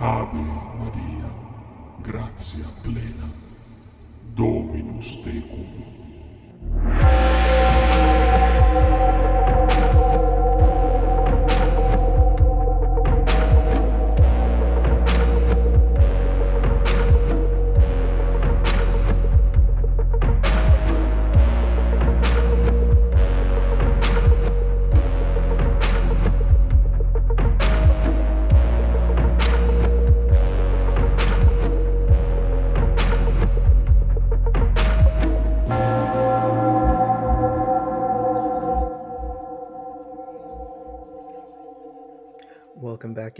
[0.00, 1.28] Ave Maria,
[2.04, 3.28] gratia plena,
[4.36, 5.66] Dominus tecum.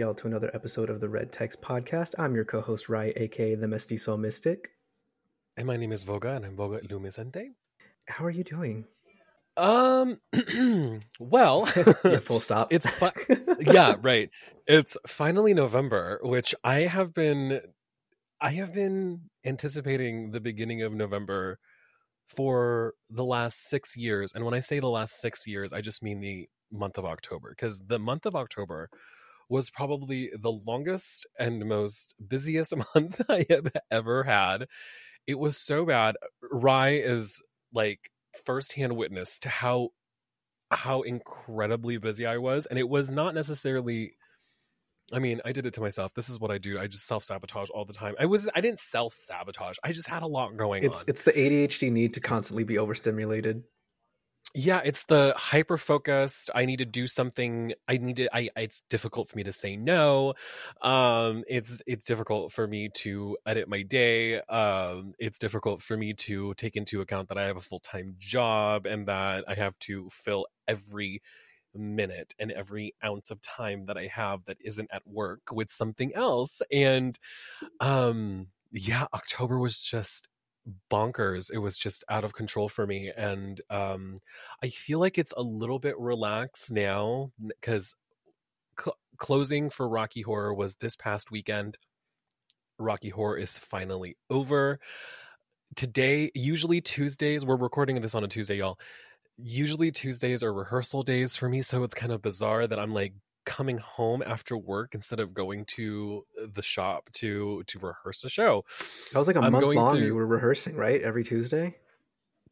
[0.08, 2.14] Y'all, to another episode of the Red Text Podcast.
[2.18, 4.70] I'm your co-host Ry, aka the Mestizo Mystic.
[5.58, 7.48] And my name is Voga, and I'm Voga Lumisante.
[8.08, 8.86] How are you doing?
[9.58, 10.18] Um,
[11.20, 12.72] well, yeah, full stop.
[12.72, 13.12] it's fi-
[13.60, 14.30] yeah, right.
[14.66, 17.60] It's finally November, which I have been,
[18.40, 21.58] I have been anticipating the beginning of November
[22.34, 24.32] for the last six years.
[24.34, 27.50] And when I say the last six years, I just mean the month of October,
[27.50, 28.88] because the month of October
[29.48, 34.66] was probably the longest and most busiest month I have ever had.
[35.26, 36.16] It was so bad.
[36.50, 38.10] Ry is like
[38.44, 39.90] firsthand witness to how
[40.70, 42.66] how incredibly busy I was.
[42.66, 44.12] And it was not necessarily
[45.10, 46.12] I mean, I did it to myself.
[46.12, 46.78] This is what I do.
[46.78, 48.14] I just self sabotage all the time.
[48.20, 49.76] I was I didn't self sabotage.
[49.82, 51.04] I just had a lot going it's on.
[51.08, 53.62] it's the ADHD need to constantly be overstimulated.
[54.54, 58.82] Yeah it's the hyper focused i need to do something i need to I, it's
[58.88, 60.34] difficult for me to say no
[60.80, 66.14] um it's it's difficult for me to edit my day um it's difficult for me
[66.14, 70.08] to take into account that i have a full-time job and that i have to
[70.10, 71.22] fill every
[71.74, 76.14] minute and every ounce of time that i have that isn't at work with something
[76.14, 76.62] else.
[76.72, 77.18] And
[77.80, 80.28] um yeah october was just
[80.90, 84.18] bonkers it was just out of control for me and um
[84.62, 87.30] i feel like it's a little bit relaxed now
[87.60, 87.94] because
[88.78, 91.76] cl- closing for rocky horror was this past weekend.
[92.78, 94.78] Rocky horror is finally over.
[95.74, 98.78] Today usually tuesdays we're recording this on a tuesday y'all.
[99.36, 103.12] Usually tuesdays are rehearsal days for me so it's kind of bizarre that i'm like
[103.48, 108.64] coming home after work instead of going to the shop to to rehearse a show
[109.12, 109.96] That was like a I'm month long.
[109.96, 111.00] through- You were rehearsing, right?
[111.00, 111.76] Every Tuesday.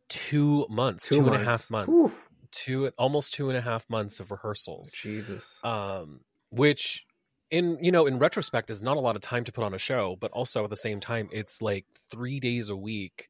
[0.08, 1.90] two months, Two two and a half months.
[1.90, 2.20] months,
[2.52, 4.92] two almost two and a half months of rehearsals.
[4.92, 5.60] Jesus.
[5.64, 6.20] Um,
[6.50, 7.04] which
[7.50, 9.78] in you know in retrospect is not a lot of time to put on a
[9.78, 13.28] show, but also at the same time it's like three days a week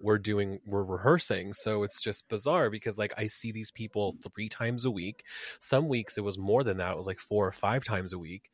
[0.00, 4.48] we're doing we're rehearsing so it's just bizarre because like i see these people three
[4.48, 5.24] times a week.
[5.60, 8.18] Some weeks it was more than that it was like four or five times a
[8.18, 8.50] week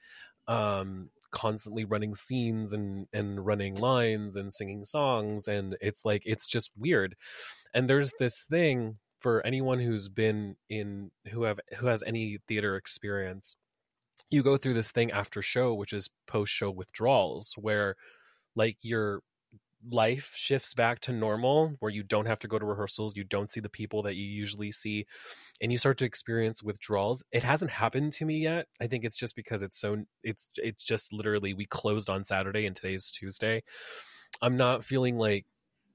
[0.49, 6.47] um constantly running scenes and and running lines and singing songs and it's like it's
[6.47, 7.17] just weird.
[7.75, 12.77] And there's this thing for anyone who's been in who have who has any theater
[12.77, 13.57] experience
[14.31, 17.95] you go through this thing after show which is post show withdrawals where
[18.57, 19.21] like your
[19.91, 23.51] life shifts back to normal where you don't have to go to rehearsals you don't
[23.51, 25.07] see the people that you usually see
[25.63, 27.23] and you start to experience withdrawals.
[27.31, 28.67] It hasn't happened to me yet.
[28.81, 32.67] I think it's just because it's so it's it's just literally we closed on saturday
[32.67, 33.63] and today's tuesday.
[34.43, 35.47] I'm not feeling like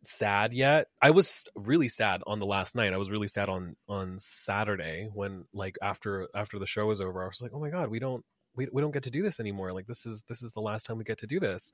[0.03, 0.87] sad yet.
[1.01, 2.93] I was really sad on the last night.
[2.93, 7.23] I was really sad on on saturday when like after after the show was over
[7.23, 8.23] i was like oh my god we don't
[8.57, 10.85] we, we don't get to do this anymore like this is this is the last
[10.85, 11.73] time we get to do this.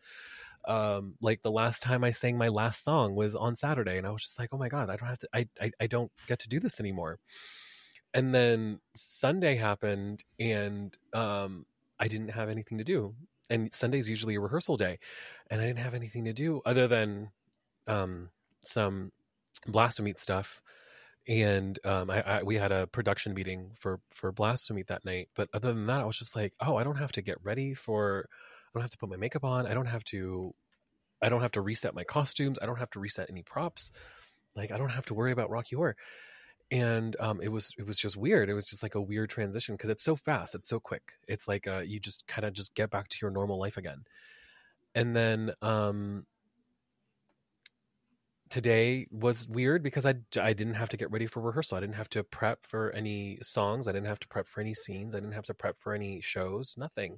[0.68, 4.12] Um like the last time i sang my last song was on saturday and i
[4.12, 6.40] was just like oh my god i don't have to i i, I don't get
[6.40, 7.20] to do this anymore.
[8.14, 11.66] And then sunday happened and um
[12.00, 13.16] i didn't have anything to do.
[13.50, 15.00] And sunday's usually a rehearsal day
[15.50, 17.30] and i didn't have anything to do other than
[17.88, 18.30] um
[18.62, 19.12] some
[19.68, 20.62] blasphemy stuff
[21.28, 25.48] and um I, I we had a production meeting for for blasphemy that night but
[25.54, 28.28] other than that i was just like oh i don't have to get ready for
[28.30, 30.54] i don't have to put my makeup on i don't have to
[31.22, 33.92] i don't have to reset my costumes i don't have to reset any props
[34.56, 35.96] like i don't have to worry about rocky horror.
[36.72, 39.76] And um it was it was just weird it was just like a weird transition
[39.76, 42.74] because it's so fast it's so quick it's like uh you just kind of just
[42.74, 44.04] get back to your normal life again.
[44.96, 46.26] And then um
[48.54, 51.76] today was weird because I, I didn't have to get ready for rehearsal.
[51.76, 53.88] I didn't have to prep for any songs.
[53.88, 55.16] I didn't have to prep for any scenes.
[55.16, 57.18] I didn't have to prep for any shows, nothing.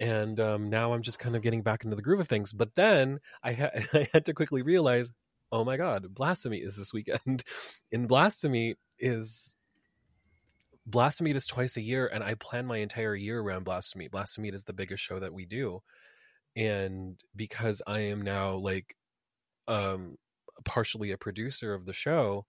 [0.00, 2.52] And um, now I'm just kind of getting back into the groove of things.
[2.52, 5.12] But then I, ha- I had to quickly realize,
[5.52, 7.44] oh my God, Blasphemy is this weekend.
[7.92, 9.56] and Blasphemy is
[10.86, 14.08] Blasphemy is twice a year, and I plan my entire year around Blasphemy.
[14.08, 15.84] Blasphemy is the biggest show that we do,
[16.56, 18.96] and because I am now like
[19.68, 20.16] um
[20.62, 22.46] partially a producer of the show,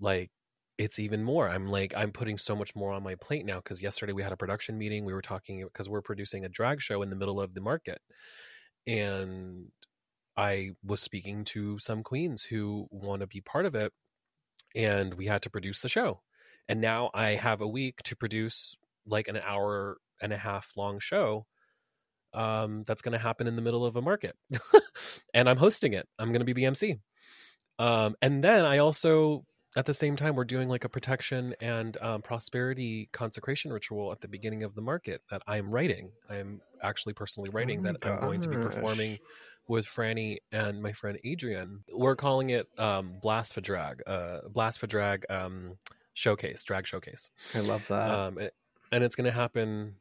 [0.00, 0.30] like
[0.78, 1.48] it's even more.
[1.48, 4.32] I'm like I'm putting so much more on my plate now because yesterday we had
[4.32, 5.04] a production meeting.
[5.04, 8.00] We were talking because we're producing a drag show in the middle of the market,
[8.86, 9.68] and
[10.36, 13.92] I was speaking to some queens who want to be part of it,
[14.74, 16.20] and we had to produce the show
[16.68, 18.76] and now I have a week to produce
[19.06, 21.46] like an hour and a half long show
[22.34, 24.34] um, that's going to happen in the middle of a market,
[25.34, 26.06] and I'm hosting it.
[26.18, 26.96] I'm going to be the MC,
[27.78, 29.44] um, and then I also
[29.76, 34.20] at the same time we're doing like a protection and um, prosperity consecration ritual at
[34.20, 36.12] the beginning of the market that I'm writing.
[36.30, 39.18] I'm actually personally writing Oh that I'm going to be performing
[39.66, 41.82] with Franny and my friend Adrian.
[41.92, 45.76] We're calling it um, Blast for Drag, uh, Blast for Drag um,
[46.12, 47.30] showcase, drag showcase.
[47.54, 48.10] I love that.
[48.10, 48.54] Um, it-
[48.92, 49.96] and it's going to happen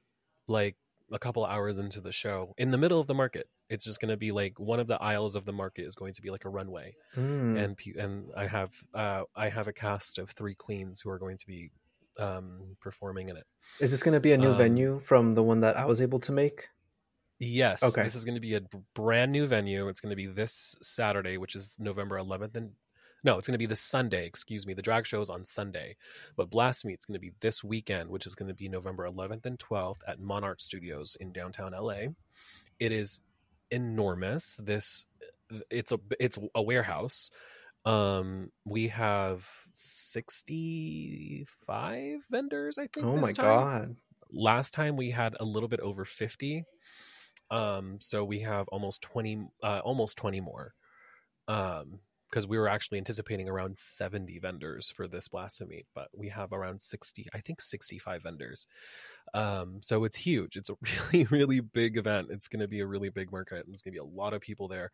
[0.48, 0.76] like
[1.14, 3.48] a couple hours into the show in the middle of the market.
[3.70, 6.14] It's just going to be like one of the aisles of the market is going
[6.14, 7.58] to be like a runway, Mm.
[7.64, 11.38] and and I have uh, I have a cast of three queens who are going
[11.38, 11.72] to be
[12.20, 13.46] um, performing in it.
[13.80, 16.02] Is this going to be a new um, venue from the one that I was
[16.02, 16.68] able to make?
[17.40, 17.84] Yes.
[17.84, 18.04] Okay.
[18.04, 18.62] This is going to be a
[18.94, 19.88] brand new venue.
[19.90, 22.56] It's going to be this Saturday, which is November 11th.
[22.56, 22.72] And
[23.24, 24.26] no, it's going to be this Sunday.
[24.26, 24.74] Excuse me.
[24.74, 25.96] The drag show is on Sunday,
[26.36, 29.46] but Blasphemy it's going to be this weekend, which is going to be November 11th
[29.46, 32.08] and 12th at Monarch Studios in downtown LA.
[32.80, 33.22] It is
[33.72, 34.60] enormous.
[34.64, 35.06] This
[35.70, 37.30] it's a it's a warehouse.
[37.86, 43.06] Um, we have 65 vendors, I think.
[43.06, 43.96] Oh my time god.
[44.32, 46.64] last time we had a little bit over 50
[47.52, 50.74] um so we have almost 20 uh almost 20 more
[51.48, 52.00] um
[52.34, 56.82] because we were actually anticipating around 70 vendors for this blasphemy but we have around
[56.82, 58.66] 60 i think 65 vendors.
[59.36, 60.56] Um so it's huge.
[60.56, 60.76] It's a
[61.12, 62.30] really really big event.
[62.32, 64.34] It's going to be a really big market and there's going to be a lot
[64.34, 64.90] of people there.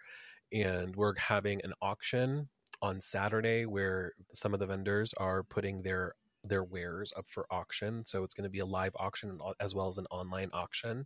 [0.51, 2.49] And we're having an auction
[2.81, 8.05] on saturday where some of the vendors are putting their their wares up for auction.
[8.05, 11.05] So it's going to be a live auction as well as an online auction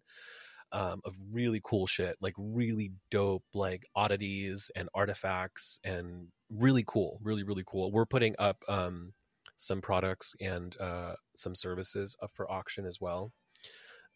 [0.73, 7.19] um, of really cool shit, like really dope, like oddities and artifacts, and really cool,
[7.23, 7.91] really really cool.
[7.91, 9.13] We're putting up um,
[9.55, 13.31] some products and uh, some services up for auction as well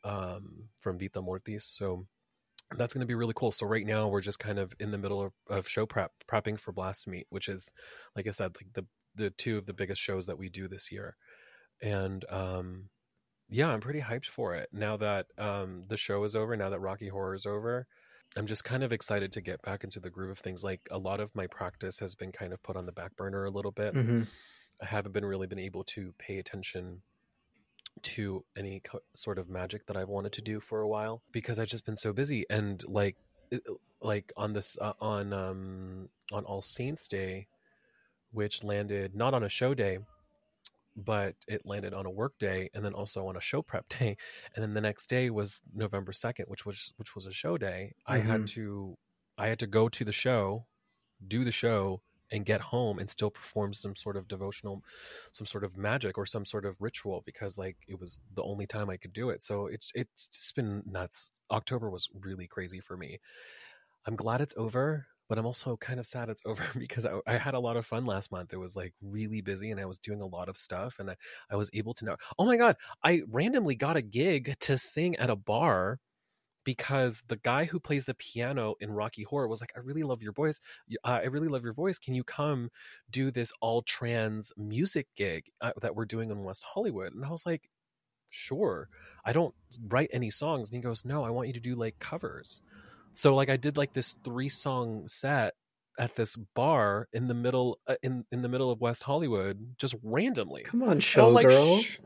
[0.04, 1.66] um, from Vita Mortis.
[1.66, 2.06] So
[2.76, 3.52] that's going to be really cool.
[3.52, 6.60] So right now we're just kind of in the middle of, of show prep, prepping
[6.60, 7.72] for Blasphemy, which is,
[8.16, 10.92] like I said, like the the two of the biggest shows that we do this
[10.92, 11.16] year,
[11.82, 12.90] and um,
[13.50, 16.56] yeah, I'm pretty hyped for it now that um, the show is over.
[16.56, 17.88] Now that Rocky Horror is over,
[18.36, 20.64] I'm just kind of excited to get back into the groove of things.
[20.64, 23.46] Like a lot of my practice has been kind of put on the back burner
[23.46, 23.94] a little bit.
[23.94, 24.24] hmm
[24.82, 27.02] I haven't been really been able to pay attention
[28.04, 31.58] to any co- sort of magic that I've wanted to do for a while because
[31.58, 33.16] I've just been so busy and like
[34.02, 37.48] like on this uh, on um on All Saints Day
[38.32, 39.98] which landed not on a show day
[40.98, 44.18] but it landed on a work day and then also on a show prep day
[44.56, 47.94] and then the next day was November 2nd which was which was a show day.
[48.06, 48.46] I had mm-hmm.
[48.46, 48.98] to
[49.38, 50.66] I had to go to the show
[51.26, 52.02] do the show
[52.32, 54.84] and get home and still perform some sort of devotional
[55.32, 58.68] some sort of magic or some sort of ritual because like it was the only
[58.68, 59.44] time I could do it.
[59.44, 61.32] So it's it's just been nuts.
[61.52, 63.20] October was really crazy for me.
[64.06, 67.38] I'm glad it's over but I'm also kind of sad it's over because I, I
[67.38, 68.54] had a lot of fun last month.
[68.54, 71.16] It was like really busy and I was doing a lot of stuff and I,
[71.50, 72.16] I was able to know.
[72.38, 76.00] Oh my God, I randomly got a gig to sing at a bar
[76.68, 80.22] because the guy who plays the piano in Rocky Horror was like, I really love
[80.22, 80.60] your voice.
[81.02, 81.98] Uh, I really love your voice.
[81.98, 82.70] Can you come
[83.10, 87.14] do this all trans music gig uh, that we're doing in West Hollywood?
[87.14, 87.70] And I was like,
[88.30, 88.90] sure.
[89.24, 89.56] I don't
[89.88, 90.70] write any songs.
[90.70, 92.62] And he goes, no, I want you to do like covers.
[93.18, 95.56] So like I did like this three song set
[96.00, 99.96] at this bar in the middle uh, in in the middle of West Hollywood just
[100.04, 100.62] randomly.
[100.62, 101.82] Come on, And I was like, showgirl.
[101.82, 101.98] "Sh-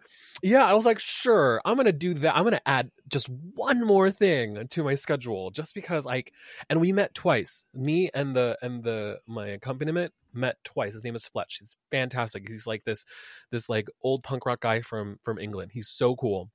[0.41, 2.33] yeah, I was like, sure, I'm gonna do that.
[2.33, 6.31] I'm gonna add just one more thing to my schedule, just because like,
[6.69, 7.65] and we met twice.
[7.73, 10.93] Me and the and the my accompaniment met twice.
[10.93, 11.57] His name is Fletch.
[11.59, 12.47] He's fantastic.
[12.47, 13.03] He's like this
[13.51, 15.71] this like old punk rock guy from from England.
[15.73, 16.49] He's so cool.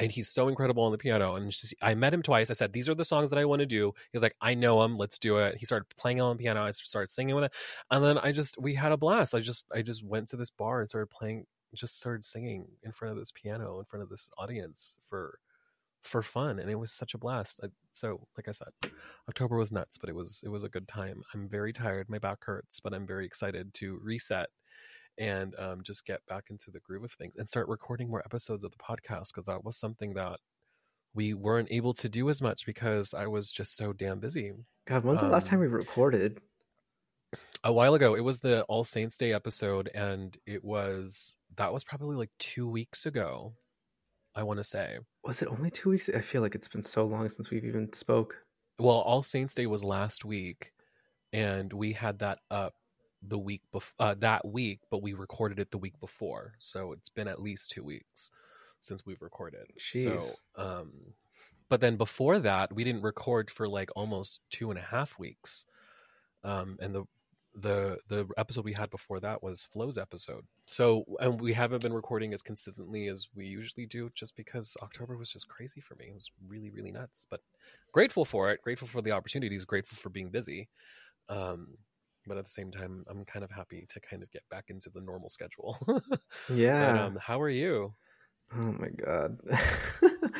[0.00, 1.36] And he's so incredible on the piano.
[1.36, 2.50] And just, I met him twice.
[2.50, 4.82] I said, "These are the songs that I want to do." He's like, "I know
[4.82, 4.96] them.
[4.96, 6.62] Let's do it." He started playing on the piano.
[6.62, 7.54] I started singing with it,
[7.90, 9.34] and then I just we had a blast.
[9.34, 12.92] I just I just went to this bar and started playing just started singing in
[12.92, 15.38] front of this piano in front of this audience for
[16.02, 18.68] for fun and it was such a blast I, so like i said
[19.28, 22.18] october was nuts but it was it was a good time i'm very tired my
[22.18, 24.48] back hurts but i'm very excited to reset
[25.20, 28.64] and um, just get back into the groove of things and start recording more episodes
[28.64, 30.40] of the podcast because that was something that
[31.14, 34.52] we weren't able to do as much because I was just so damn busy.
[34.88, 36.40] God, when's the last time Um, we recorded?
[37.62, 41.84] A while ago, it was the All Saints Day episode, and it was that was
[41.84, 43.52] probably like two weeks ago.
[44.34, 44.98] I want to say.
[45.24, 46.08] Was it only two weeks?
[46.08, 48.36] I feel like it's been so long since we've even spoke.
[48.78, 50.72] Well, All Saints Day was last week,
[51.32, 52.74] and we had that up
[53.22, 57.08] the week bef- uh, that week, but we recorded it the week before, so it's
[57.08, 58.30] been at least two weeks
[58.80, 59.66] since we've recorded.
[59.78, 60.20] Jeez.
[60.54, 60.92] So, um,
[61.68, 65.66] but then before that, we didn't record for like almost two and a half weeks,
[66.44, 67.04] um, and the
[67.54, 70.44] the the episode we had before that was Flo's episode.
[70.66, 75.16] So, and we haven't been recording as consistently as we usually do, just because October
[75.16, 76.06] was just crazy for me.
[76.06, 77.40] It was really really nuts, but
[77.92, 80.68] grateful for it grateful for the opportunities grateful for being busy
[81.28, 81.76] um
[82.26, 84.90] but at the same time i'm kind of happy to kind of get back into
[84.90, 85.76] the normal schedule
[86.48, 86.92] Yeah.
[86.92, 87.94] but, um how are you
[88.52, 89.38] Oh my god.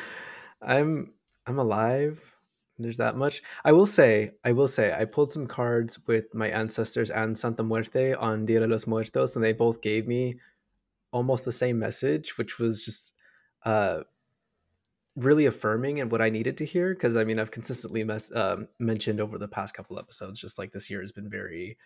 [0.61, 1.13] I'm
[1.47, 2.37] I'm alive.
[2.77, 3.43] There's that much.
[3.63, 7.63] I will say, I will say, I pulled some cards with my ancestors and Santa
[7.63, 10.39] Muerte on Dia de los Muertos, and they both gave me
[11.11, 13.13] almost the same message, which was just
[13.65, 14.01] uh
[15.15, 16.93] really affirming and what I needed to hear.
[16.93, 20.71] Because I mean, I've consistently mes- um, mentioned over the past couple episodes, just like
[20.71, 21.77] this year has been very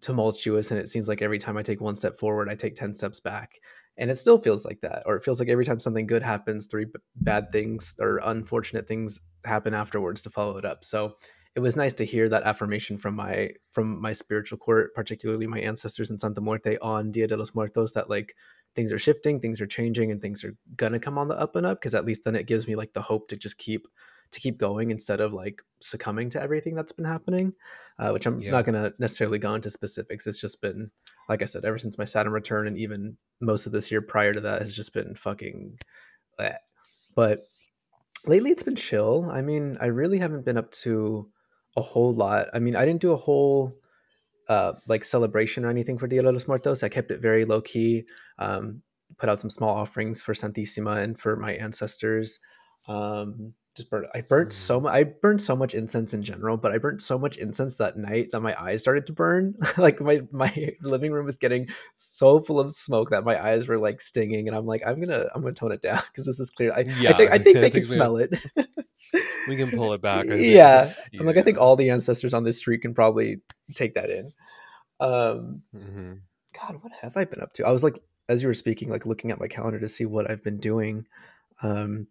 [0.00, 2.94] tumultuous, and it seems like every time I take one step forward, I take ten
[2.94, 3.60] steps back
[3.98, 6.66] and it still feels like that or it feels like every time something good happens
[6.66, 11.14] three b- bad things or unfortunate things happen afterwards to follow it up so
[11.54, 15.60] it was nice to hear that affirmation from my from my spiritual court particularly my
[15.60, 18.34] ancestors in santa muerte on dia de los muertos that like
[18.74, 21.66] things are shifting things are changing and things are gonna come on the up and
[21.66, 23.86] up because at least then it gives me like the hope to just keep
[24.30, 27.52] to keep going instead of like succumbing to everything that's been happening
[27.98, 28.50] uh, which i'm Yeah.
[28.52, 30.90] not gonna necessarily go into specifics it's just been
[31.28, 34.32] like i said ever since my saturn return and even most of this year prior
[34.32, 35.78] to that has just been fucking
[36.40, 36.56] bleh.
[37.14, 37.38] but
[38.26, 41.28] lately it's been chill i mean i really haven't been up to
[41.76, 43.74] a whole lot i mean i didn't do a whole
[44.48, 46.82] uh like celebration or anything for dia de los muertos.
[46.82, 48.04] I kept it very low key
[48.38, 48.82] um
[49.18, 52.40] put out some small offerings for santissima and for my ancestors.
[52.88, 56.72] Um just burnt i burnt so much i burned so much incense in general but
[56.72, 60.20] i burnt so much incense that night that my eyes started to burn like my
[60.30, 64.46] my living room was getting so full of smoke that my eyes were like stinging
[64.48, 66.80] and i'm like i'm gonna i'm gonna tone it down because this is clear I,
[66.80, 68.34] I think i think I they think can smell it
[69.46, 70.46] we can pull it back I think.
[70.48, 73.40] yeah i'm like i think all the ancestors on this street can probably
[73.74, 74.30] take that in
[75.00, 76.20] um Mhm.
[76.54, 77.66] God, what have I been up to?
[77.66, 77.98] I was like,
[78.28, 81.06] as you were speaking, like looking at my calendar to see what I've been doing.
[81.62, 82.06] Um,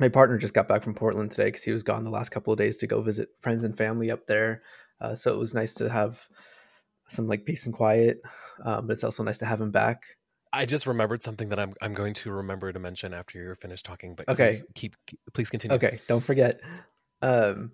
[0.00, 2.52] my partner just got back from Portland today because he was gone the last couple
[2.52, 4.62] of days to go visit friends and family up there.
[5.00, 6.26] Uh, so it was nice to have
[7.08, 8.20] some like peace and quiet.
[8.64, 10.02] Um, but it's also nice to have him back.
[10.52, 13.84] i just remembered something that i'm i'm going to remember to mention after you're finished
[13.84, 14.46] talking but Okay.
[14.48, 16.60] please keep, keep please continue Okay, don't forget.
[17.20, 17.72] Um,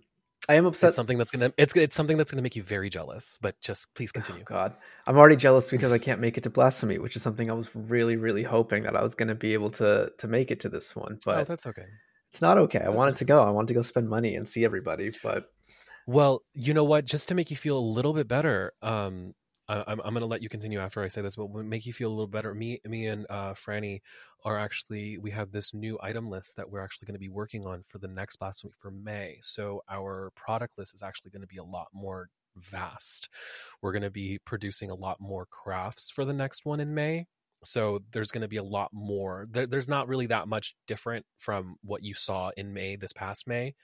[0.49, 0.95] I am it's upset.
[0.95, 4.11] something that's gonna it's it's something that's gonna make you very jealous but just please
[4.11, 4.75] Oh, continue God,
[5.07, 7.75] I'm already jealous because I can't make it to Blasphemy, which is something I was
[7.75, 10.69] really, really hoping that I was going to be able to to make it to
[10.69, 11.19] this one.
[11.25, 11.87] But oh that's okay
[12.35, 12.81] it's not okay.
[12.81, 13.41] I wanted to go.
[13.45, 15.53] I wanted to go spend money and see everybody, but
[16.09, 17.05] Well, you know what?
[17.05, 19.35] Just to make you feel a little bit better, um,
[19.69, 21.93] I, I'm I'm going to let you continue after I say this, but make you
[21.93, 22.53] feel a little better.
[22.53, 24.01] Me, me, and uh, Franny
[24.45, 27.69] are actually we have this new item list that we're actually going to be working
[27.69, 29.39] on for the next last week for May.
[29.41, 33.29] So our product list is actually going to be a lot more vast.
[33.81, 37.29] We're going to be producing a lot more crafts for the next one in May.
[37.65, 39.47] So there's going to be a lot more.
[39.51, 43.47] There, there's not really that much different from what you saw in May this past
[43.47, 43.75] May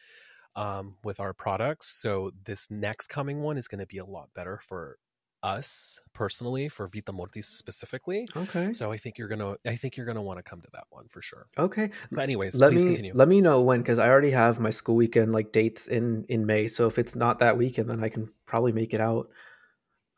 [0.56, 1.88] um, with our products.
[2.00, 4.98] So this next coming one is going to be a lot better for
[5.42, 8.28] us personally, for Vita Mortis specifically.
[8.36, 8.72] okay.
[8.72, 11.08] So I think you're gonna, I think you're gonna want to come to that one
[11.08, 11.46] for sure.
[11.56, 11.90] Okay.
[12.12, 13.12] But anyways, let please me continue.
[13.14, 16.44] let me know when because I already have my school weekend like dates in in
[16.44, 16.68] May.
[16.68, 19.30] So if it's not that weekend, then I can probably make it out.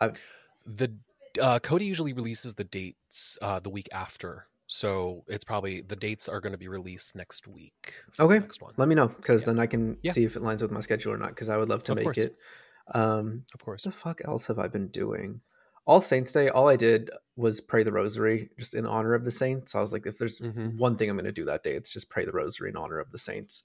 [0.00, 0.10] I.
[0.66, 0.92] the
[1.40, 4.46] uh, Cody usually releases the dates uh, the week after.
[4.66, 7.94] So it's probably the dates are going to be released next week.
[8.18, 8.38] Okay.
[8.38, 9.46] next one, Let me know because Yeah.
[9.46, 10.12] then I can Yeah.
[10.12, 11.30] see if it lines with my schedule or not.
[11.30, 12.18] Because I would love to Of make course.
[12.18, 12.36] it.
[12.94, 13.84] Um, of course.
[13.84, 15.40] what the fuck else have I been doing?
[15.84, 19.30] All Saints Day, all I did was pray the Rosary just in honor of the
[19.30, 19.72] saints.
[19.72, 20.78] So I was like, if there's Mhm.
[20.78, 22.98] one thing I'm going to do that day, it's just pray the Rosary in honor
[22.98, 23.64] of the saints.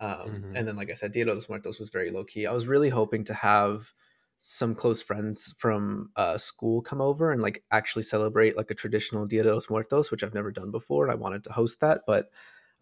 [0.00, 0.52] Um, Mhm.
[0.56, 2.46] And then, like I said, Dia de los Muertos was very low key.
[2.46, 3.92] I was really hoping to have
[4.38, 9.26] some close friends from uh, school come over and like actually celebrate like a traditional
[9.26, 11.04] Dia de los Muertos, which I've never done before.
[11.04, 12.30] And I wanted to host that, but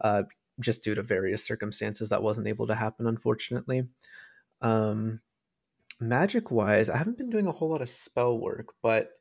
[0.00, 0.24] uh,
[0.60, 3.86] just due to various circumstances, that wasn't able to happen, unfortunately.
[4.60, 5.20] Um,
[6.00, 9.12] magic wise, I haven't been doing a whole lot of spell work, but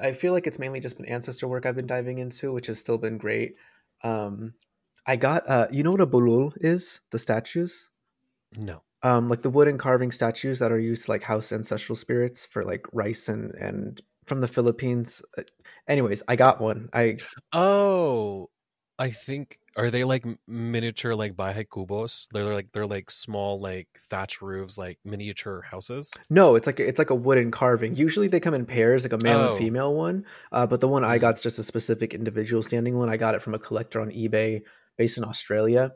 [0.00, 2.78] I feel like it's mainly just been ancestor work I've been diving into, which has
[2.78, 3.56] still been great.
[4.02, 4.54] Um,
[5.06, 7.00] I got uh, you know what a bulul is?
[7.10, 7.90] The statues,
[8.56, 8.82] No.
[9.02, 12.62] Um, like the wooden carving statues that are used to like house ancestral spirits for
[12.62, 15.22] like rice and and from the Philippines.
[15.36, 15.42] Uh,
[15.88, 16.88] Anyways, I got one.
[16.92, 17.16] I
[17.52, 18.50] Oh,
[18.98, 22.28] I think are they like miniature like bahay kubos?
[22.32, 26.12] They're like they're like small like thatch roofs, like miniature houses.
[26.30, 27.96] no, it's like it's like a wooden carving.
[27.96, 29.48] Usually they come in pairs, like a male Oh.
[29.48, 30.24] and female one.
[30.52, 31.22] Uh, but the one I Mm.
[31.22, 33.08] got's just a specific individual standing one.
[33.10, 34.62] I got it from a collector on eBay
[34.98, 35.92] based in Australia.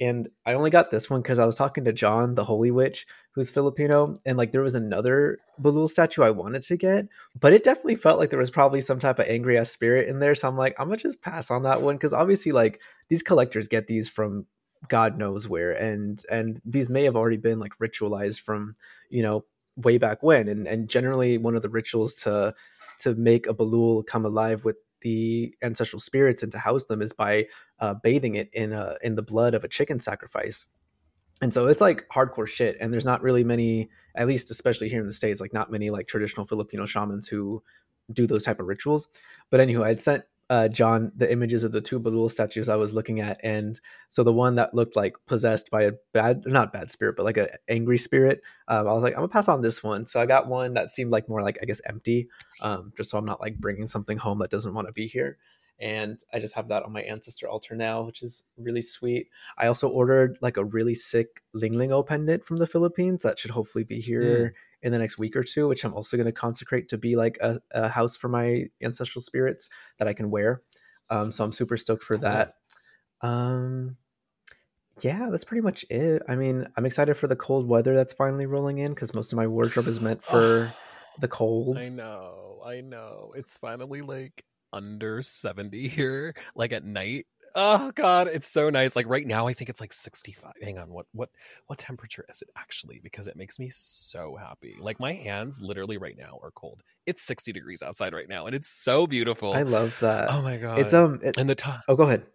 [0.00, 3.06] And I only got this one because I was talking to John, the Holy Witch,
[3.32, 7.64] who's Filipino, and like there was another Bulul statue I wanted to get, but it
[7.64, 10.34] definitely felt like there was probably some type of angry ass spirit in there.
[10.34, 13.68] So I'm like, I'm gonna just pass on that one because obviously, like these collectors
[13.68, 14.46] get these from
[14.88, 18.74] God knows where, and and these may have already been like ritualized from
[19.08, 19.44] you know
[19.76, 22.54] way back when, and and generally one of the rituals to
[22.98, 27.12] to make a Bulul come alive with the ancestral spirits and to house them is
[27.12, 27.46] by
[27.80, 30.66] uh, bathing it in a in the blood of a chicken sacrifice.
[31.42, 32.76] And so it's like hardcore shit.
[32.80, 35.90] And there's not really many, at least especially here in the states, like not many
[35.90, 37.62] like traditional Filipino shamans who
[38.12, 39.08] do those type of rituals.
[39.50, 42.94] But anywho, I'd sent uh, John the images of the two Bulul statues I was
[42.94, 46.90] looking at, and so the one that looked like possessed by a bad, not bad
[46.90, 48.42] spirit, but like a angry spirit.
[48.68, 50.06] Um, I was like, I'm gonna pass on this one.
[50.06, 52.28] So I got one that seemed like more like I guess empty,
[52.62, 55.36] um, just so I'm not like bringing something home that doesn't want to be here.
[55.78, 59.28] And I just have that on my ancestor altar now, which is really sweet.
[59.58, 63.84] I also ordered like a really sick Linglingo pendant from the Philippines that should hopefully
[63.84, 66.98] be here in the next week or two, which I'm also going to consecrate to
[66.98, 69.68] be like a, a house for my ancestral spirits
[69.98, 70.62] that I can wear.
[71.10, 72.52] Um, so I'm super stoked for that.
[73.20, 73.96] Um,
[75.00, 76.22] yeah, that's pretty much it.
[76.28, 79.36] I mean, I'm excited for the cold weather that's finally rolling in because most of
[79.36, 80.72] my wardrobe is meant for
[81.20, 81.78] the cold.
[81.78, 83.32] I know, I know.
[83.36, 84.44] It's finally like
[84.76, 87.26] under 70 here, like at night.
[87.58, 88.94] Oh god, it's so nice.
[88.94, 90.52] Like right now I think it's like 65.
[90.62, 91.30] Hang on, what what
[91.68, 93.00] what temperature is it actually?
[93.02, 94.76] Because it makes me so happy.
[94.78, 96.82] Like my hands literally right now are cold.
[97.06, 99.54] It's 60 degrees outside right now and it's so beautiful.
[99.54, 100.28] I love that.
[100.30, 100.80] oh my god.
[100.80, 101.20] it's um.
[101.22, 102.26] It, and the top oh, go ahead.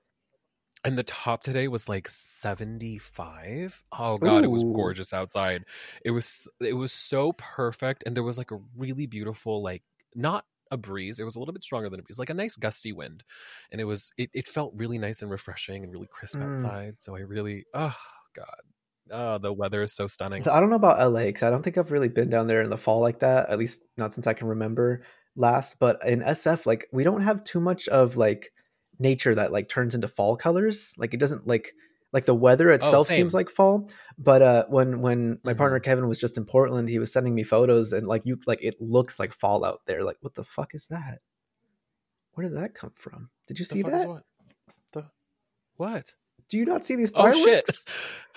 [0.84, 5.66] and the top today was like 75 oh god it was gorgeous outside
[6.04, 9.84] it was it was so perfect and there was like a really beautiful like
[10.16, 12.56] not a breeze it was a little bit stronger than a breeze like a nice
[12.56, 13.24] gusty wind
[13.72, 16.52] and it was it, it felt really nice and refreshing and really crisp Mm.
[16.52, 17.96] outside so i really oh
[18.36, 18.62] god
[19.12, 21.62] oh the weather is so stunning So I don't know about LA because I don't
[21.62, 23.50] think I've really been down there in the fall like that.
[23.50, 25.04] At least not since I can remember
[25.36, 25.76] last.
[25.80, 28.54] But in SF, like we don't have too much of like
[29.00, 30.94] nature that like turns into fall colors.
[30.98, 31.74] Like it doesn't like
[32.14, 33.18] like the weather itself same.
[33.18, 33.90] seems like fall.
[34.18, 35.58] But uh, when when my Mhm.
[35.58, 38.60] partner Kevin was just in Portland, he was sending me photos and like you like
[38.62, 40.04] it looks like fall out there.
[40.04, 41.20] Like what the fuck is that?
[42.34, 43.30] Where did that come from?
[43.48, 44.08] Did you the see that?
[44.08, 44.24] what
[44.94, 45.06] the
[45.78, 46.14] what
[46.50, 47.86] Do you not see these oh shit fireworks?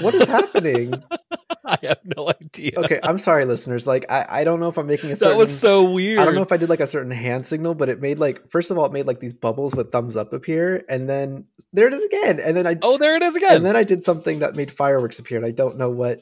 [0.00, 1.02] What is happening?
[1.66, 3.86] i have no idea okay, I'm sorry, listeners.
[3.86, 5.38] Like, I, I don't know if I'm making a that certain.
[5.38, 7.88] was so weird I don't know if I did like a certain hand signal, but
[7.88, 10.84] it made like first of all, it made like these bubbles with thumbs up appear,
[10.88, 13.64] and then there it is again, and then I oh there it is again and
[13.64, 15.38] then I did something that made fireworks appear.
[15.38, 16.20] And I don't know what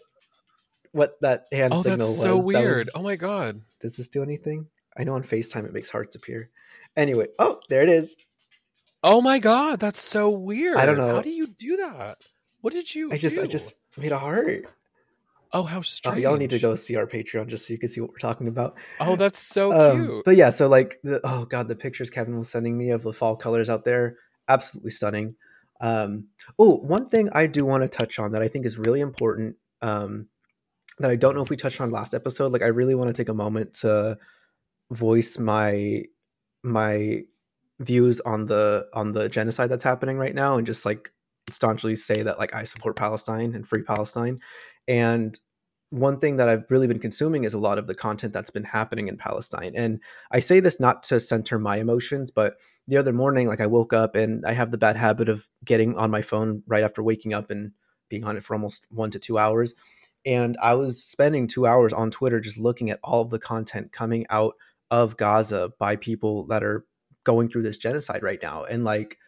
[0.93, 2.21] what that hand oh signal that's was.
[2.21, 4.67] so That weird was- oh my god does this do anything?
[4.97, 6.51] I know on Facetime it makes hearts appear.
[6.97, 8.17] Anyway, oh, there it is.
[9.03, 10.77] Oh my god, that's so weird.
[10.77, 11.17] I don't know.
[11.17, 12.19] How do you do that?
[12.63, 14.65] What did you I just I just made a heart.
[15.53, 16.21] Oh, how Oh, strange.
[16.21, 18.49] y'all need to go see our Patreon just so you can see what we're talking
[18.49, 18.75] about.
[19.01, 20.25] Oh, that's so um, cute.
[20.25, 23.13] but yeah, so like the oh god, the pictures Kevin was sending me of the
[23.13, 24.17] fall colors out there,
[24.49, 25.35] absolutely stunning.
[25.81, 29.01] Um, oh, one thing I do want to touch on that I think is really
[29.01, 30.29] important, um,
[31.01, 32.53] that I don't know if we touched on last episode.
[32.53, 34.17] Like, I really want to take a moment to
[34.91, 36.05] voice my
[36.63, 37.23] my
[37.81, 41.13] views on the on the genocide that's happening right now, and just like
[41.51, 44.39] staunchly say that like I support Palestine and free Palestine.
[44.89, 45.39] And
[45.91, 48.65] one thing that I've really been consuming is a lot of the content that's been
[48.65, 49.73] happening in Palestine.
[49.77, 50.01] And
[50.31, 52.55] I say this not to center my emotions, but
[52.89, 55.95] the other morning, like I woke up and I have the bad habit of getting
[55.97, 57.73] on my phone right after waking up and
[58.09, 59.75] being on it for almost one to two hours.
[60.25, 63.93] And I was spending two hours on Twitter just looking at all of the content
[63.93, 64.55] coming out
[64.91, 66.87] of Gaza by people that are
[67.25, 68.65] going through this genocide right now.
[68.65, 69.19] And like,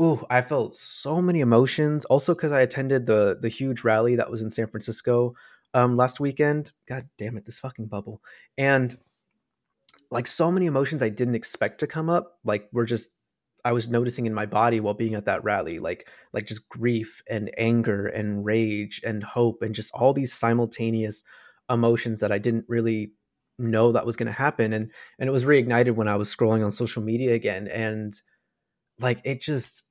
[0.00, 2.04] ooh, I felt so many emotions.
[2.06, 5.34] Also, because I attended the the huge rally that was in San Francisco
[5.74, 6.72] um, last weekend.
[6.88, 8.22] God damn it, this fucking bubble.
[8.58, 8.96] And
[10.10, 12.38] like so many emotions I didn't expect to come up.
[12.44, 13.10] Like were just
[13.64, 17.22] I was noticing in my body while being at that rally, like like just grief
[17.28, 21.22] and anger and rage and hope and just all these simultaneous
[21.68, 23.12] emotions that I didn't really
[23.58, 26.64] know that was going to happen and and it was reignited when I was scrolling
[26.64, 28.14] on social media again and
[28.98, 29.82] like it just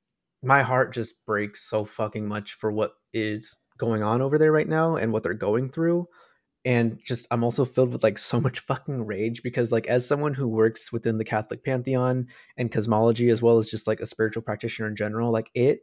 [0.41, 4.67] my heart just breaks so fucking much for what is going on over there right
[4.67, 6.08] now and what they're going through
[6.65, 10.34] and just i'm also filled with like so much fucking rage because like as someone
[10.34, 14.43] who works within the catholic pantheon and cosmology as well as just like a spiritual
[14.43, 15.82] practitioner in general like it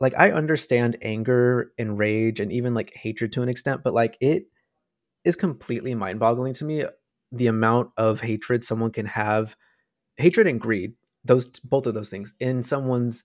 [0.00, 4.16] like i understand anger and rage and even like hatred to an extent but like
[4.20, 4.46] it
[5.24, 6.84] is completely mind-boggling to me
[7.30, 9.56] the amount of hatred someone can have
[10.16, 13.22] hatred and greed those both of those things in someone's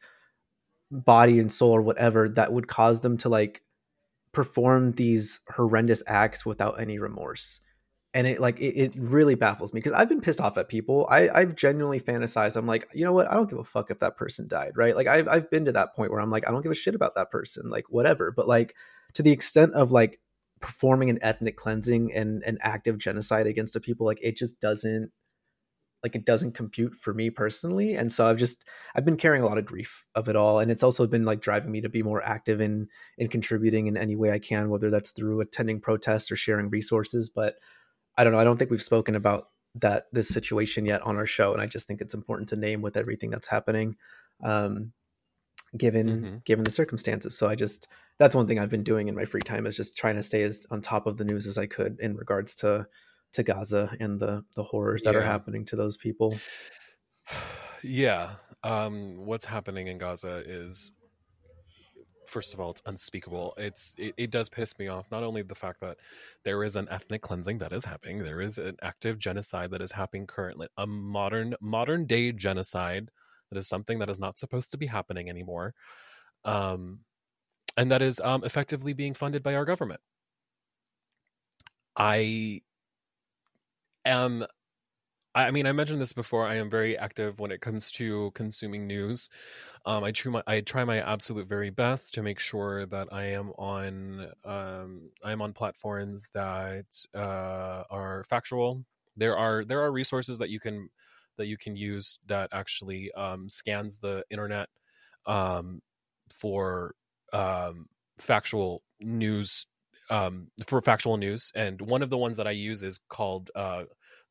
[0.91, 3.62] body and soul or whatever that would cause them to like
[4.32, 7.62] perform these horrendous acts without any remorse.
[8.13, 11.08] And it like it, it really baffles me because i've been pissed off at people.
[11.12, 12.56] I i've genuinely fantasized.
[12.56, 13.30] I'm like you know what?
[13.30, 14.95] I don't give a fuck if that person died right?
[14.95, 16.95] Like i've, I've been to that point where i'm like i don't give a shit
[16.95, 18.32] about that person like whatever.
[18.32, 18.75] But like
[19.13, 20.19] to the extent of like
[20.60, 25.12] performing an ethnic cleansing and an active genocide against a people like it just doesn't
[26.03, 28.63] like it doesn't compute for me personally and so i've just
[28.95, 31.41] i've been carrying a lot of grief of it all and it's also been like
[31.41, 34.89] driving me to be more active in in contributing in any way i can whether
[34.89, 37.55] that's through attending protests or sharing resources but
[38.17, 41.25] i don't know i don't think we've spoken about that this situation yet on our
[41.25, 43.95] show and i just think it's important to name with everything that's happening
[44.43, 44.91] um
[45.77, 46.38] given mm-hmm.
[46.45, 49.41] given the circumstances so i just that's one thing i've been doing in my free
[49.41, 51.99] time is just trying to stay as on top of the news as i could
[51.99, 52.88] in regards to
[53.34, 55.20] to Gaza and the the horrors that yeah.
[55.20, 56.38] are happening to those people.
[57.82, 58.32] Yeah,
[58.63, 60.92] um, what's happening in Gaza is,
[62.28, 63.54] first of all, it's unspeakable.
[63.56, 65.10] It's it, it does piss me off.
[65.12, 65.98] Not only the fact that
[66.44, 69.94] there is an ethnic cleansing that is happening, there is an active genocide that is
[69.94, 73.12] happening currently, a modern modern day genocide
[73.50, 75.74] that is something that is not supposed to be happening anymore,
[76.44, 77.00] um,
[77.78, 80.02] and that is um, effectively being funded by our government.
[81.96, 82.62] I
[84.05, 84.45] am
[85.35, 86.47] I mean, I mentioned this before.
[86.47, 89.29] I am very active when it comes to consuming news.
[89.85, 93.25] Um, I try my I try my absolute very best to make sure that I
[93.25, 98.83] am on um, I am on platforms that uh, are factual.
[99.17, 100.89] There are there are resources that you can
[101.38, 104.67] that you can use that actually um, scans the internet
[105.27, 105.81] um,
[106.33, 106.95] for
[107.33, 109.67] um, factual news
[110.10, 113.84] um, for factual news, and one of the ones that I use is called uh,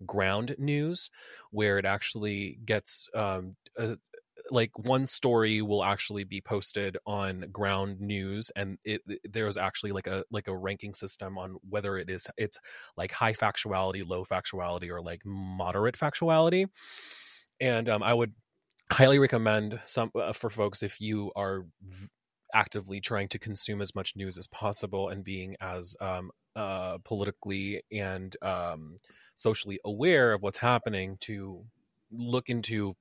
[0.04, 1.10] Ground News,
[1.50, 3.96] where it actually gets um, a,
[4.50, 9.92] like one story will actually be posted on ground news and it, it, there's actually
[9.92, 12.58] like a like a ranking system on whether it is it's
[12.96, 16.66] like high factuality low factuality or like moderate factuality
[17.60, 18.32] and um, i would
[18.90, 22.08] highly recommend some uh, for folks if you are v-
[22.54, 27.82] actively trying to consume as much news as possible and being as um, uh, politically
[27.92, 28.98] and um,
[29.34, 31.64] socially aware of what's happening to
[32.10, 32.96] look into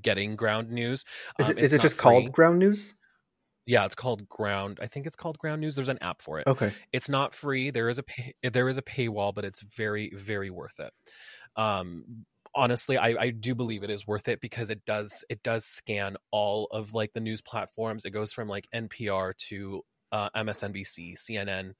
[0.00, 1.04] getting ground news.
[1.38, 2.02] Is it, um, is it just free.
[2.02, 2.94] called ground news?
[3.66, 4.78] Yeah, it's called ground.
[4.82, 5.76] I think it's called ground news.
[5.76, 6.46] There's an app for it.
[6.46, 6.72] Okay.
[6.92, 7.70] It's not free.
[7.70, 10.92] There is a pay, there is a paywall, but it's very very worth it.
[11.56, 15.64] Um, honestly I, I do believe it is worth it because it does it does
[15.64, 21.14] scan all of like the news platforms it goes from like npr to uh, msnbc
[21.14, 21.72] cnn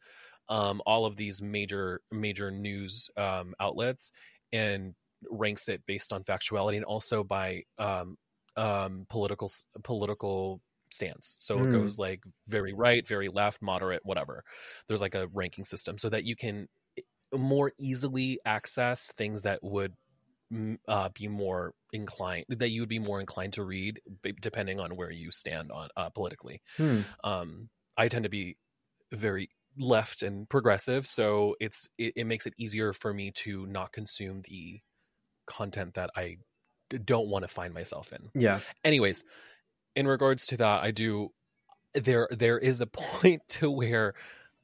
[0.48, 4.10] um, all of these major major news um, outlets
[4.52, 4.94] and
[5.30, 8.16] ranks it based on factuality and also by um,
[8.56, 9.50] um political
[9.82, 10.60] political
[10.92, 11.36] stance.
[11.38, 11.66] So mm.
[11.66, 14.44] it goes like very right, very left, moderate, whatever.
[14.86, 17.02] There's like a ranking system so that you can eh,
[17.36, 19.94] more easily access things that would
[20.88, 24.00] uh, be more inclined that you would be more inclined to read
[24.40, 26.62] depending on where you stand on uh, politically.
[26.76, 27.00] Hmm.
[27.24, 28.56] Um, I tend to be
[29.12, 33.92] very left and progressive, so it's it, it makes it easier for me to not
[33.92, 34.80] consume the
[35.46, 36.38] content that I
[37.04, 38.30] don't want to find myself in.
[38.40, 38.60] Yeah.
[38.84, 39.24] Anyways,
[39.96, 41.30] in regards to that, I do
[41.94, 44.14] there there is a point to where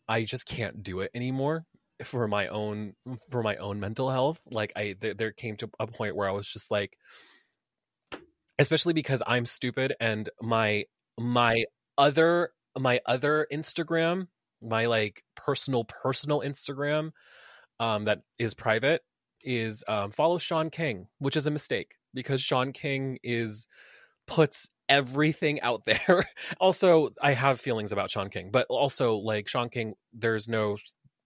[0.08, 1.66] I just can't do it anymore
[2.04, 2.94] for my own
[3.30, 6.32] for my own mental health like i th- there came to a point where i
[6.32, 6.96] was just like
[8.58, 10.84] especially because i'm stupid and my
[11.18, 11.64] my
[11.96, 14.28] other my other instagram
[14.62, 17.10] my like personal personal instagram
[17.80, 19.02] um that is private
[19.42, 23.66] is um follow shaun king which is a mistake because shaun king is
[24.28, 26.24] puts everything out there.
[26.60, 30.76] also, I have feelings about Shaun King, but also like Shaun King, there's no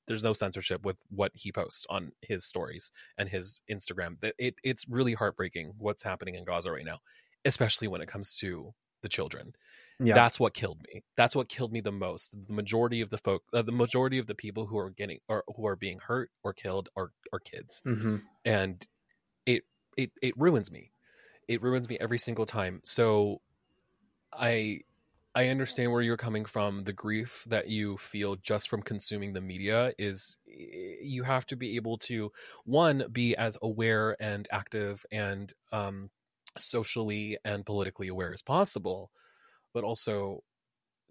[0.06, 4.16] there's no censorship with what he posts on his stories and his Instagram.
[4.38, 7.00] It, it's really heartbreaking what's happening in Gaza right now,
[7.44, 9.54] especially when it comes to the children.
[9.98, 10.14] Yeah.
[10.14, 11.04] That's what killed me.
[11.16, 12.34] That's what killed me the most.
[12.46, 15.44] The majority of the folk, uh, the majority of the people who are getting or
[15.56, 18.86] who are being hurt or killed are are kids, hmm and
[19.46, 19.64] it
[19.96, 20.92] it it ruins me.
[21.48, 22.80] It ruins me every single time.
[22.84, 23.42] So,
[24.32, 24.80] I
[25.34, 26.84] I understand where you're coming from.
[26.84, 31.76] The grief that you feel just from consuming the media is you have to be
[31.76, 32.30] able to
[32.64, 36.10] one be as aware and active and um,
[36.58, 39.10] socially and politically aware as possible,
[39.74, 40.44] but also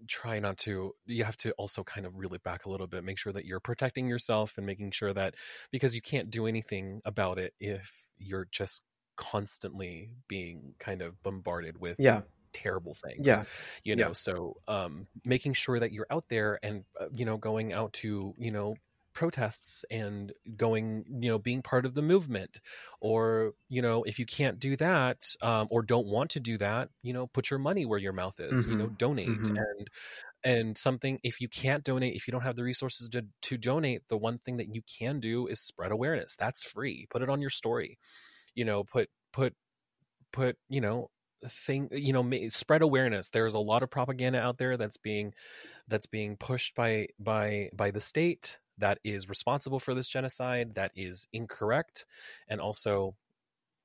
[0.08, 3.04] try not to you have to also kind of reel it back a little bit
[3.04, 5.36] make sure that you're protecting yourself and making sure that
[5.72, 8.84] because you can't do anything about it if you're just
[9.18, 12.24] constantly being kind of bombarded with Yeah.
[12.54, 13.44] Terrible things Yeah.
[13.84, 14.14] you know Yeah.
[14.14, 18.34] so um making sure that you're out there and uh, you know going out to
[18.38, 18.76] you know
[19.14, 22.62] protests and going you know being part of the movement
[23.02, 26.90] or you know if you can't do that um, or don't want to do that
[27.04, 29.58] you know put your money where your mouth is you know donate mhm.
[29.58, 29.90] and
[30.44, 34.08] and something if you can't donate if you don't have the resources to, to donate
[34.08, 37.42] the one thing that you can do is spread awareness that's free put it on
[37.42, 37.98] your story
[38.56, 39.54] you know put put
[40.32, 41.10] put you know
[41.48, 43.30] thing you know spread awareness.
[43.30, 45.34] There's a lot of propaganda out there that's being
[45.88, 50.92] that's being pushed by by by the state that is responsible for this genocide that
[50.96, 52.06] is incorrect
[52.48, 53.16] and also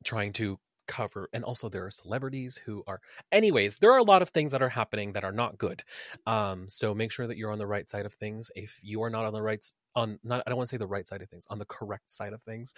[0.05, 3.01] trying to cover and also there are celebrities who are
[3.33, 5.83] anyways there are a lot of things that are happening that are not good
[6.27, 8.51] um so make sure that you're on the right side of things.
[8.55, 10.87] If you are not on the right on not i don't want to say the
[10.87, 12.75] right side of things on the correct side of things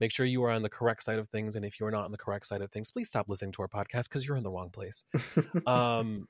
[0.00, 2.12] make sure you are on the correct side of things and if you're not on
[2.12, 4.50] the correct side of things please stop listening to our podcast because you're in the
[4.50, 5.04] wrong place.
[5.66, 6.28] Um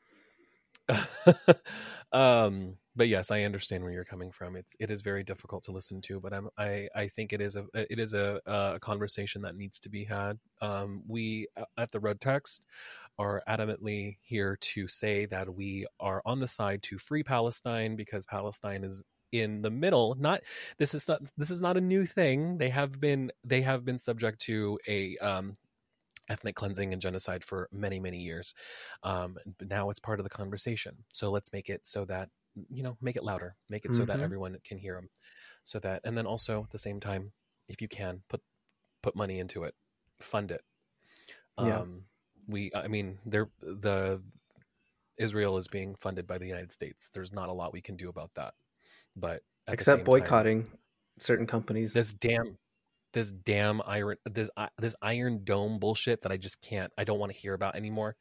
[2.13, 4.57] um but yes i understand where you're coming from.
[4.57, 7.57] It's it is very difficult to listen to but i'm i i think it is
[7.57, 10.39] a it is a a conversation that needs to be had.
[10.61, 12.63] Um we uh, at the red text
[13.19, 18.27] are adamantly here to say that we are on the side to free palestine because
[18.27, 20.17] palestine is in the middle.
[20.19, 20.41] Not
[20.79, 22.59] this is not this is not a new thing.
[22.59, 25.57] They have been they have been subject to a um
[26.31, 28.55] ethnic cleansing and genocide for many many years.
[29.03, 31.05] Um, now it's part of the conversation.
[31.13, 32.29] So let's make it so that
[32.71, 34.23] you know make it louder make it so that Mhm.
[34.23, 35.09] everyone can hear them
[35.65, 37.33] so that and then also at the same time
[37.69, 38.41] if you can put
[39.03, 39.75] put money into it
[40.21, 40.63] fund it
[41.59, 41.81] Yeah.
[41.81, 42.05] um
[42.47, 44.23] we i mean they're the
[45.19, 48.09] israel is being funded by the united states there's not a lot we can do
[48.09, 48.55] about that
[49.17, 50.71] but Except same time- boycotting
[51.19, 51.93] certain companies.
[51.93, 52.57] this damn
[53.13, 57.33] this damn iron this this iron dome bullshit that i just can't i don't want
[57.33, 58.17] to hear about anymore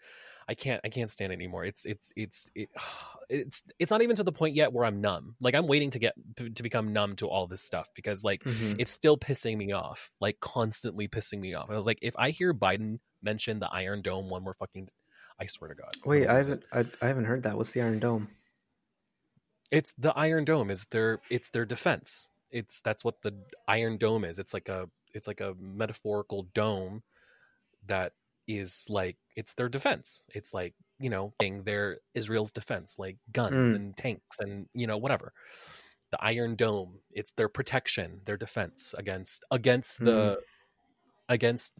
[0.47, 2.69] i can't i can't stand it anymore it's it's it's it,
[3.29, 5.99] it's it's not even to the point yet where i'm numb like i'm waiting to
[5.99, 8.75] get to, become numb to all this stuff because like Mhm.
[8.79, 12.29] it's still pissing me off like constantly pissing me off i was like if i
[12.29, 14.87] hear biden mention the iron dome one more fucking
[15.39, 17.57] i swear to god Wait, I haven't I, I haven't heard that.
[17.57, 18.27] What's the Iron Dome?
[19.69, 23.33] it's the iron dome is their it's their defense it's that's what the
[23.67, 27.03] iron dome is it's like a it's like a metaphorical dome
[27.85, 28.13] that
[28.47, 30.25] is like it's their defense.
[30.33, 33.75] It's like you know being their israel's defense like guns Mm.
[33.75, 35.33] and tanks and you know whatever.
[36.11, 40.39] The iron dome it's their protection their defense against against the
[41.29, 41.73] against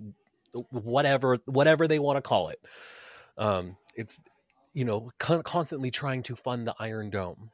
[0.72, 2.60] whatever whatever they want to call it.
[3.38, 4.20] Um it's
[4.74, 7.50] you know con- constantly trying to fund the iron dome.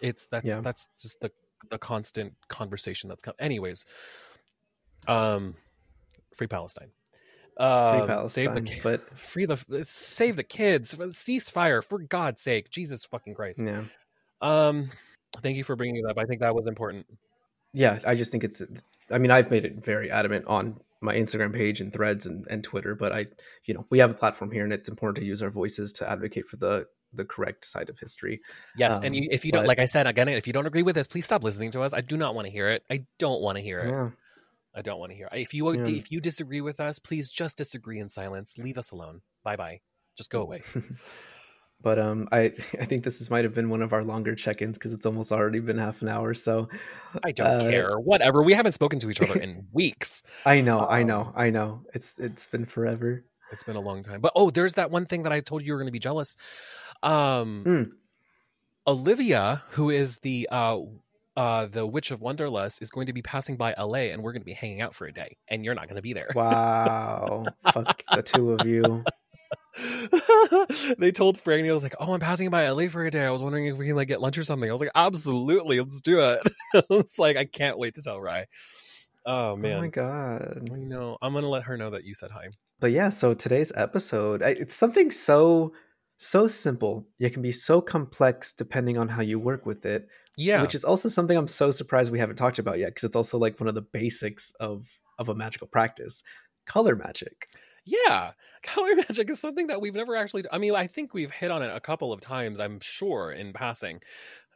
[0.00, 0.60] It's that's Yeah.
[0.60, 1.32] that's just the
[1.70, 3.86] the constant conversation that's come anyways
[5.08, 5.54] um
[6.36, 6.90] free palestine
[7.56, 13.04] Free um, save the but free the save the kids ceasefire for god's sake jesus
[13.04, 13.84] fucking christ yeah,
[14.40, 14.90] um
[15.40, 17.06] thank you for bringing it up i think that was important
[17.74, 17.98] yeah.
[18.06, 18.62] I just think it's.
[19.10, 22.64] I mean, I've made it very adamant on my Instagram page and Threads and, and
[22.64, 23.26] Twitter, but I,
[23.66, 26.08] you know, we have a platform here, and it's important to use our voices to
[26.08, 28.40] advocate for the the correct side of history.
[28.76, 30.82] yes Um, and you, if you don't like i said again if you don't agree
[30.82, 33.04] with this please stop listening to us i do not want to hear it i
[33.20, 34.10] don't want to hear it Yeah,
[34.74, 35.28] I don't want to hear.
[35.32, 35.88] If you Yeah.
[35.88, 38.58] if you disagree with us, please just disagree in silence.
[38.58, 39.22] Leave us alone.
[39.42, 39.80] Bye bye.
[40.16, 40.62] Just go away.
[41.80, 44.76] but um, I I think this is, might have been one of our longer check-ins
[44.78, 46.34] because it's almost already been half an hour.
[46.34, 46.68] So
[47.22, 47.98] I don't Uh, care.
[48.00, 48.42] Whatever.
[48.42, 50.22] We haven't spoken to each other in weeks.
[50.46, 51.82] I know, I Um, know, I know.
[51.94, 53.24] It's it's been forever.
[53.52, 54.20] It's been a long time.
[54.20, 55.98] But oh, there's that one thing that I told you you were going to be
[56.00, 56.36] jealous.
[57.02, 57.90] Um, Mm.
[58.86, 60.78] Olivia, who is the uh,
[61.36, 64.42] uh, the Witch of Wonderlust, is going to be passing by LA, and we're going
[64.42, 66.30] to be hanging out for a day, and you're not going to be there.
[66.34, 69.04] Wow, fuck the two of you.
[70.98, 73.24] they told Franny, I was like, "Oh, I'm passing by LA for a day.
[73.24, 75.80] I was wondering if we can like get lunch or something." I was like, "Absolutely,
[75.80, 76.40] let's do it."
[76.90, 78.46] it's like I can't wait to tell Ry.
[79.26, 79.78] Oh man!
[79.78, 80.68] Oh my god.
[80.72, 81.16] I know.
[81.22, 82.48] I'm gonna let her know that you said hi.
[82.80, 85.72] But yeah, so today's episode, it's something so
[86.16, 90.08] so simple, yet can be so complex depending on how you work with it.
[90.36, 90.62] Yeah.
[90.62, 93.38] Which is also something I'm so surprised we haven't talked about yet because it's also
[93.38, 96.22] like one of the basics of of a magical practice.
[96.66, 97.48] Color magic.
[97.84, 100.44] Yeah, color magic is something that we've never actually.
[100.50, 102.58] I mean, I think we've hit on it a couple of times.
[102.58, 104.00] I'm sure in passing,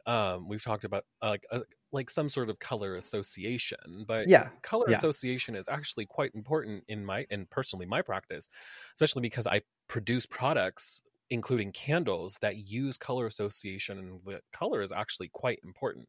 [0.05, 1.59] um, we've talked about uh, like uh,
[1.91, 4.05] like some sort of color association.
[4.07, 4.49] But Yeah.
[4.61, 4.95] color yeah.
[4.95, 8.49] association is actually quite important in my and personally my practice,
[8.95, 14.91] especially because I produce products including candles that use color association, and the color is
[14.91, 16.07] actually quite important.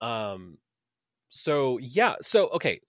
[0.00, 0.58] Um,
[1.28, 2.80] so yeah, so okay,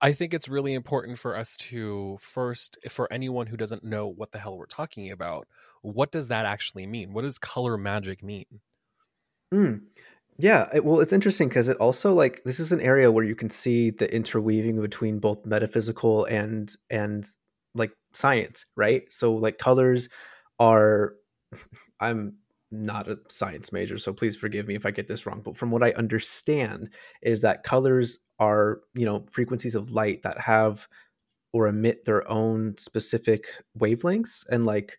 [0.00, 4.30] I think it's really important for us to first, for anyone who doesn't know what
[4.30, 5.48] the hell we're talking about,
[5.82, 7.12] what does that actually mean?
[7.12, 8.46] What does color magic mean?
[9.52, 9.82] Mm.
[10.38, 13.34] Yeah, it, well, it's interesting because it also like this is an area where you
[13.34, 17.26] can see the interweaving between both metaphysical and and
[17.74, 19.10] like science, right?
[19.10, 20.08] So like colors
[20.58, 21.14] are
[22.00, 22.34] I'm
[22.70, 25.70] not a science major, so please forgive me if I get this wrong, but from
[25.70, 26.90] what I understand
[27.22, 30.86] is that colors are, you know, frequencies of light that have
[31.52, 33.46] or emit their own specific
[33.78, 34.98] wavelengths and like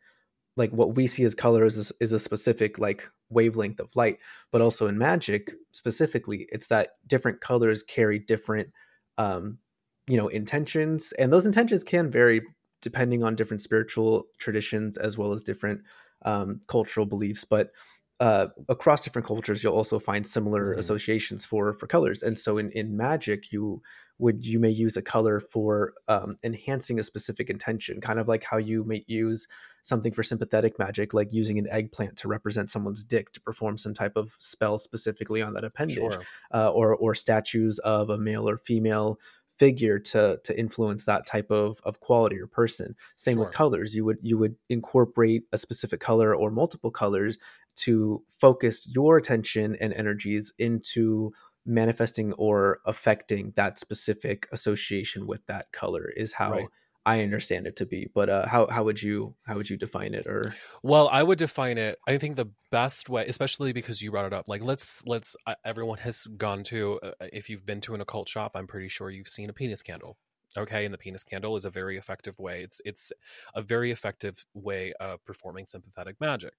[0.57, 4.17] like what we see as colors is, is a specific like wavelength of light.
[4.51, 8.69] But also in magic specifically it's that different colors carry different
[9.17, 9.59] um
[10.07, 12.41] you know intentions and those intentions can vary
[12.81, 15.81] depending on different spiritual traditions as well as different
[16.23, 17.71] um, cultural beliefs but
[18.19, 20.73] uh, across different cultures you'll also find similar Mhm.
[20.73, 23.81] associations for for colors and so in in magic you
[24.17, 28.43] would you may use a color for um, enhancing a specific intention kind of like
[28.43, 29.47] how you may use
[29.83, 33.93] something for sympathetic magic like using an eggplant to represent someone's dick to perform some
[33.93, 36.27] type of spell specifically on that appendage Sure.
[36.53, 39.17] uh, or or statues of a male or female
[39.59, 43.45] figure to to influence that type of of quality or person same Sure.
[43.45, 47.37] with colors you would you would incorporate a specific color or multiple colors
[47.75, 51.31] to focus your attention and energies into
[51.65, 56.69] manifesting or affecting that specific association with that color is how Right.
[57.09, 58.07] I understand it to be.
[58.13, 60.27] But uh, how how would you how would you define it?
[60.27, 61.97] Or Well, I would define it.
[62.07, 65.35] I think the best way, especially because you brought it up, like let's let's.
[65.47, 66.99] Uh, everyone has gone to.
[67.01, 69.81] Uh, if you've been to an occult shop, I'm pretty sure you've seen a penis
[69.81, 70.17] candle.
[70.55, 72.61] Okay, and the penis candle is a very effective way.
[72.61, 73.11] It's it's
[73.55, 76.53] a very effective way of performing sympathetic magic.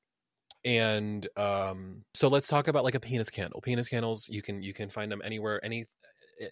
[0.64, 3.60] And um, so let's talk about like a penis candle.
[3.60, 5.86] Penis candles, you can you can find them anywhere, any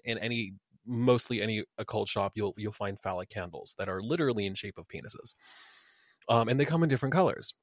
[0.04, 0.54] in any
[0.88, 2.32] mostly any occult shop.
[2.34, 5.34] You'll you'll find phallic candles that are literally in shape of penises,
[6.28, 7.54] um, and they come in different colors.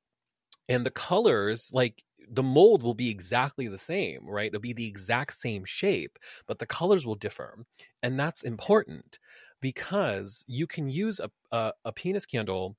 [0.68, 4.48] And the colors like the mold will be exactly the same right?
[4.48, 7.66] It'll be the exact same shape but the colors will differ.
[8.02, 9.20] And that's important
[9.62, 12.76] because you can use a, a, a penis candle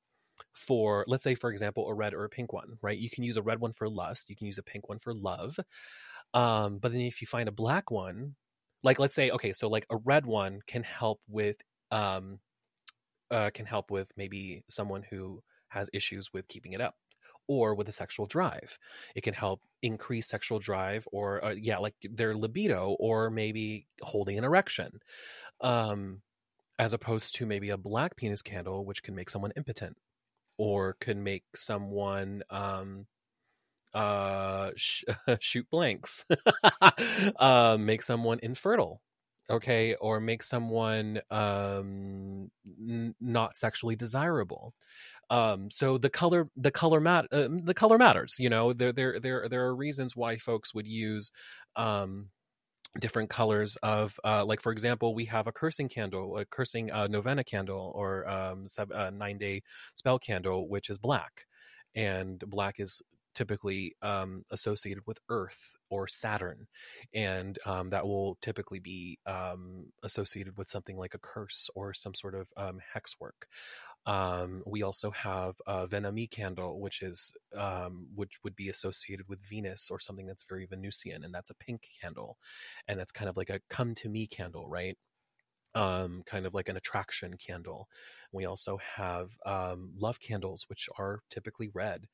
[0.52, 2.98] for let's say for example a red or a pink one right?
[2.98, 4.30] You can use a red one for lust.
[4.30, 5.58] You can use a pink one for love.
[6.34, 8.34] Um, but then if you find a black one
[8.86, 11.56] like let's say okay so like a red one can help with
[11.90, 12.38] um,
[13.30, 16.94] uh, can help with maybe someone who has issues with keeping it up
[17.48, 18.78] or with a sexual drive.
[19.14, 24.38] It can help increase sexual drive or uh, yeah, like their libido or maybe holding
[24.38, 25.00] an erection.
[25.60, 26.22] Um
[26.78, 29.96] as opposed to maybe a black penis candle which can make someone impotent
[30.58, 33.06] or could make someone um
[33.96, 35.04] uh sh-
[35.40, 36.24] shoot blanks.
[37.38, 39.00] uh, make someone infertile
[39.48, 44.74] okay or make someone um n- not sexually desirable
[45.30, 49.20] um so the color the color mat uh, the color matters you know there there
[49.20, 51.32] there there are reasons why folks would use
[51.76, 52.28] um
[53.00, 57.06] different colors of uh like for example we have a cursing candle a cursing uh,
[57.08, 59.62] novena candle or um sev- uh, 9 day
[59.94, 61.46] spell candle which is black
[61.94, 63.02] and black is
[63.36, 66.66] typically um associated with earth or saturn
[67.14, 72.14] and um, that will typically be um, associated with something like a curse or some
[72.14, 73.46] sort of um, hex work.
[74.06, 79.40] Um, we also have a Venami candle, which is um, which would be associated with
[79.44, 82.38] Venus or something that's very Venusian, and that's a pink candle,
[82.86, 84.96] and that's kind of like a come to me candle, right?
[85.74, 87.88] Um, kind of like an attraction candle.
[88.32, 92.06] We also have um, love candles, which are typically red,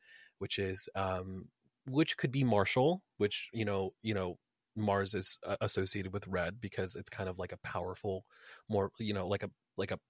[0.42, 1.46] which is um,
[1.88, 4.38] which could be martial, which you know you know
[4.74, 8.24] Mars is uh, associated with red because it's kind of like a powerful,
[8.68, 10.00] more you know like a like a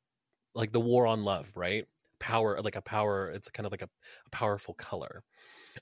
[0.54, 1.84] like the war on love, right?
[2.18, 3.30] Power, like a power.
[3.30, 3.90] It's kind of like a,
[4.26, 5.22] a powerful color,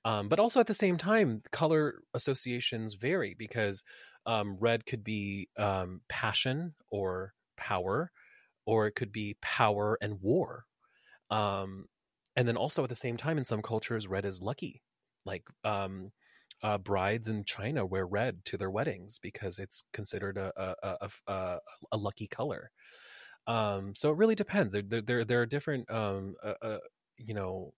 [0.05, 3.85] um, but also at the same time, color associations vary because
[4.27, 8.11] um, red could be um, passion or power,
[8.67, 10.65] or it could be power and war.
[11.31, 11.87] Um,
[12.37, 14.83] and then also at the same time in some cultures red is lucky
[15.25, 16.11] like um
[16.63, 21.33] uh, brides in China wear red to their weddings because it's considered a a, a,
[21.33, 21.59] a,
[21.93, 22.71] a lucky color.
[23.47, 24.75] Um, so it really depends.
[24.75, 26.79] There there, there are different um, uh, uh,
[27.17, 27.73] you know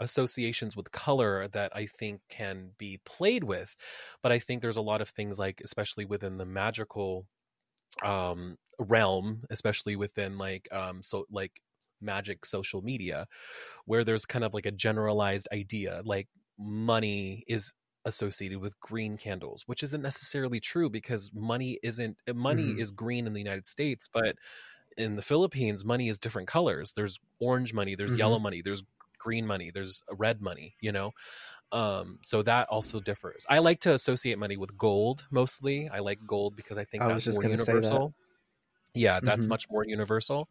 [0.00, 3.76] associations with color that I think can be played with,
[4.22, 7.26] but I think there's a lot of things like especially within the magical
[8.04, 11.60] um realm especially within like um so like
[12.00, 13.26] magic social media
[13.84, 16.28] where there's kind of like a generalized idea like
[16.58, 17.72] money is
[18.04, 22.80] associated with green candles which isn't necessarily true because money isn't uh, money mm-hmm.
[22.80, 24.36] is green in the United States but
[24.96, 28.20] in the Philippines money is different colors there's orange money there's mm-hmm.
[28.20, 28.82] yellow money there's
[29.18, 31.12] green money there's red money you know
[31.72, 36.18] um so that also differs i like to associate money with gold mostly i like
[36.26, 38.14] gold because i think I that's more universal
[38.94, 39.00] that.
[39.00, 39.50] yeah that's mm-hmm.
[39.50, 40.48] much more universal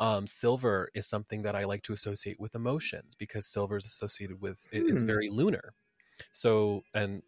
[0.00, 4.40] um, silver is something that I like to associate with emotions because silver is associated
[4.40, 5.06] with it, it's hmm.
[5.06, 5.74] very lunar.
[6.32, 7.22] So and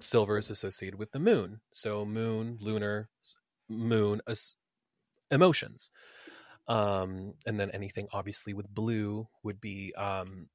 [0.00, 1.60] silver is associated with the moon.
[1.72, 3.08] So moon, lunar,
[3.68, 4.54] moon, as,
[5.30, 5.90] emotions.
[6.68, 10.48] Um, and then anything obviously with blue would be um,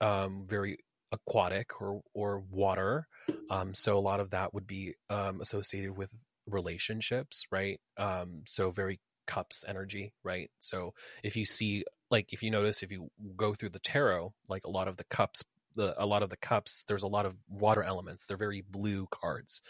[0.00, 0.78] um, very
[1.12, 3.06] aquatic or or water.
[3.50, 6.10] Um, so a lot of that would be um, associated with
[6.48, 7.80] relationships, right?
[7.96, 10.50] Um, so very cups energy, right?
[10.60, 14.64] So if you see like if you notice if you go through the tarot, like
[14.64, 15.42] a lot of the cups
[15.74, 18.26] the a lot of the cups, there's a lot of water elements.
[18.26, 19.62] They're very blue cards.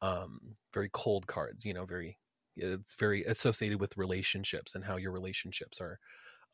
[0.00, 2.18] Um, very cold cards, you know, very
[2.56, 5.98] it's very associated with relationships and how your relationships are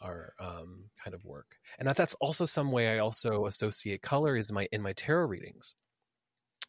[0.01, 1.57] are um, kind of work.
[1.79, 5.75] And that's also some way I also associate color is my in my tarot readings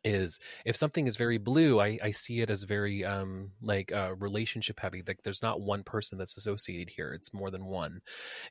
[0.04, 4.16] is if something is very blue i, I see it as very um like uh
[4.16, 8.02] relationship heavy like there's not one person that's associated here it's more than one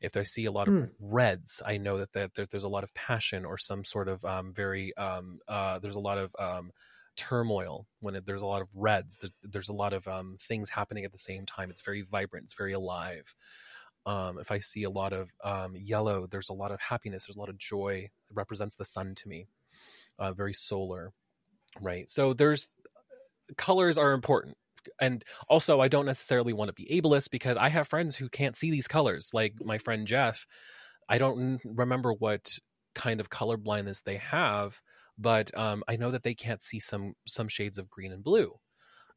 [0.03, 0.91] if i see a lot of mm.
[1.01, 4.25] reds i know that, that, that there's a lot of passion or some sort of
[4.25, 6.71] um very um uh there's a lot of um
[7.17, 10.69] turmoil when it, there's a lot of reds there's, there's a lot of um things
[10.69, 13.35] happening at the same time it's very vibrant it's very alive
[14.07, 17.37] um, if I see a lot of um, yellow, there's a lot of happiness, there's
[17.37, 18.09] a lot of joy.
[18.31, 19.49] It represents the sun to me,
[20.19, 21.13] uh, very solar
[21.81, 22.09] right.
[22.09, 22.69] So there's
[23.57, 24.57] colors are important.
[25.01, 28.57] And also i don't necessarily want to be ableist because i have friends who can't
[28.57, 30.47] see these colors like my friend jeff.
[31.09, 32.59] I don't remember what
[32.95, 34.81] kind of color blindness they have
[35.19, 38.55] but um, i know that they can't see some some shades of green and blue.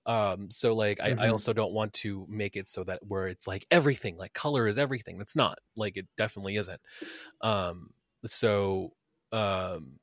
[0.05, 1.19] Um, so like I, mm-hmm.
[1.19, 4.67] I also don't want to make it so that where it's like everything like color
[4.67, 5.17] is everything.
[5.17, 6.81] That's not like it definitely isn't.
[7.41, 7.91] Um
[8.25, 8.93] so
[9.31, 9.99] um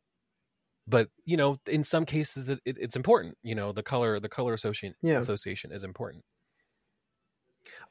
[0.89, 4.28] but you know in some cases it, it, it's important you know the color the
[4.28, 5.18] color association yeah.
[5.18, 6.24] association is important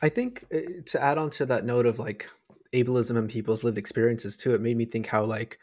[0.01, 2.29] i think uh, to add on to that note of like
[2.73, 5.59] ableism and people's lived experiences too it made me think how like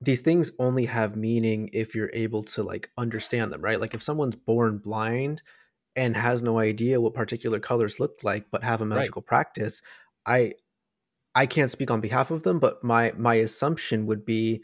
[0.00, 4.02] these things only have meaning if you're able to like understand them right like if
[4.02, 5.42] someone's born blind
[5.96, 9.26] and has no idea what particular colors look like but have a magical right.
[9.26, 9.82] practice
[10.26, 10.52] i
[11.34, 14.62] i can't speak on behalf of them but my my assumption would be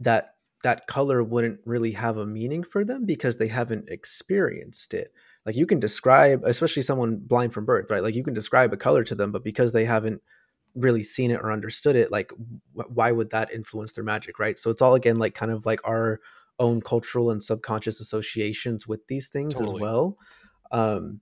[0.00, 0.33] that
[0.64, 5.12] that color wouldn't really have a meaning for them because they haven't experienced it.
[5.44, 8.02] Like you can describe, especially someone blind from birth, right?
[8.02, 10.22] Like you can describe a color to them, but because they haven't
[10.74, 12.32] really seen it or understood it, like
[12.72, 14.58] why would that influence their magic, right?
[14.58, 16.18] So it's all again like kind of like our
[16.58, 19.76] own cultural and subconscious associations with these things totally.
[19.76, 20.16] as well.
[20.72, 21.20] Um,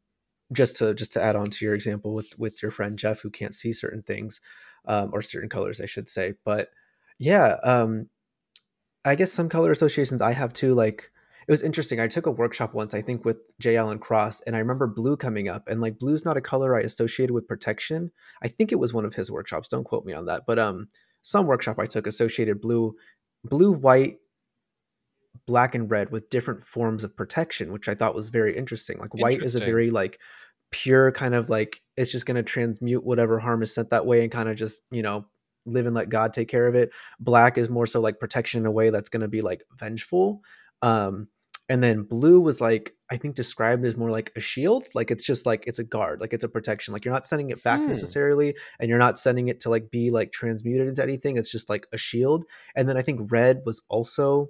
[0.53, 3.31] just to just to add on to your example with with your friend Jeff who
[3.31, 4.41] can't see certain things
[4.85, 6.69] um, or certain colors, I should say, but
[7.19, 8.09] yeah, um,
[9.05, 10.75] I guess some color associations I have too.
[10.75, 11.11] Like
[11.47, 11.99] it was interesting.
[11.99, 13.77] I took a workshop once, I think, with J.
[13.77, 15.69] Allen Cross, and I remember blue coming up.
[15.69, 18.13] And like blue's not a color I associated with protection.
[18.43, 19.69] I think it was one of his workshops.
[19.69, 20.45] Don't quote me on that.
[20.47, 20.89] But um,
[21.23, 22.95] some workshop I took associated blue,
[23.45, 24.19] blue, white,
[25.47, 28.99] black, and red with different forms of protection, which I thought was very interesting.
[28.99, 30.21] Like white is a very like
[30.71, 34.23] pure kind of like it's just going to transmute whatever harm is sent that way
[34.23, 35.27] and kind of just you know
[35.67, 36.91] live and let God take care of it.
[37.21, 40.43] Black is more so like protection in a way that's going to be like vengeful.
[40.83, 41.29] Um,
[41.69, 45.25] and then blue was like I think described as more like a shield, like it's
[45.25, 46.93] just like it's a guard, like it's a protection.
[46.93, 47.89] Like you're not sending it back hmm.
[47.89, 51.37] necessarily, and you're not sending it to like be like transmuted into anything.
[51.37, 52.45] It's just like a shield.
[52.75, 54.49] And then I think red was also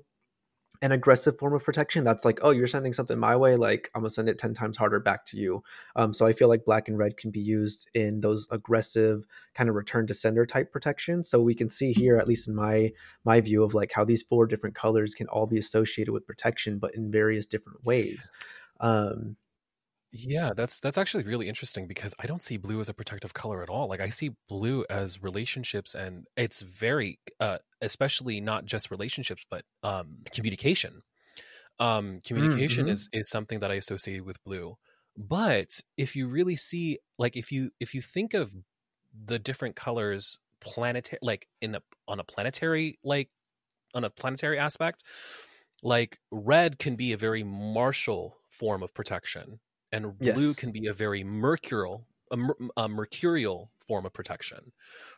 [0.83, 4.03] an aggressive form of protection that's like oh you're sending something my way like i'm
[4.03, 5.62] gonna send it 10 times harder back to you.
[5.97, 9.24] Um, so i feel like black and red can be used in those aggressive
[9.55, 11.22] kind of return to sender type protection.
[11.22, 12.93] So we can see here at least in my
[13.24, 16.78] my view of like how these four different colors can all be associated with protection
[16.78, 18.30] but in various different ways.
[18.80, 19.37] Um,
[20.14, 23.62] Yeah, that's that's actually really interesting because I don't see blue as a protective color
[23.62, 23.88] at all.
[23.88, 29.64] Like I see blue as relationships and it's very uh especially not just relationships but
[29.82, 31.02] um communication.
[31.80, 32.88] Um communication Mm-hmm.
[32.88, 34.76] is is something that I associate with blue.
[35.16, 38.54] But if you really see like if you if you think of
[39.14, 43.30] the different colors planetary like in a on a planetary like
[43.94, 45.04] on a planetary aspect,
[45.82, 49.60] like red can be a very martial form of protection
[49.93, 52.38] and blue can be a very mercurial a,
[52.78, 54.72] a mercurial form of protection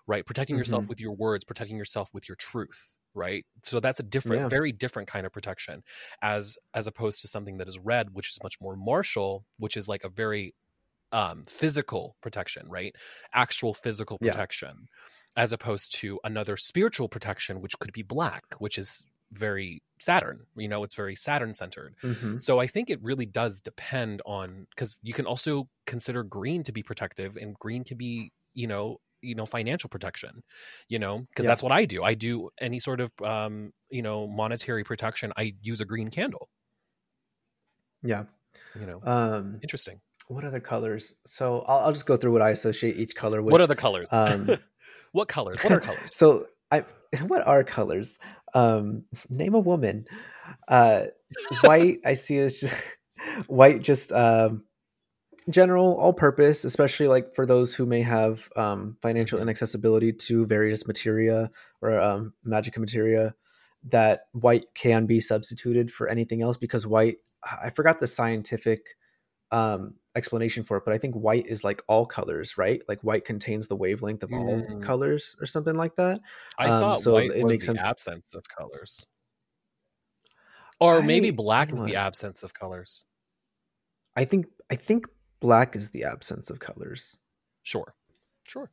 [0.07, 0.89] right protecting yourself Mhm.
[0.89, 4.49] with your words protecting yourself with your truth right so that's a different Yeah.
[4.49, 5.83] very different kind of protection
[6.23, 9.89] as as opposed to something that is red which is much more martial which is
[9.89, 10.55] like a very
[11.13, 12.97] um physical protection right
[13.33, 14.33] actual physical Yeah.
[14.33, 14.89] protection
[15.37, 20.69] as opposed to another spiritual protection which could be black which is very saturn you
[20.69, 22.41] know it's very saturn centered Mhm.
[22.41, 26.73] so I think it really does depend on because you can also consider green to
[26.73, 30.43] be protective, and green can be, you know, you know, financial protection.
[30.89, 31.51] You know, because Yeah.
[31.53, 32.03] that's what I do.
[32.03, 35.33] I do any sort of, um, you know, monetary protection.
[35.37, 36.49] I use a green candle.
[38.03, 38.25] Yeah.
[38.79, 40.01] You know, Um, interesting.
[40.29, 41.15] what other colors?
[41.27, 43.53] So I'll, I'll just go through what I associate each color with.
[43.53, 44.13] what are the colors?
[44.13, 44.49] um,
[45.13, 45.57] what colors?
[45.63, 46.13] What are colors?
[46.15, 46.85] so I
[47.27, 48.19] what are colors?
[48.55, 50.07] Um, name a woman.
[50.69, 51.07] Uh,
[51.49, 52.83] white I see as just
[53.49, 54.65] white, just um,
[55.51, 59.43] general, all purpose, especially like for those who may have um, financial Mhm.
[59.43, 61.51] inaccessibility to various materia
[61.83, 63.35] or um, magica materia.
[63.85, 67.19] That white can be substituted for anything else because white.
[67.63, 68.81] I forgot the scientific
[69.51, 72.83] um explanation for it but i think white is like all colors right?
[72.89, 74.83] Like white contains the wavelength of all Mm.
[74.83, 76.21] colors or something like that.
[76.59, 79.05] I um, thought so white it was makes the sense- absence of colors,
[80.81, 83.05] or maybe black is the absence of colors.
[84.17, 85.07] i think i think
[85.41, 87.19] black is the absence of colors.
[87.65, 87.95] Sure,
[88.45, 88.71] sure.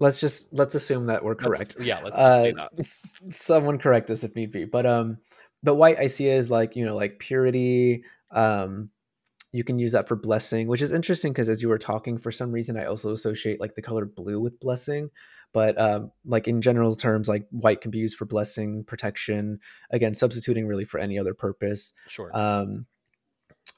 [0.00, 1.76] let's just let's assume that we're Let's- correct.
[1.80, 3.34] yeah, let's uh, say that.
[3.34, 4.64] someone correct us if need be.
[4.64, 5.18] But um
[5.62, 8.90] but white i see as like you know like purity um
[9.54, 12.32] you can use that for blessing which is interesting because as you were talking for
[12.32, 15.08] some reason i also associate like the color blue with blessing
[15.52, 20.12] but um like in general terms like white can be used for blessing protection again
[20.14, 22.36] substituting really for any other purpose Sure.
[22.36, 22.84] um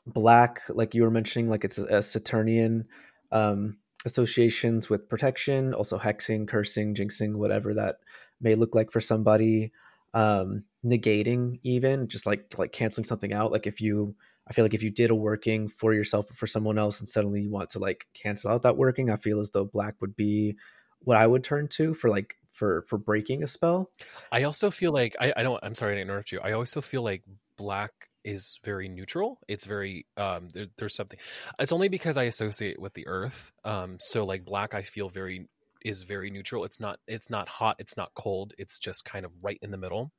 [0.07, 2.87] black like you were mentioning like it's a, a saturnian
[3.31, 7.97] um associations with protection also hexing cursing jinxing whatever that
[8.41, 9.72] may look like for somebody
[10.14, 14.14] um negating even just like like canceling something out like if you
[14.49, 17.09] i feel like if you did a working for yourself or for someone else and
[17.09, 20.16] suddenly you want to like cancel out that working i feel as though black would
[20.16, 20.57] be
[21.01, 23.90] what i would turn to for like for for breaking a spell
[24.32, 26.40] I also feel like I, I don't I'm sorry to interrupt you.
[26.40, 27.22] I also feel like
[27.57, 27.92] black
[28.24, 29.38] is very neutral.
[29.47, 31.18] It's very um there, there's something
[31.59, 33.53] it's only because I associate with the earth.
[33.64, 35.49] Um so like black I feel very
[35.87, 36.64] is very neutral.
[36.64, 38.55] It's not it's not hot, it's not cold.
[38.59, 40.12] It's just kind of right in the middle.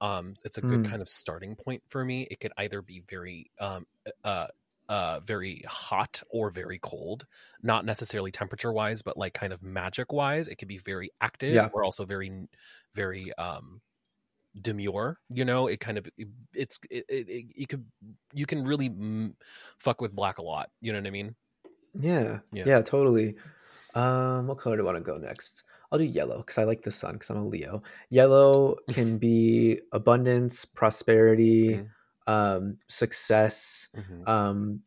[0.00, 0.84] Um it's a good Mm.
[0.84, 2.26] kind of starting point for me.
[2.30, 3.86] It could either be very um
[4.24, 4.48] uh
[4.88, 7.24] uh very hot or very cold
[7.62, 11.64] not necessarily temperature wise but like kind of magic wise it could be very active
[11.64, 11.70] Yeah.
[11.72, 12.48] or also very
[12.94, 13.80] very um
[14.60, 16.08] demure you know it kind of
[16.54, 17.86] it's it, it, it you could
[18.34, 19.34] you can really mm,
[19.78, 21.36] fuck with black a lot you know what i mean
[21.94, 22.64] Yeah, Yeah.
[22.64, 23.36] yeah, totally.
[23.94, 25.64] Um, what color do I want to go next?
[25.90, 27.82] I'll do yellow because I like the sun because I'm a Leo.
[28.10, 31.88] Yellow can be abundance, prosperity, Mhm.
[32.26, 33.88] um, success.
[33.96, 34.28] Mhm.
[34.28, 34.82] Um,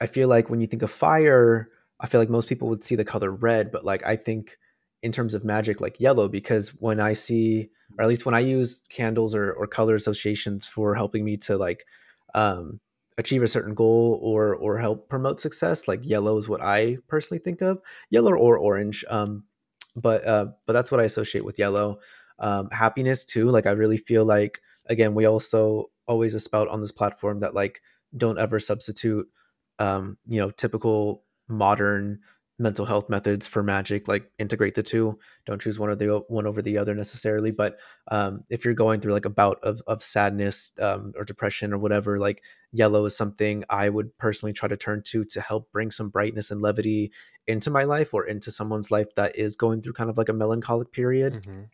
[0.00, 1.70] I feel like when you think of fire,
[2.00, 4.58] I feel like most people would see the color red, but like I think
[5.02, 8.40] in terms of magic, like yellow, because when I see, or at least when I
[8.40, 11.86] use candles or, or color associations for helping me to like
[12.34, 12.80] um,
[13.20, 17.40] achieve a certain goal or or help promote success, like yellow is what I personally
[17.40, 17.80] think of.
[18.10, 19.44] Yellow or orange, um,
[20.02, 22.00] but uh, but that's what I associate with yellow.
[22.38, 23.50] Um, happiness too.
[23.50, 27.80] Like I really feel like again, we also always espout on this platform that like
[28.16, 29.28] don't ever substitute
[29.78, 32.20] um, you know typical modern
[32.60, 35.18] mental health methods for magic like integrate the two.
[35.46, 39.00] Don't choose one or the one over the other necessarily but um, if you're going
[39.00, 42.42] through like a bout of, of sadness um, or depression or whatever like
[42.72, 46.50] yellow is something i would personally try to turn to to help bring some brightness
[46.50, 47.10] and levity
[47.46, 50.32] into my life or into someone's life that is going through kind of like a
[50.32, 51.42] melancholic period.
[51.42, 51.68] Mhm.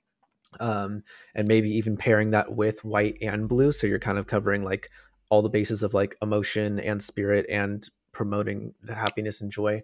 [0.60, 1.02] um,
[1.34, 4.88] and maybe even pairing that with white and blue so you're kind of covering like
[5.28, 9.82] all the bases of like emotion and spirit and promoting happiness and joy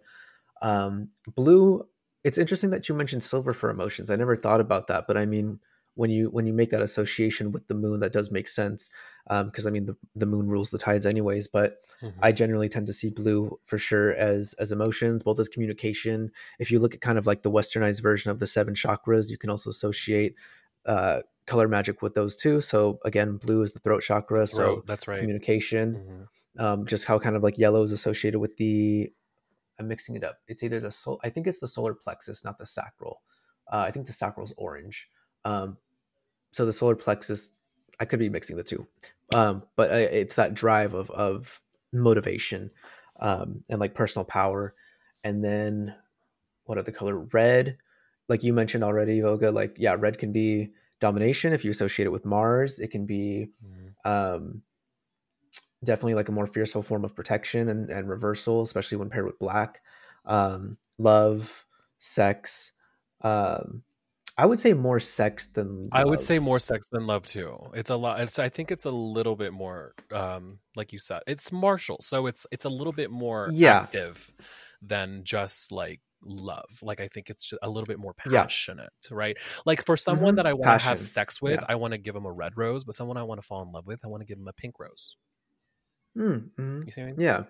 [0.62, 1.86] um, blue
[2.24, 5.26] it's interesting that you mentioned silver for emotions i never thought about that but i
[5.26, 5.58] mean
[5.94, 8.88] when you when you make that association with the moon, that does make sense.
[9.28, 11.48] Because um, I mean, the the moon rules the tides, anyways.
[11.48, 12.18] But mm-hmm.
[12.22, 16.30] I generally tend to see blue for sure as as emotions, both as communication.
[16.58, 19.38] If you look at kind of like the westernized version of the seven chakras, you
[19.38, 20.34] can also associate
[20.86, 22.60] uh, color magic with those too.
[22.60, 24.46] So again, blue is the throat chakra.
[24.46, 25.18] Throat, so that's right.
[25.18, 25.94] Communication.
[25.94, 26.64] Mm-hmm.
[26.64, 29.12] Um, just how kind of like yellow is associated with the.
[29.82, 30.38] I'm mixing it up.
[30.46, 31.20] It's either the soul.
[31.24, 33.20] I think it's the solar plexus, not the sacral.
[33.70, 35.08] Uh, I think the sacral is orange.
[35.44, 35.76] Um,
[36.52, 37.50] so the solar plexus,
[37.98, 38.86] I could be mixing the two,
[39.34, 41.60] um, but uh, it's that drive of of
[41.92, 42.70] motivation
[43.20, 44.74] um, and like personal power.
[45.24, 45.94] And then
[46.64, 47.18] what other color?
[47.18, 47.76] Red,
[48.28, 49.52] like you mentioned already, Voga.
[49.52, 50.70] Like yeah, red can be
[51.00, 52.78] domination if you associate it with Mars.
[52.78, 54.36] It can be mm.
[54.36, 54.62] um,
[55.84, 59.38] definitely like a more fearful form of protection and, and reversal, especially when paired with
[59.38, 59.80] black.
[60.24, 61.66] Um, love,
[61.98, 62.72] sex.
[63.22, 63.82] Um,
[64.36, 65.82] I would say more sex than.
[65.82, 65.90] Love.
[65.92, 67.58] I would say more sex than love too.
[67.74, 68.20] It's a lot.
[68.20, 72.26] It's, I think it's a little bit more, um, like you said, it's martial, so
[72.26, 73.80] it's it's a little bit more yeah.
[73.80, 74.32] active
[74.80, 76.78] than just like love.
[76.82, 79.16] Like I think it's just a little bit more passionate, yeah.
[79.16, 79.36] right?
[79.66, 80.36] Like for someone mm-hmm.
[80.36, 81.66] that I want to have sex with, yeah.
[81.68, 83.70] I want to give them a red rose, but someone I want to fall in
[83.70, 85.16] love with, I want to give them a pink rose.
[86.16, 86.82] Mm-hmm.
[86.86, 87.14] You see I mean?
[87.18, 87.44] Yeah.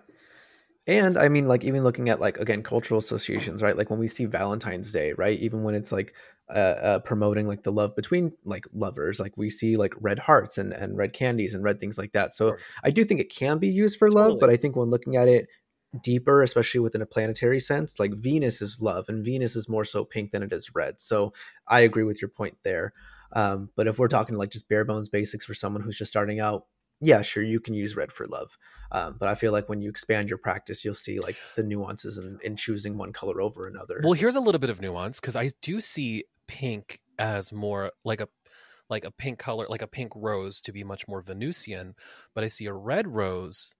[0.85, 3.77] And I mean, like even looking at like again cultural associations, right?
[3.77, 5.39] Like when we see Valentine's Day, right?
[5.39, 6.13] Even when it's like
[6.49, 10.57] uh, uh, promoting like the love between like lovers, like we see like red hearts
[10.57, 12.35] and and red candies and red things like that.
[12.35, 12.59] So sure.
[12.83, 14.39] I do think it can be used for love, totally.
[14.41, 15.47] but I think when looking at it
[16.01, 20.03] deeper, especially within a planetary sense, like Venus is love, and Venus is more so
[20.03, 20.99] pink than it is red.
[20.99, 21.33] So
[21.67, 22.93] I agree with your point there.
[23.31, 26.39] Um, but if we're talking like just bare bones basics for someone who's just starting
[26.39, 26.65] out,
[27.03, 28.57] yeah, sure, you can use red for love.
[28.91, 32.17] Um, but I feel like when you expand your practice, you'll see like the nuances
[32.17, 33.99] in, in choosing one color over another.
[34.03, 38.21] Well, here's a little bit of nuance because I do see pink as more like
[38.21, 38.27] a
[38.89, 41.95] like a pink color, like a pink rose to be much more Venusian,
[42.33, 43.73] but I see a red rose.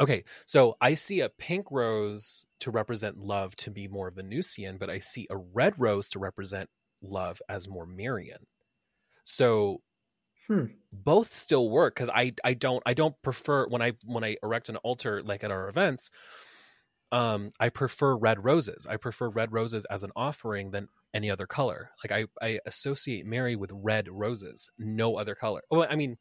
[0.00, 4.90] Okay, so I see a pink rose to represent love to be more Venusian, but
[4.90, 6.68] I see a red rose to represent
[7.02, 8.46] love as more Marian.
[9.24, 9.80] So
[10.48, 10.64] Hmm.
[10.92, 14.68] Both still work because I I don't I don't prefer when I when I erect
[14.68, 16.10] an altar like at our events.
[17.12, 18.86] Um, I prefer red roses.
[18.88, 21.90] I prefer red roses as an offering than any other color.
[22.02, 25.62] Like I I associate Mary with red roses, no other color.
[25.70, 26.18] Well, I mean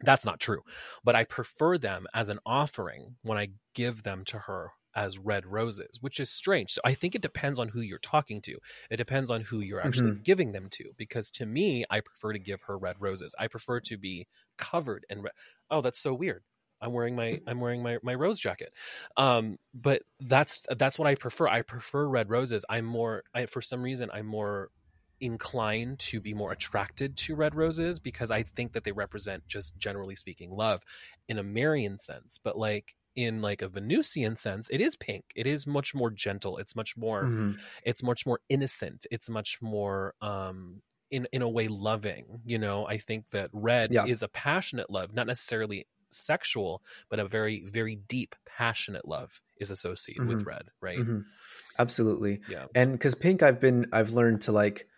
[0.00, 0.62] that's not true,
[1.04, 5.46] but I prefer them as an offering when I give them to her as red
[5.46, 6.72] roses, which is strange.
[6.72, 8.56] So I think it depends on who you're talking to.
[8.90, 10.22] It depends on who you're actually mm-hmm.
[10.22, 10.84] giving them to.
[10.96, 13.34] Because to me, I prefer to give her red roses.
[13.38, 14.26] I prefer to be
[14.56, 15.32] covered in red.
[15.70, 16.42] Oh, that's so weird.
[16.80, 18.72] I'm wearing my I'm wearing my my rose jacket.
[19.16, 21.46] Um, but that's that's what I prefer.
[21.48, 22.64] I prefer red roses.
[22.68, 24.70] I'm more I, for some reason I'm more
[25.18, 29.76] inclined to be more attracted to red roses because I think that they represent just
[29.78, 30.82] generally speaking love
[31.28, 32.38] in a Marian sense.
[32.42, 35.24] But like in like a Venusian sense, it is pink.
[35.34, 36.58] It is much more gentle.
[36.58, 37.52] It's much more mm-hmm.
[37.82, 39.06] it's much more innocent.
[39.10, 42.42] It's much more um in in a way loving.
[42.44, 44.04] You know, I think that red yeah.
[44.04, 49.70] is a passionate love, not necessarily sexual, but a very very deep passionate love is
[49.70, 50.36] associated mm-hmm.
[50.36, 50.98] with red, right?
[50.98, 51.20] Mm-hmm.
[51.78, 52.42] Absolutely.
[52.48, 52.66] Yeah.
[52.74, 54.88] And cuz pink I've been I've learned to like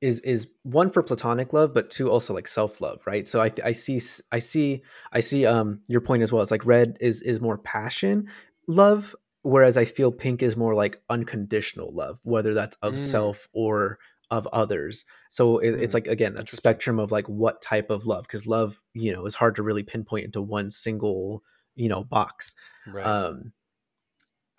[0.00, 3.72] is is one for platonic love but two also like self-love right so i i
[3.72, 4.00] see
[4.32, 4.82] i see
[5.12, 8.28] i see um your point as well it's like red is is more passion
[8.68, 12.98] love whereas i feel pink is more like unconditional love whether that's of mm.
[12.98, 13.98] self or
[14.30, 15.80] of others so it, mm.
[15.80, 19.24] it's like again a spectrum of like what type of love because love you know
[19.24, 21.42] is hard to really pinpoint into one single
[21.74, 22.54] you know box
[22.86, 23.06] right.
[23.06, 23.52] um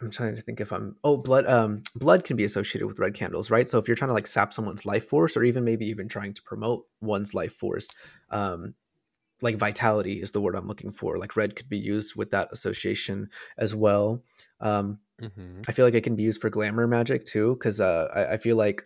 [0.01, 3.15] I'm trying to think if I'm oh blood um blood can be associated with red
[3.15, 3.67] candles, right?
[3.67, 6.33] So if you're trying to like sap someone's life force or even maybe even trying
[6.33, 7.87] to promote one's life force,
[8.29, 8.75] um
[9.41, 11.17] like vitality is the word I'm looking for.
[11.17, 14.23] Like red could be used with that association as well.
[14.59, 15.61] Um mm-hmm.
[15.67, 18.37] I feel like it can be used for glamour magic too, because uh I, I
[18.37, 18.83] feel like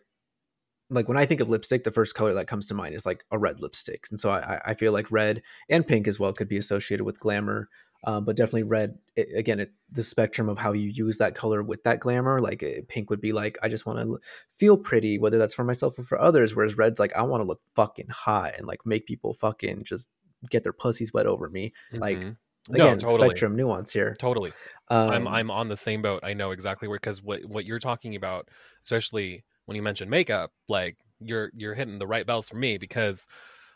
[0.90, 3.24] like when I think of lipstick, the first color that comes to mind is like
[3.32, 6.50] a red lipstick, and so I, I feel like red and pink as well could
[6.50, 7.70] be associated with glamour
[8.04, 11.62] um, but definitely red it, again it, the spectrum of how you use that color
[11.62, 14.20] with that glamour like it, pink would be like i just want to
[14.52, 17.46] feel pretty whether that's for myself or for others whereas red's like i want to
[17.48, 20.10] look fucking hot and like make people fucking just
[20.50, 22.02] get their pussies wet over me mm-hmm.
[22.02, 22.38] like again
[22.70, 23.30] no, totally.
[23.30, 24.52] spectrum nuance here totally
[24.90, 27.80] um, i'm i'm on the same boat i know exactly where because what what you're
[27.80, 28.50] talking about
[28.82, 33.28] especially when you mention makeup like you're you're hitting the right bells for me because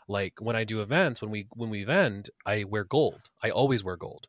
[0.08, 3.30] like when I do events, when we when we vend, I wear gold.
[3.44, 4.28] I always wear gold.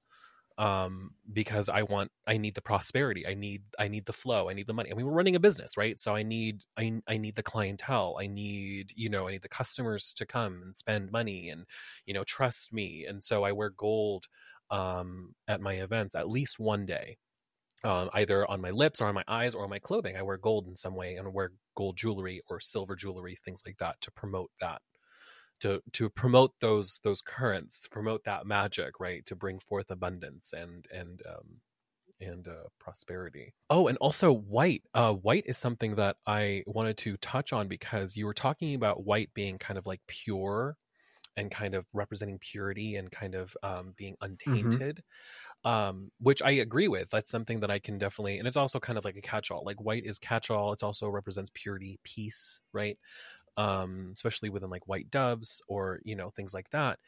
[0.59, 3.27] um, because I want I need the prosperity.
[3.27, 4.49] I need I need the flow.
[4.49, 4.91] I need the money.
[4.91, 6.01] I mean, we're running a business, right?
[6.01, 8.17] So I need I I need the clientele.
[8.21, 11.67] I need you know I need the customers to come and spend money and
[12.07, 13.05] you know trust me.
[13.07, 14.27] And so I wear gold
[14.71, 17.19] um, at my events at least one day.
[17.85, 20.17] Um, either on my lips or on my eyes or on my clothing.
[20.17, 23.79] I wear gold in some way and wear gold jewelry or silver jewelry, things like
[23.79, 24.83] that to promote that
[25.61, 30.53] to to promote those those currents to promote that magic right to bring forth abundance
[30.53, 31.61] and and um
[32.21, 33.55] and uh, prosperity.
[33.69, 38.17] Oh and also white uh white is something that i wanted to touch on because
[38.17, 40.77] you were talking about white being kind of like pure
[41.37, 44.77] and kind of representing purity and kind of um, being Mm-hmm.
[44.81, 45.03] untainted
[45.65, 47.11] um, which i agree with.
[47.11, 49.65] That's something that i can definitely and it's also kind of like a catch-all.
[49.65, 50.73] Like white is catch-all.
[50.75, 52.99] It also represents purity peace right
[53.57, 56.99] um, especially within like white doves or you know things like that.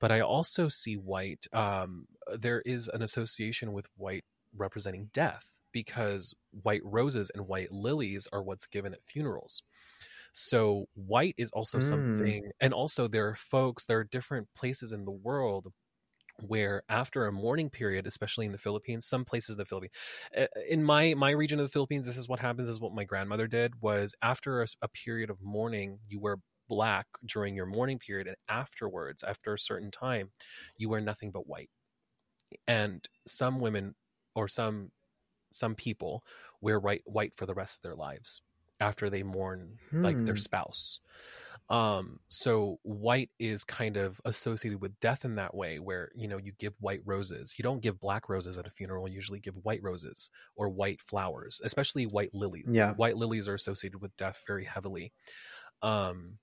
[0.00, 1.46] But I also see white.
[1.52, 4.24] Um, there is an association with white
[4.54, 9.62] representing death because white roses and white lilies are what's given at funerals.
[10.32, 11.80] So white is also Mm.
[11.80, 13.84] something, and also there are folks.
[13.86, 15.72] There are different places in the world
[16.40, 19.92] where after a mourning period especially in the philippines some places in the philippines
[20.36, 23.04] uh, in my my region of the philippines this is what happens is what my
[23.04, 26.36] grandmother did was after a period of mourning you wear
[26.68, 30.30] black during your mourning period and afterwards after a certain time
[30.76, 31.70] you wear nothing but white
[32.66, 33.94] and some women
[34.34, 34.90] or some
[35.52, 36.24] some people
[36.60, 38.42] wear white white for the rest of their lives
[38.80, 40.36] after they mourn like their Hmm.
[40.36, 41.00] spouse
[41.74, 46.36] um so white is kind of associated with death in that way where you know
[46.36, 47.54] you give white roses.
[47.58, 51.00] You don't give black roses at a funeral you usually give white roses or white
[51.00, 52.66] flowers especially white lilies.
[52.70, 52.92] Yeah.
[52.94, 55.12] white lilies are associated with death very heavily.
[55.82, 56.38] Um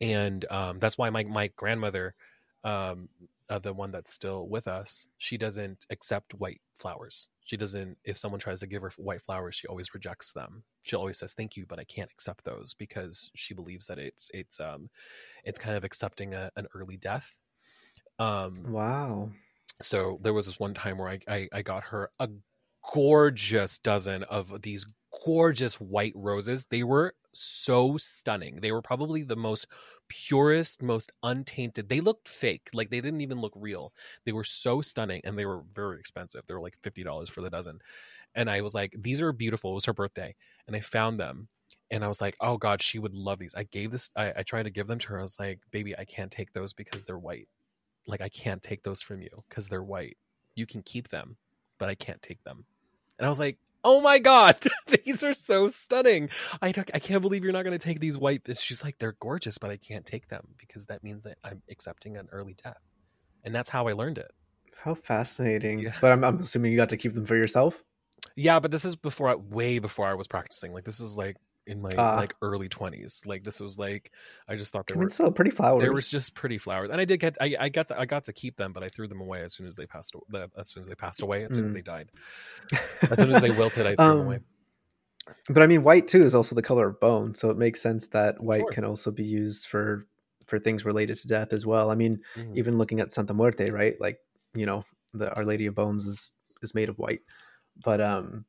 [0.00, 2.14] and um that's why my my grandmother
[2.62, 3.08] um
[3.48, 7.28] uh, the one that's still with us she doesn't accept white flowers.
[7.44, 10.64] She doesn't if someone tries to give her white flowers she always rejects them.
[10.82, 14.30] She always says thank you but i can't accept those because she believes that it's
[14.34, 14.90] it's um
[15.44, 17.36] it's kind of accepting a, an early death.
[18.18, 19.30] Um Wow.
[19.80, 22.28] so there was this one time where I, I i got her a
[22.92, 24.86] gorgeous dozen of these
[25.24, 26.66] gorgeous white roses.
[26.66, 28.60] They were so stunning.
[28.60, 29.66] They were probably the most
[30.08, 31.88] purest most untainted.
[31.88, 32.70] They looked fake.
[32.72, 33.92] Like they didn't even look real.
[34.24, 36.42] They were so stunning and they were very expensive.
[36.46, 37.80] They were like $50 for the dozen.
[38.34, 39.72] And i was like these are beautiful.
[39.72, 40.34] It was her birthday.
[40.66, 41.48] And i found them
[41.90, 43.54] and i was like oh god she would love these.
[43.54, 45.18] I gave this i, I tried to give them to her.
[45.18, 47.48] I was like baby i can't take those because they're white.
[48.06, 50.16] Like i can't take those from you because they're white.
[50.54, 51.36] You can keep them
[51.78, 52.64] but i can't take them
[53.18, 54.56] and i was like oh my god
[55.04, 56.28] these are so stunning
[56.60, 59.58] i, I can't believe you're not going to take these white she's like they're gorgeous
[59.58, 62.80] but i can't take them because that means that i'm accepting an early death
[63.44, 64.30] and that's how i learned it
[64.84, 65.78] How fascinating.
[65.80, 65.92] Yeah.
[66.00, 67.82] But I'm, I'm assuming you got to keep them for yourself.
[68.34, 71.36] yeah but this is before I, way before i was practicing like this is like
[71.66, 72.16] in my Ah.
[72.16, 74.12] like early 20s like this was like
[74.48, 75.82] i just thought they I were still pretty flowers.
[75.82, 78.24] there was just pretty flowers and i did get i, I got to, i got
[78.24, 80.14] to keep them but i threw them away as soon as they passed
[80.56, 81.74] as soon as they passed away as soon as Mm.
[81.74, 82.10] they died
[83.10, 84.38] as soon as they wilted i threw them Um, away
[85.48, 88.06] But I mean, white too is also the color of bone, so it makes sense
[88.08, 88.70] that white Sure.
[88.70, 90.06] can also be used for
[90.44, 91.90] for things related to death as well.
[91.90, 92.56] I mean, Mhm.
[92.56, 94.00] even looking at Santa Muerte, right?
[94.00, 94.20] Like,
[94.54, 97.22] you know, the Our Lady of Bones is is made of white.
[97.82, 98.44] But um,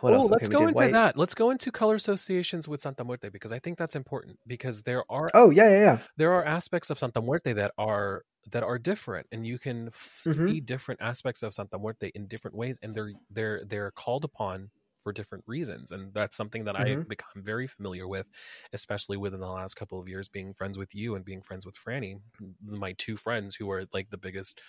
[0.00, 0.30] what oh, else?
[0.30, 0.92] let's we go into white.
[0.92, 1.16] that.
[1.18, 5.04] Let's go into color associations with Santa Muerte because I think that's important because there
[5.10, 5.98] are Oh yeah, yeah, yeah.
[6.16, 10.22] there are aspects of Santa Muerte that are that are different and you can f-
[10.24, 10.46] Mhm.
[10.46, 14.70] see different aspects of Santa Muerte in different ways and they're they're they're called upon
[15.04, 17.08] for different reasons and that's something that I've Mhm.
[17.08, 18.26] become very familiar with
[18.72, 21.76] especially within the last couple of years being friends with you and being friends with
[21.76, 22.20] Franny
[22.64, 24.60] my two friends who are like the biggest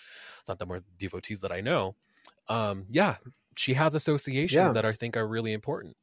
[0.44, 1.96] Santa Muerte devotees that I know
[2.50, 3.18] um yeah
[3.60, 4.72] she has associations Yeah.
[4.74, 5.96] that I think are really important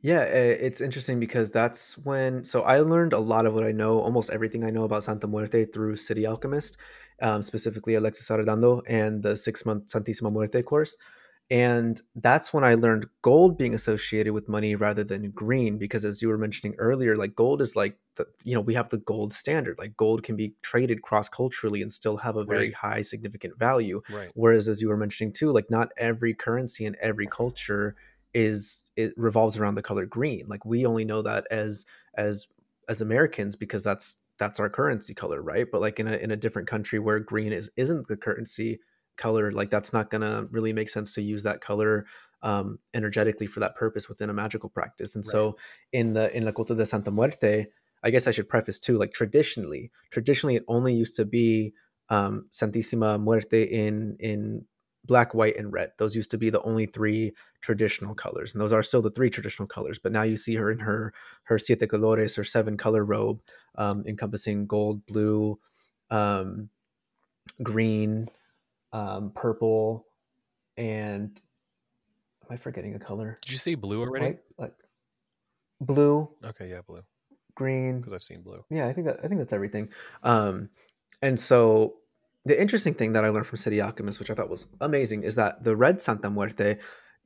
[0.00, 2.44] Yeah, it's interesting because that's when.
[2.44, 5.26] So I learned a lot of what I know, almost everything I know about Santa
[5.28, 6.76] Muerte through City Alchemist,
[7.22, 10.96] um, specifically Alexis Arredondo and the six month Santísima Muerte course.
[11.50, 16.20] And that's when I learned gold being associated with money rather than green, because as
[16.20, 19.32] you were mentioning earlier, like gold is like, the, you know, we have the gold
[19.32, 19.78] standard.
[19.78, 22.72] Like gold can be traded cross culturally and still have a very Right.
[22.72, 24.02] high significant value.
[24.08, 27.96] right Whereas, as you were mentioning too, like not every currency in every culture
[28.34, 30.46] is it revolves around the color green.
[30.48, 32.46] Like we only know that as as
[32.88, 35.66] as Americans because that's that's our currency color, right?
[35.70, 38.80] But like in a in a different country where green is isn't the currency
[39.18, 42.06] color, like that's not gonna really make sense to use that color
[42.42, 45.16] um energetically for that purpose within a magical practice.
[45.16, 45.56] And so
[45.92, 47.66] in the in La Cota de Santa Muerte,
[48.02, 51.74] I guess I should preface too, like traditionally, traditionally it only used to be
[52.08, 54.64] um, Santísima Muerte in in
[55.04, 55.92] black, white, and red.
[55.98, 59.30] Those used to be the only three traditional colors, and those are still the three
[59.30, 59.98] traditional colors.
[59.98, 61.12] But now you see her in her
[61.44, 63.40] her siete colores, her seven color robe,
[63.76, 65.58] um, encompassing gold, blue,
[66.10, 66.68] um,
[67.62, 68.28] green,
[68.92, 70.06] um, purple,
[70.76, 71.40] and
[72.44, 73.38] am I forgetting a color?
[73.42, 74.26] Did you say blue already?
[74.26, 74.74] White, like
[75.80, 77.02] blue, Okay, yeah, blue.
[77.54, 77.98] green.
[77.98, 78.64] Because I've seen blue.
[78.70, 79.88] Yeah, I think that I think that's everything.
[80.22, 80.70] Um,
[81.22, 81.96] and so
[82.44, 85.34] the interesting thing that I learned from City Alchemist, which I thought was amazing, is
[85.34, 86.76] that the red Santa Muerte,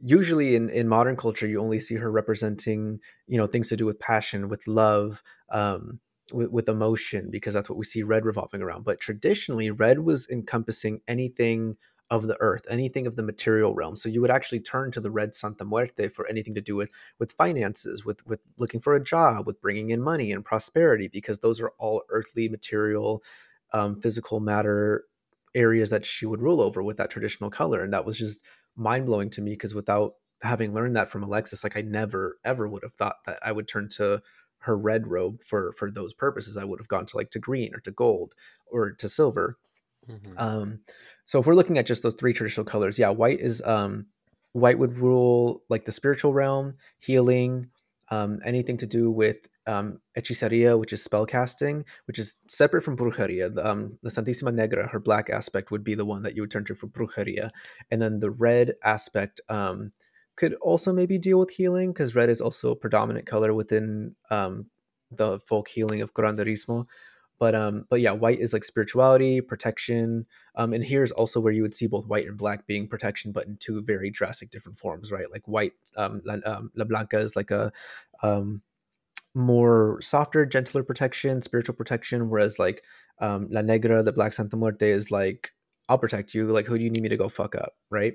[0.01, 2.99] usually in, in modern culture, you only see her representing,
[3.29, 6.01] you know, things to do with passion, with love, um,
[6.33, 8.85] with, with emotion, because that's what we see red revolving around.
[8.85, 11.77] But traditionally, red was encompassing anything
[12.11, 13.97] of the earth, anything of the material realm.
[13.97, 16.91] So you would actually turn to the red Santa Muerte for anything to do with
[17.19, 21.39] with finances, with with looking for a job, with bringing in money and prosperity, because
[21.39, 23.23] those are all earthly, material,
[23.73, 25.07] um, physical matter
[25.55, 27.83] areas that she would rule over with that traditional color.
[27.83, 28.43] And that was just
[28.77, 32.69] mind blowing to me because without having learned that from Alexis, like I never ever
[32.69, 34.21] would have thought that I would turn to
[34.63, 36.57] her red robe for for those purposes.
[36.57, 38.35] I would have gone to like to green or to gold
[38.67, 39.59] or to silver.
[40.09, 40.39] Mhm.
[40.39, 40.81] Um,
[41.25, 44.07] so if we're looking at just those three traditional colors, yeah, white is um,
[44.53, 47.71] white would rule like the spiritual realm, healing,
[48.11, 52.97] um, anything to do with um, hechiceria, which is spell casting, which is separate from
[52.97, 53.53] brujeria.
[53.55, 56.51] The, um, the Santísima Negra, her black aspect, would be the one that you would
[56.51, 57.51] turn to for brujeria,
[57.91, 59.93] and then the red aspect um,
[60.43, 64.67] could also maybe deal with healing because red is also a predominant color within um,
[65.13, 66.85] the folk healing of curanderismo.
[67.39, 70.27] But um, but yeah, white is like spirituality, protection,
[70.57, 73.47] um, and here's also where you would see both white and black being protection, but
[73.47, 75.31] in two very drastic different forms, right?
[75.31, 77.73] Like white, um, La, um, La Blanca is like a
[78.25, 78.63] um,
[79.35, 82.83] more softer, gentler protection, spiritual protection, whereas like
[83.21, 85.53] um, La Negra, the Black Santa Muerte, is like
[85.89, 86.49] I'll protect you.
[86.49, 88.15] Like who do you need me to go fuck up, right?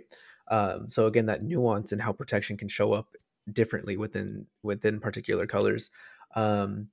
[0.50, 3.16] Um, so again, that nuance and how protection can show up
[3.52, 5.90] differently within within particular colors.
[6.36, 6.90] Um,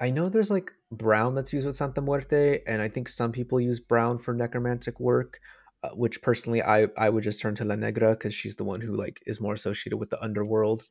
[0.00, 3.60] I know there's like brown that's used with Santa Muerte, and I think some people
[3.60, 5.40] use brown for necromantic work.
[5.82, 8.80] Uh, which personally, I I would just turn to La Negra because she's the one
[8.80, 10.84] who like is more associated with the underworld.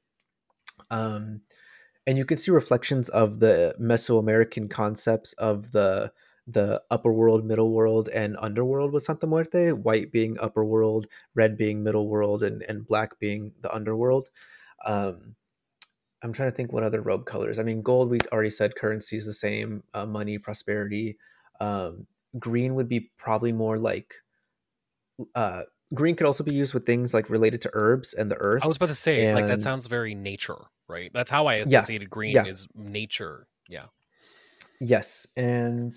[0.92, 1.42] Um,
[2.06, 6.12] and you can see reflections of the Mesoamerican concepts of the
[6.48, 9.72] the upper world, middle world, and underworld with Santa Muerte.
[9.72, 14.30] White being upper world, red being middle world, and and black being the underworld.
[14.86, 15.36] Um,
[16.22, 17.60] I'm trying to think what other robe colors.
[17.60, 18.10] I mean, gold.
[18.10, 19.84] We already said currency is the same.
[19.94, 21.18] Uh, money, prosperity.
[21.60, 22.08] Um,
[22.40, 24.16] green would be probably more like.
[25.36, 25.64] Uh,
[25.94, 28.64] green could also be used with things like related to herbs and the earth.
[28.64, 31.12] I was about to say, like that sounds very nature, right?
[31.14, 32.46] That's how I Yeah, associated green yeah.
[32.46, 33.48] is nature.
[33.68, 33.86] Yeah.
[34.80, 35.94] Yes, and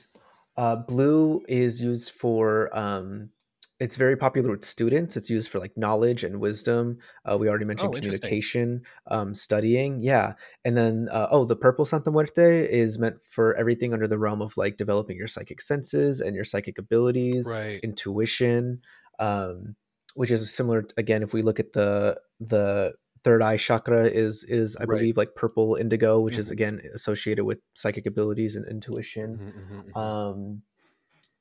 [0.56, 2.76] uh, blue is used for.
[2.76, 3.30] Um,
[3.78, 5.18] it's very popular with students.
[5.18, 6.96] It's used for like knowledge and wisdom.
[7.30, 10.02] Uh, we already mentioned Oh, communication, um, studying.
[10.02, 10.32] Yeah,
[10.64, 14.40] and then uh, oh, the purple Santa Muerte is meant for everything under the realm
[14.40, 17.80] of like developing your psychic senses and your psychic abilities, Right.
[17.82, 18.80] intuition,
[19.18, 19.76] um,
[20.14, 20.86] which is similar.
[20.96, 22.94] Again, if we look at the the
[23.26, 25.00] third eye chakra is is I Right.
[25.00, 26.52] believe like purple indigo, which is Mhm.
[26.52, 29.36] again associated with psychic abilities and intuition.
[29.36, 29.96] Mhm, mhm, mhm.
[29.98, 30.62] Um,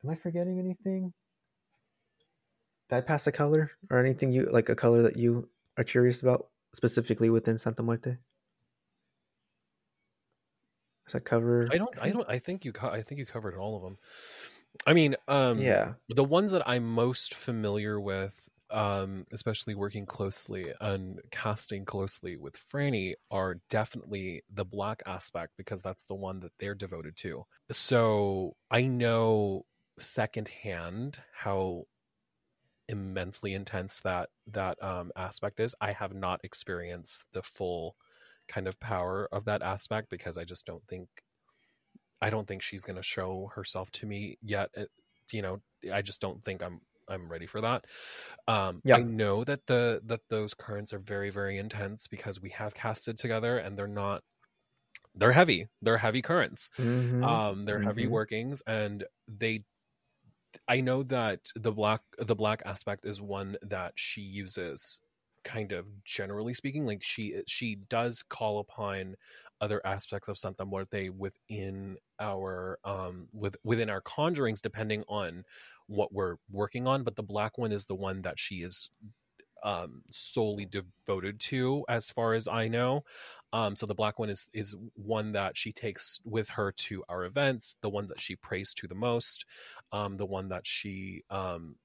[0.03, 1.13] am I forgetting anything?
[2.89, 6.21] Did I pass a color or anything you like a color that you are curious
[6.23, 8.17] about specifically within Santa Muerte?
[11.05, 11.67] Does that cover?
[11.71, 12.01] I don't.
[12.01, 12.27] I don't.
[12.27, 12.73] I think you.
[12.81, 13.99] I think you covered all of them.
[14.88, 15.93] I mean, um, yeah.
[16.09, 22.55] the ones that I'm most familiar with, um, especially working closely and casting closely with
[22.55, 27.45] Franny, are definitely the black aspect because that's the one that they're devoted to.
[27.72, 29.66] So I know
[29.99, 31.86] secondhand how
[32.88, 35.76] immensely intense that that um, aspect is.
[35.82, 37.95] I have not experienced the full
[38.47, 41.07] kind of power of that aspect because I just don't think
[42.22, 44.70] I don't think she's going to show herself to me yet.
[44.74, 44.89] It,
[45.32, 45.61] you know,
[45.91, 47.86] I just don't think I'm I'm ready for that.
[48.47, 48.99] Um, Yeah.
[48.99, 53.18] I know that the that those currents are very very intense because we have casted
[53.18, 54.24] together and they're not
[55.16, 55.70] they're heavy.
[55.82, 56.72] They're heavy currents.
[56.78, 57.41] Mhm.
[57.49, 58.10] Um, they're heavy Mhm.
[58.10, 59.66] workings and they
[60.68, 65.01] I know that the black the black aspect is one that she uses
[65.43, 69.16] kind of generally speaking like she she does call upon
[69.62, 75.43] other aspects of Santa Muerte within our um with within our conjurings depending on
[75.88, 78.89] what we're working on but the black one is the one that she is
[79.66, 83.03] um, solely devoted to, as far as I know.
[83.51, 87.26] Um, so the black one is is one that she takes with her to our
[87.26, 89.45] events, the ones that she prays to the most,
[89.91, 91.76] um, the one that she um,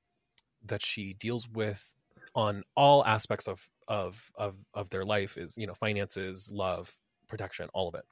[0.66, 1.92] that she deals with
[2.34, 6.94] on all aspects of of of of their life is you know finances, love,
[7.30, 8.04] protection, all of it.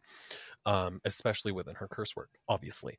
[0.67, 2.99] Um, especially within her curse word, obviously.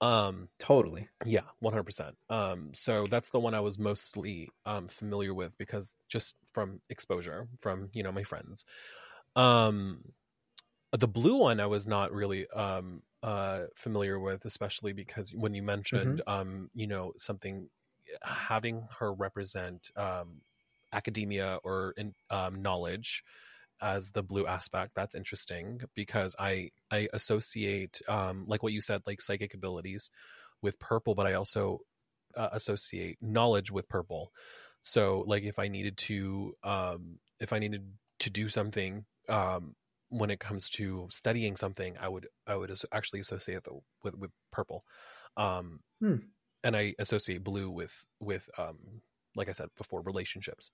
[0.00, 1.08] Um, Totally.
[1.24, 2.16] yeah, one hundred percent.
[2.28, 7.48] Um, so that's the one I was mostly um familiar with because just from exposure
[7.60, 8.64] from you know my friends.
[9.34, 10.12] Um,
[10.92, 15.62] the blue one I was not really um uh familiar with, especially because when you
[15.62, 17.68] mentioned um you know something
[18.22, 20.42] having her represent um
[20.92, 23.24] academia or in, um, knowledge
[23.80, 29.02] as the blue aspect that's interesting because i i associate um like what you said
[29.06, 30.10] like psychic abilities
[30.62, 31.80] with purple but i also
[32.36, 34.32] uh, associate knowledge with purple
[34.82, 39.74] so like if i needed to um if i needed to do something um
[40.08, 43.74] when it comes to studying something i would i would actually associate that
[44.04, 44.84] with with purple
[45.36, 46.16] um Hmm.
[46.64, 49.02] and i associate blue with with um
[49.34, 50.70] like i said before relationships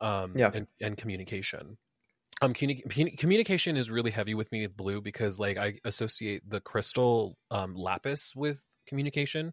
[0.00, 0.50] um Yeah.
[0.52, 1.78] and, and communication
[2.40, 6.42] um communi- communi- communication is really heavy with me with blue because like i associate
[6.48, 9.52] the crystal um lapis with communication.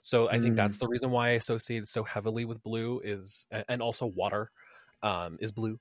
[0.00, 3.46] So i think that's the reason why i associate it so heavily with blue is
[3.68, 4.50] and also water
[5.02, 5.78] um is blue.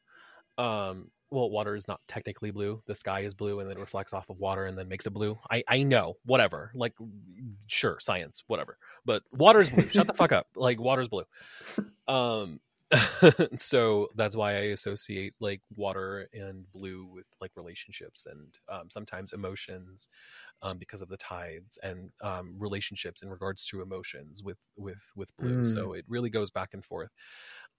[0.57, 2.81] Um well water is not technically blue.
[2.85, 5.37] The sky is blue and then reflects off of water and then makes it blue.
[5.49, 6.71] I i know whatever.
[6.75, 6.93] Like
[7.67, 8.77] sure science whatever.
[9.05, 9.87] But water is blue.
[9.87, 10.47] Shut the fuck up.
[10.55, 11.25] Like water's blue.
[12.07, 12.61] Um
[13.55, 19.33] so that's why i associate like water and blue with like relationships and um, sometimes
[19.33, 20.07] emotions
[20.61, 25.35] um, because of the tides and um, relationships in regards to emotions with with with
[25.37, 25.63] blue.
[25.63, 27.11] So it really goes back and forth.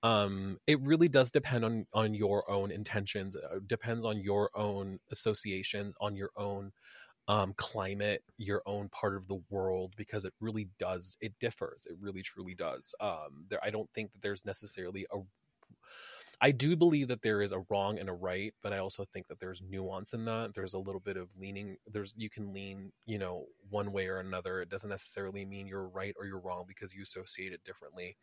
[0.03, 4.99] Um it really does depend on on your own intentions uh, depends on your own
[5.11, 6.73] associations on your own
[7.29, 11.97] um climate your own part of the world because it really does it differs it
[12.01, 15.19] really truly does um there i don't think that there's necessarily a
[16.41, 19.27] I do believe that there is a wrong and a right, but I also think
[19.29, 20.55] that there's nuance in that.
[20.55, 21.77] There's a little bit of leaning.
[21.87, 24.61] There's you can lean, you know, one way or another.
[24.63, 28.17] It doesn't necessarily mean you're right or you're wrong because you associate it differently.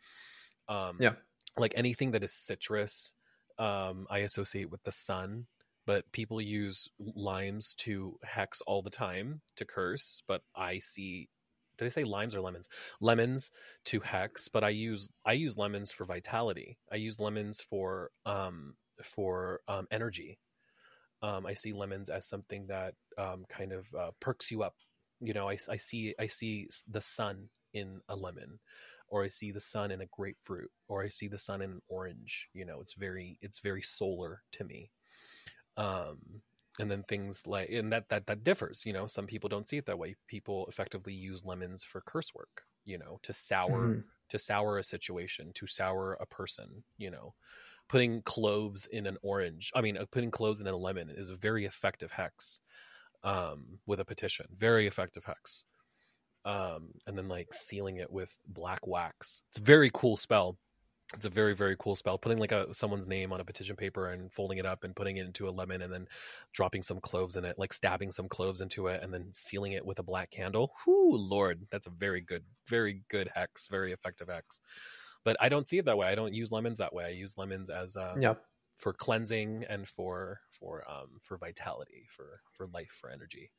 [0.68, 1.16] Um, Yeah.
[1.58, 3.16] like anything that is citrus,
[3.58, 5.48] um, I associate with the sun.
[5.86, 10.22] But people use limes to hex all the time to curse.
[10.28, 11.30] But I see.
[11.78, 12.70] Did I say limes or lemons?
[13.02, 13.52] Lemons
[13.86, 16.78] to hex, but I use I use lemons for vitality.
[16.92, 20.40] I use lemons for um for um energy.
[21.22, 24.76] Um, I see lemons as something that um kind of uh, perks you up.
[25.22, 28.60] You know, I, I see I see the sun in a lemon,
[29.08, 31.82] or I see the sun in a grapefruit, or I see the sun in an
[31.88, 32.50] orange.
[32.54, 34.92] You know, it's very it's very solar to me.
[35.78, 36.42] Um,
[36.80, 38.86] and then things like and that that that differs.
[38.86, 40.16] You know, some people don't see it that way.
[40.28, 42.64] People effectively use lemons for curse work.
[42.86, 44.04] You know, to sour Mhm.
[44.30, 47.36] to sour a situation, to sour a person, you know.
[47.90, 51.36] Putting cloves in an orange, I mean, uh, putting cloves in a lemon is a
[51.36, 52.62] very effective hex
[53.24, 54.48] um, with a petition.
[54.52, 55.66] Very effective hex.
[56.46, 59.44] Um, and then like sealing it with black wax.
[59.50, 60.60] It's a very cool spell.
[61.14, 62.18] It's a very very cool spell.
[62.18, 65.18] Putting like a someone's name on a petition paper and folding it up and putting
[65.18, 66.08] it into a lemon and then
[66.52, 69.86] dropping some cloves in it, like stabbing some cloves into it and then sealing it
[69.86, 70.74] with a black candle.
[70.86, 74.60] Whoo, lord, that's a very good, very good hex, very effective hex.
[75.24, 76.08] But I don't see it that way.
[76.08, 77.06] I don't use lemons that way.
[77.06, 78.34] I use lemons as um, Yeah.
[78.80, 83.52] for cleansing and for for um for vitality, for for life, for energy.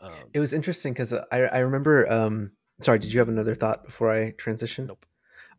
[0.00, 2.10] Um, It was interesting because I I remember.
[2.10, 2.50] Um,
[2.80, 4.86] sorry, did you have another thought before I transition?
[4.86, 5.06] Nope.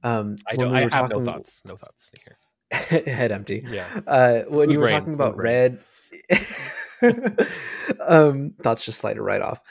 [0.04, 0.72] Um, I don't.
[0.72, 1.64] we I have no thoughts.
[1.66, 2.38] No thoughts here.
[2.72, 3.66] head empty.
[3.68, 3.88] Yeah.
[4.08, 5.80] Uh, when you were talking about red,
[8.00, 9.62] um, thoughts just slided right off.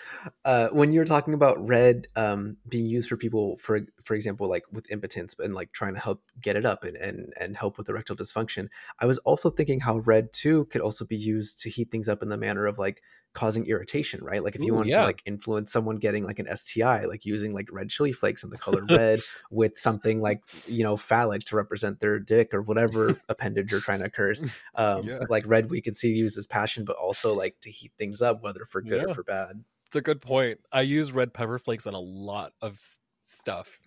[0.44, 4.48] Uh, when you were talking about red um, being used for people, for for example,
[4.48, 7.78] like with impotence and like trying to help get it up and and and help
[7.78, 8.68] with erectile dysfunction,
[9.00, 12.22] I was also thinking how red too could also be used to heat things up
[12.22, 13.02] in the manner of like
[13.34, 14.42] causing irritation, right?
[14.42, 15.00] Like if you Ooh, wanted yeah.
[15.00, 18.52] to like influence someone getting like an STI, like using like red chili flakes and
[18.52, 19.20] the color red
[19.50, 24.00] with something like you know phallic to represent their dick or whatever appendage you're trying
[24.02, 24.42] to curse.
[24.74, 25.18] Um, Yeah.
[25.28, 28.42] Like red, we can see used as passion, but also like to heat things up,
[28.42, 29.08] whether for good Yeah.
[29.10, 29.62] or for bad.
[29.86, 30.60] It's a good point.
[30.72, 33.78] I use red pepper flakes on a lot of s- stuff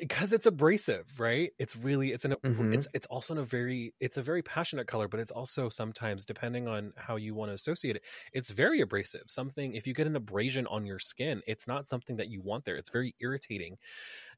[0.00, 1.52] because it's abrasive, right?
[1.58, 2.68] It's really it's an Mhm.
[2.70, 6.24] it's it's also in a very it's a very passionate color, but it's also sometimes
[6.24, 9.24] depending on how you want to associate it, it's very abrasive.
[9.28, 12.64] Something if you get an abrasion on your skin, it's not something that you want
[12.64, 12.76] there.
[12.76, 13.78] It's very irritating.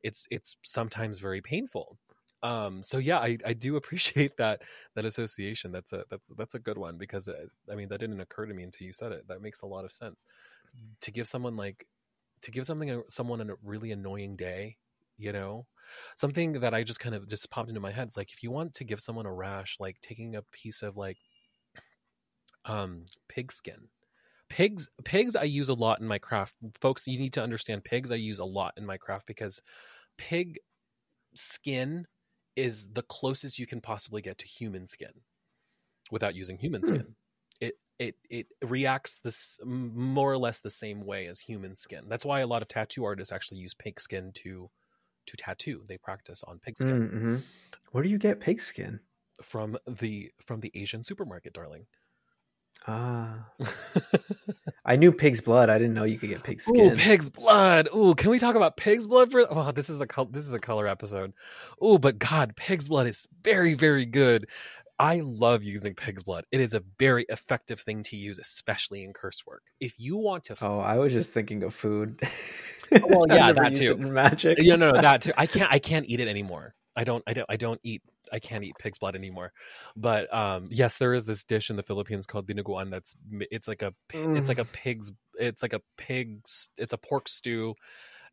[0.03, 1.99] It's it's sometimes very painful.
[2.43, 4.63] um so yeah i i do appreciate that
[4.95, 8.21] that association that's a that's that's a good one because uh, i mean that didn't
[8.21, 10.25] occur to me until you said it that makes a lot of sense
[11.01, 11.87] to give someone like
[12.43, 14.79] to give something someone a really annoying day
[15.21, 15.67] you know?
[16.17, 18.51] Something that i just kind of just popped into my head it's like if you
[18.53, 21.19] want to give someone a rash like taking a piece of like
[22.65, 23.89] um pig skin.
[24.49, 26.55] Pigs pigs i use a lot in my craft.
[26.81, 29.61] Folks you need to understand pigs i use a lot in my craft because
[30.19, 30.59] pig
[31.35, 32.07] skin
[32.57, 35.13] is the closest you can possibly get to human skin
[36.11, 37.01] without using human Hmm.
[37.01, 37.17] skin.
[37.61, 42.09] It it it reacts this more or less the same way as human skin.
[42.09, 44.71] That's why a lot of tattoo artists actually use pig skin to
[45.31, 47.37] to tattoo they practice on pig skin Mm-hmm.
[47.93, 49.01] Where do you get pig skin?
[49.43, 51.87] from the from the asian supermarket darling
[52.87, 53.47] Ah,
[54.87, 55.69] I knew pig's blood.
[55.69, 57.89] I didn't know you could get pig Ooh, pig's blood.
[57.95, 59.47] Ooh, can we talk about pig's blood for?
[59.51, 61.35] Oh, this is a col- this is a color episode.
[61.85, 64.49] Ooh, but God, pig's blood is very very good.
[64.99, 66.45] I love using pig's blood.
[66.53, 69.63] It is a very effective thing to use, especially in curse work.
[69.81, 72.19] If you want to, Oh, I was just thinking of food.
[72.91, 73.97] Well, yeah, that too.
[73.97, 74.59] magic.
[74.61, 75.33] yeah, no, no, that too.
[75.37, 76.75] I can't, I can't eat it anymore.
[76.97, 78.03] I don't, I don't, I don't eat.
[78.33, 79.53] I can't eat pig's blood anymore.
[79.97, 82.91] But um, yes, there is this dish in the Philippines called dinuguan.
[82.91, 83.15] That's
[83.51, 87.29] it's like a pi- it's like a pig's it's like a pig's it's a pork
[87.29, 87.75] stew,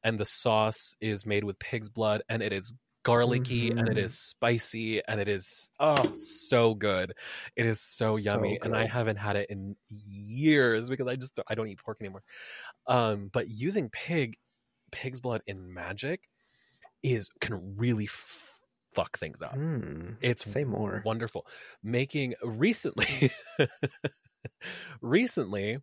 [0.04, 4.04] and the sauce is made with pig's blood, and it is garlicky and it Mhm.
[4.04, 7.14] is spicy and it is oh so good.
[7.56, 11.40] It is so So yummy, and I haven't had it in years because I just
[11.48, 12.24] I don't eat pork anymore.
[12.86, 14.36] Um, but using pig
[14.92, 16.22] pig's blood in magic
[17.04, 18.60] is can really f-
[18.92, 19.56] fuck things up.
[19.56, 21.02] Mm, It's say more.
[21.06, 21.46] wonderful.
[21.84, 23.32] Making recently,
[25.02, 25.78] recently,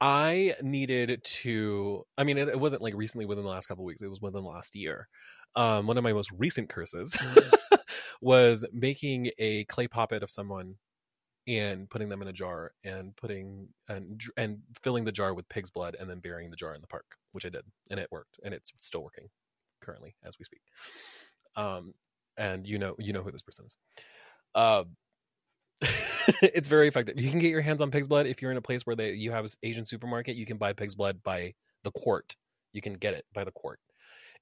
[0.00, 2.04] I needed to.
[2.16, 4.02] I mean, it, it wasn't like recently within the last couple of weeks.
[4.02, 5.08] It was within the last year.
[5.56, 7.16] Um, one of my most recent curses
[8.20, 10.76] was making a clay puppet of someone
[11.58, 15.70] and putting them in a jar and putting and and filling the jar with pig's
[15.70, 18.38] blood and then burying the jar in the park, which I did, and it worked,
[18.44, 19.28] and it's still working
[19.80, 20.60] currently as we speak.
[21.56, 21.94] Um,
[22.36, 23.76] and you know, you know who this person is.
[24.54, 24.84] Uh,
[26.42, 27.18] it's very effective.
[27.18, 29.12] You can get your hands on pig's blood if you're in a place where they
[29.12, 30.36] you have an Asian supermarket.
[30.36, 32.36] You can buy pig's blood by the quart.
[32.72, 33.80] You can get it by the quart,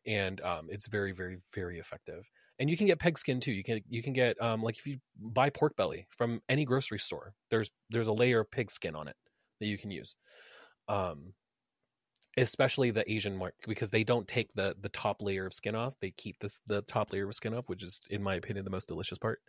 [0.06, 2.28] and um, it's very, very, very effective.
[2.59, 3.52] And you can get pig skin too.
[3.52, 6.98] You can you can get um, like if you buy pork belly from any grocery
[6.98, 7.34] store.
[7.50, 9.16] There's there's a layer of pig skin on it
[9.61, 10.16] that you can use.
[10.88, 11.34] Um,
[12.36, 15.94] especially the Asian mark because they don't take the the top layer of skin off.
[16.00, 18.70] They keep this the top layer of skin off, which is in my opinion the
[18.70, 19.40] most delicious part.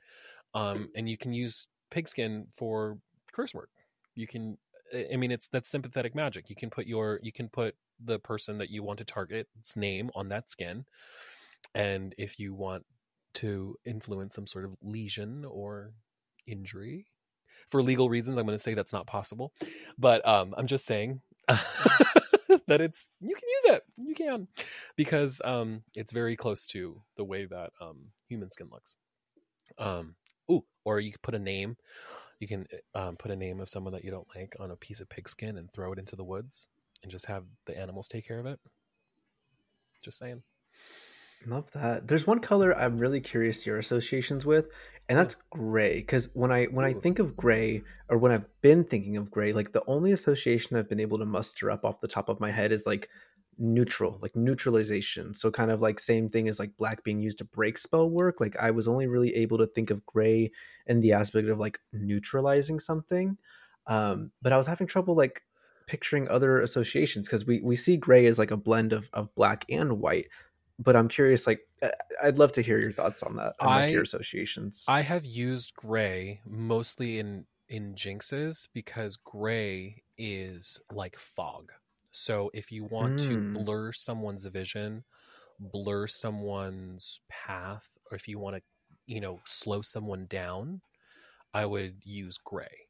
[0.53, 2.97] Um, and you can use pig skin for
[3.31, 3.69] curse work.
[4.15, 4.57] You can
[5.11, 6.49] I mean it's that's sympathetic magic.
[6.49, 10.09] You can put your you can put the person that you want to target's name
[10.15, 10.85] on that skin.
[11.75, 12.85] And if you want
[13.35, 15.93] to influence some sort of lesion or
[16.47, 17.07] injury
[17.69, 19.53] for legal reasons, I'm going to say that's not possible.
[19.97, 23.83] But um, I'm just saying that it's you can use it.
[23.97, 24.47] You can
[24.95, 28.95] because um, it's very close to the way that um, human skin looks.
[29.77, 30.15] Um,
[30.51, 31.77] ooh, or you could put a name.
[32.39, 35.01] You can um, put a name of someone that you don't like on a piece
[35.01, 36.69] of pigskin and throw it into the woods
[37.03, 38.59] and just have the animals take care of it.
[40.01, 40.41] Just saying.
[41.45, 42.07] Love that.
[42.07, 44.67] There's one color I'm really curious your associations with,
[45.07, 45.95] and that's gray.
[45.95, 46.99] Because when I when I Ooh.
[46.99, 50.89] think of gray, or when I've been thinking of gray, like the only association I've
[50.89, 53.09] been able to muster up off the top of my head is like
[53.57, 55.33] neutral, like neutralization.
[55.33, 58.41] So kind of like same thing as like black being used to break spell work.
[58.41, 60.51] Like I was only really able to think of gray
[60.87, 63.37] in the aspect of like neutralizing something.
[63.87, 65.41] Um, but I was having trouble like
[65.87, 69.65] picturing other associations because we we see gray as like a blend of of black
[69.69, 70.27] and white
[70.79, 71.47] but I'm curious.
[71.47, 73.55] Like, I- I'd love to hear your thoughts on that.
[73.59, 74.85] On like your associations.
[74.87, 81.71] I have used gray mostly in in jinxes because gray is like fog.
[82.11, 83.53] So if you want to Mm.
[83.53, 85.05] blur someone's vision,
[85.59, 88.63] blur someone's path, or if you want to,
[89.07, 90.81] you know, slow someone down,
[91.53, 92.88] I would use gray.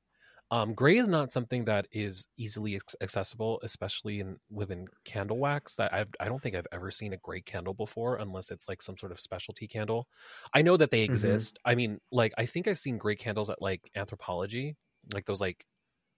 [0.51, 5.75] Um, gray is not something that is easily accessible, especially in within candle wax.
[5.75, 8.81] That I've, I don't think I've ever seen a gray candle before, unless it's like
[8.81, 10.07] some sort of specialty candle.
[10.53, 11.43] I know that they Mhm.
[11.43, 11.59] exist.
[11.65, 14.75] I mean, like I think I've seen gray candles at like Anthropologie,
[15.13, 15.65] like those like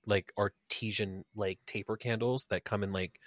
[0.05, 3.19] like artesian like taper candles that come in like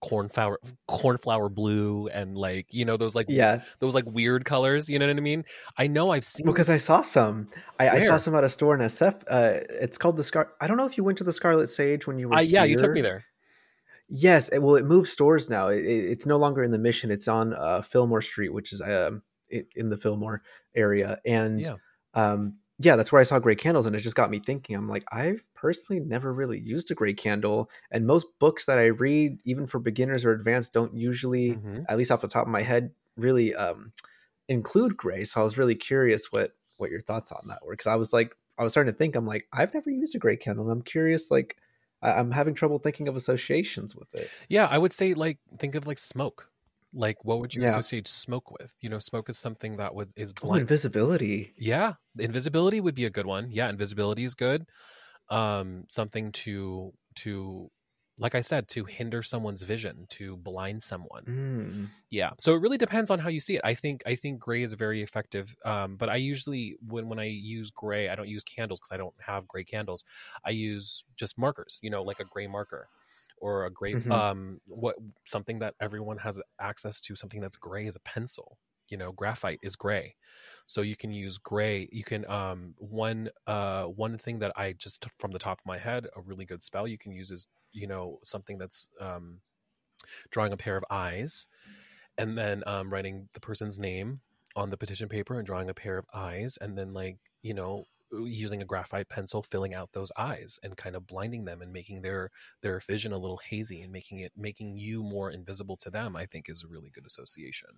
[0.00, 0.58] cornflower
[0.88, 4.88] cornflower blue and like you know those like yeah, those like weird colors.
[4.88, 5.44] You know what I mean?
[5.76, 7.46] I know I've seen because I saw some.
[7.78, 9.22] I, I saw some at a store in SF.
[9.28, 10.52] Uh, it's called the Scar.
[10.60, 12.36] I don't know if you went to the Scarlet Sage when you were.
[12.36, 13.24] I, yeah, you took me there.
[14.08, 15.68] Yes, it, well, it moved stores now.
[15.68, 17.10] It, it- it's no longer in the Mission.
[17.10, 19.22] It's on uh, Fillmore Street, which is um,
[19.76, 20.42] in the Fillmore
[20.74, 21.74] area, and Yeah.
[22.14, 24.74] um, yeah, that's where I saw gray candles, and it just got me thinking.
[24.74, 28.86] I'm like, I've personally never really used a gray candle, and most books that I
[28.86, 31.84] read, even for beginners or advanced, don't usually, Mhm.
[31.88, 33.92] at least off the top of my head, really um,
[34.48, 35.24] include gray.
[35.24, 38.12] So I was really curious what what your thoughts on that were, because I was
[38.12, 40.72] like, I was starting to think, I'm like, I've never used a gray candle, and
[40.72, 41.58] I'm curious, like,
[42.02, 44.32] I, I'm having trouble thinking of associations with it.
[44.48, 46.49] Yeah, I would say like think of like smoke.
[46.92, 47.82] Like what would you Yeah.
[47.82, 48.74] associate smoke with?
[48.80, 50.58] You know, smoke is something that would is Oh, blind.
[50.58, 51.56] invisibility.
[51.56, 53.50] yeah, invisibility would be a good one.
[53.50, 54.66] Yeah, invisibility is good.
[55.30, 57.70] Um, something to to
[58.18, 61.26] like I said, to hinder someone's vision, to blind someone.
[61.26, 61.92] Mm.
[62.10, 62.30] Yeah.
[62.40, 63.62] So it really depends on how you see it.
[63.64, 65.56] I think I think gray is very effective.
[65.64, 68.96] Um, but I usually when when I use gray, I don't use candles because I
[68.98, 70.04] don't have gray candles.
[70.44, 72.88] I use just markers, you know, like a gray marker
[73.40, 74.10] or a gray Mhm.
[74.10, 74.96] um what
[75.26, 78.58] something that everyone has access to, something that's gray is a pencil.
[78.88, 80.16] You know, graphite is gray.
[80.66, 81.88] So you can use gray.
[81.92, 85.78] You can um one uh one thing that I just from the top of my
[85.78, 89.40] head, a really good spell you can use is, you know, something that's um
[90.30, 91.46] drawing a pair of eyes
[92.18, 94.20] and then um, writing the person's name
[94.56, 97.84] on the petition paper and drawing a pair of eyes and then like you know
[98.12, 102.02] using a graphite pencil filling out those eyes and kind of blinding them and making
[102.02, 102.30] their
[102.62, 106.26] their vision a little hazy and making it making you more invisible to them i
[106.26, 107.70] think is a really good association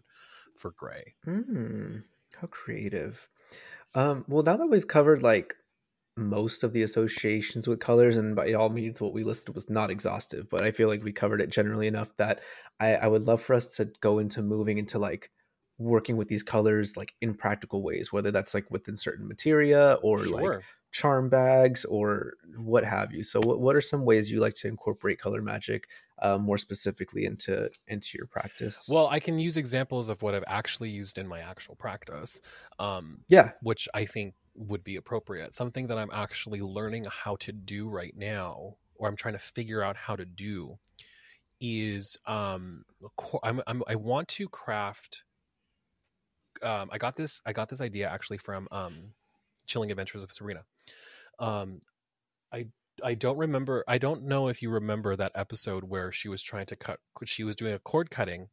[0.55, 2.05] for gray Mm,
[2.41, 3.29] how creative.
[3.95, 5.55] Um, well, now that we've covered like
[6.17, 9.91] most of the associations with colors, and by all means, what we listed was not
[9.91, 12.41] exhaustive, but I feel like we covered it generally enough that
[12.81, 15.31] I, I would love for us to go into moving into like
[15.83, 20.19] working with these colors like in practical ways, whether that's like within certain materia or
[20.21, 23.23] like charm bags or what have you.
[23.23, 25.89] So, what, what are some ways you like to incorporate color magic
[26.21, 28.87] um, more specifically into into your practice?
[28.89, 32.41] well i can use examples of what i've actually used in my actual practice
[32.79, 35.55] um, yeah, which I think would be appropriate.
[35.55, 39.83] Something that I'm actually learning how to do right now, or I'm trying to figure
[39.83, 40.79] out how to do,
[41.61, 42.85] is um,
[43.43, 45.25] I'm, I'm I want to craft.
[46.63, 47.41] Um, I got this.
[47.47, 49.13] I got this idea actually from um,
[49.67, 50.65] Chilling Adventures of Sabrina.
[51.39, 51.81] Um,
[52.53, 52.67] I
[53.03, 53.85] I don't remember.
[53.89, 57.01] I don't know if you remember that episode where she was trying to cut.
[57.25, 58.49] She was doing a cord cutting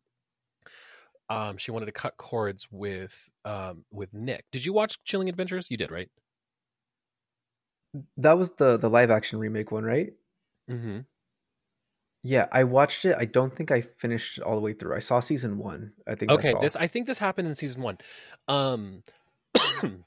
[1.30, 4.46] um, she wanted to cut cords with um, with Nick.
[4.52, 5.70] Did you watch Chilling Adventures?
[5.70, 6.10] You did, right?
[8.18, 10.14] that was the the live action remake one, right?
[10.70, 11.00] Mm-hmm.
[12.24, 13.16] Yeah, I watched it.
[13.18, 14.96] I don't think I finished all the way through.
[14.96, 15.94] I saw season one.
[16.06, 16.32] I think.
[16.32, 16.62] Okay, that's all.
[16.62, 17.98] this I think this happened in season one.
[18.48, 19.04] Um,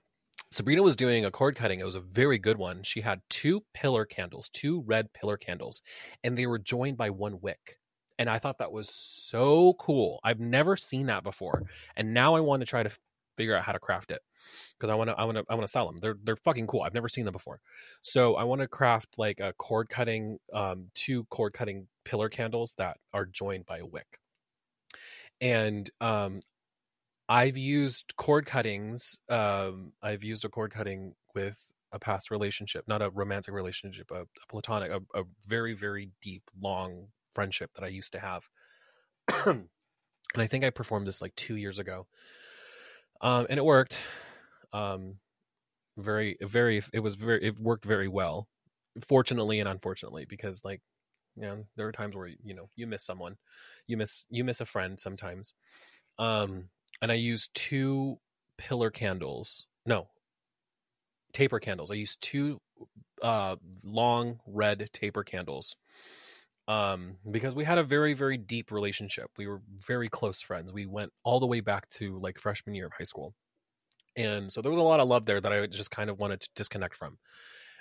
[0.50, 1.80] Sabrina was doing a cord cutting.
[1.80, 2.82] It was a very good one.
[2.82, 5.80] She had two pillar candles, two red pillar candles,
[6.22, 7.78] and they were joined by one wick.
[8.18, 10.20] And I thought that was so cool.
[10.22, 11.62] I've never seen that before,
[11.96, 12.90] and now I want to try to
[13.38, 14.20] figure out how to craft it
[14.78, 15.18] because I want to.
[15.18, 15.44] I want to.
[15.48, 15.96] I want to sell them.
[15.96, 16.82] They're they're fucking cool.
[16.82, 17.60] I've never seen them before,
[18.02, 22.74] so I want to craft like a cord cutting, um, two cord cutting pillar candles
[22.78, 24.18] that are joined by a wick.
[25.40, 26.40] And um,
[27.28, 29.18] I've used cord cuttings.
[29.28, 31.58] Um, I've used a cord cutting with
[31.92, 36.42] a past relationship, not a romantic relationship, a, a platonic, a, a very, very deep,
[36.60, 38.44] long friendship that I used to have.
[39.46, 39.68] and
[40.36, 42.06] I think I performed this like two years ago.
[43.20, 43.98] Um, and it worked.
[44.72, 45.16] Um,
[45.96, 48.48] very, very, it was very, it worked very well.
[49.06, 50.80] Fortunately and unfortunately, because like,
[51.36, 53.36] know, there are times where, you know, you miss someone,
[53.86, 55.54] you miss, you miss a friend sometimes.
[56.18, 56.68] Um,
[57.00, 58.18] and I use two
[58.58, 59.66] pillar candles.
[59.86, 60.08] No,
[61.32, 61.90] taper candles.
[61.90, 62.60] I use two
[63.22, 65.76] uh, long red taper candles
[66.68, 69.30] um, because we had a very, very deep relationship.
[69.36, 70.72] We were very close friends.
[70.72, 73.34] We went all the way back to like freshman year of high school.
[74.16, 76.40] And so there was a lot of love there that I just kind of wanted
[76.40, 77.18] to disconnect from.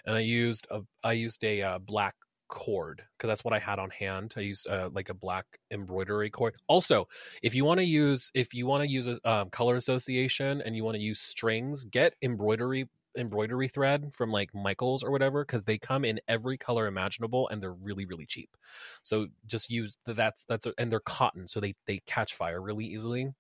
[0.05, 2.15] And I used a I used a uh, black
[2.51, 4.35] cord because that's what I had on hand.
[4.37, 6.55] I used uh, like a black embroidery cord.
[6.67, 7.07] Also,
[7.41, 10.75] if you want to use if you want to use a um, color association and
[10.75, 12.87] you want to use strings, get embroidery
[13.17, 17.61] embroidery thread from like Michaels or whatever because they come in every color imaginable and
[17.61, 18.55] they're really really cheap.
[19.01, 22.85] So just use the, that's that's and they're cotton so they they catch fire really
[22.85, 23.31] easily.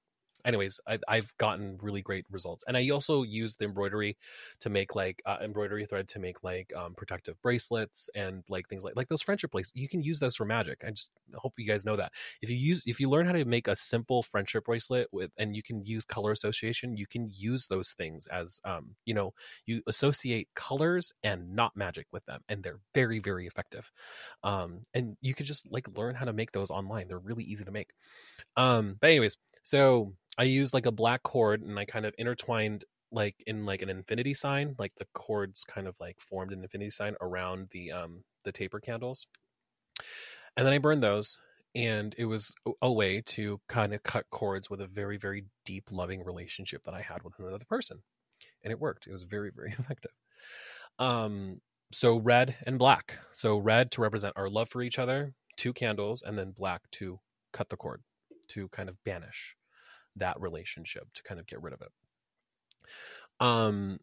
[0.45, 4.17] Anyways, I, I've gotten really great results, and I also use the embroidery
[4.59, 8.83] to make like uh, embroidery thread to make like um, protective bracelets and like things
[8.83, 9.75] like like those friendship bracelets.
[9.75, 10.83] You can use those for magic.
[10.85, 12.11] I just hope you guys know that
[12.41, 15.55] if you use if you learn how to make a simple friendship bracelet with and
[15.55, 19.33] you can use color association, you can use those things as um you know
[19.65, 23.91] you associate colors and not magic with them, and they're very very effective.
[24.43, 27.07] Um, and you could just like learn how to make those online.
[27.07, 27.91] They're really easy to make.
[28.57, 32.85] Um, but anyways, so I used like a black cord and I kind of intertwined
[33.11, 36.89] like in like an infinity sign, like the cords kind of like formed an infinity
[36.89, 39.27] sign around the um the taper candles.
[40.55, 41.37] And then I burned those
[41.75, 45.85] and it was a way to kind of cut cords with a very very deep
[45.91, 48.01] loving relationship that I had with another person.
[48.63, 49.07] And it worked.
[49.07, 50.11] It was very very effective.
[50.99, 51.59] Um
[51.93, 53.19] so red and black.
[53.33, 57.19] So red to represent our love for each other, two candles and then black to
[57.51, 58.01] cut the cord,
[58.47, 59.57] to kind of banish
[60.17, 61.91] that relationship, to kind of get rid of it.
[63.39, 63.99] Um,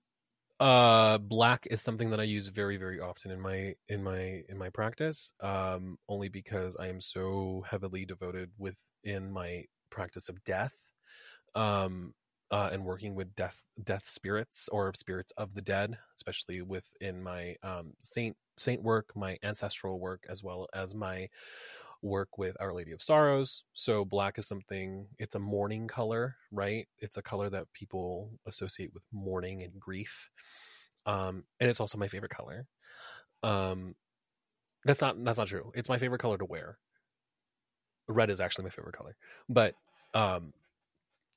[0.60, 4.58] uh, black is something that I use very, very often in my in my in
[4.58, 5.32] my practice.
[5.40, 10.74] Um, only because I am so heavily devoted within my practice of death.
[11.54, 12.14] Um,
[12.50, 17.56] uh, and working with death death spirits or spirits of the dead, especially within my
[17.62, 21.28] um, saint saint work, my ancestral work, as well as my
[22.02, 23.64] work with Our Lady of Sorrows.
[23.72, 26.88] So black is something, it's a mourning color, right?
[26.98, 30.30] It's a color that people associate with mourning and grief.
[31.06, 32.66] Um, and it's also my favorite color.
[33.42, 33.94] Um,
[34.84, 35.72] that's not that's not true.
[35.74, 36.78] It's my favorite color to wear.
[38.08, 39.16] Red is actually my favorite color.
[39.48, 39.74] But
[40.14, 40.52] um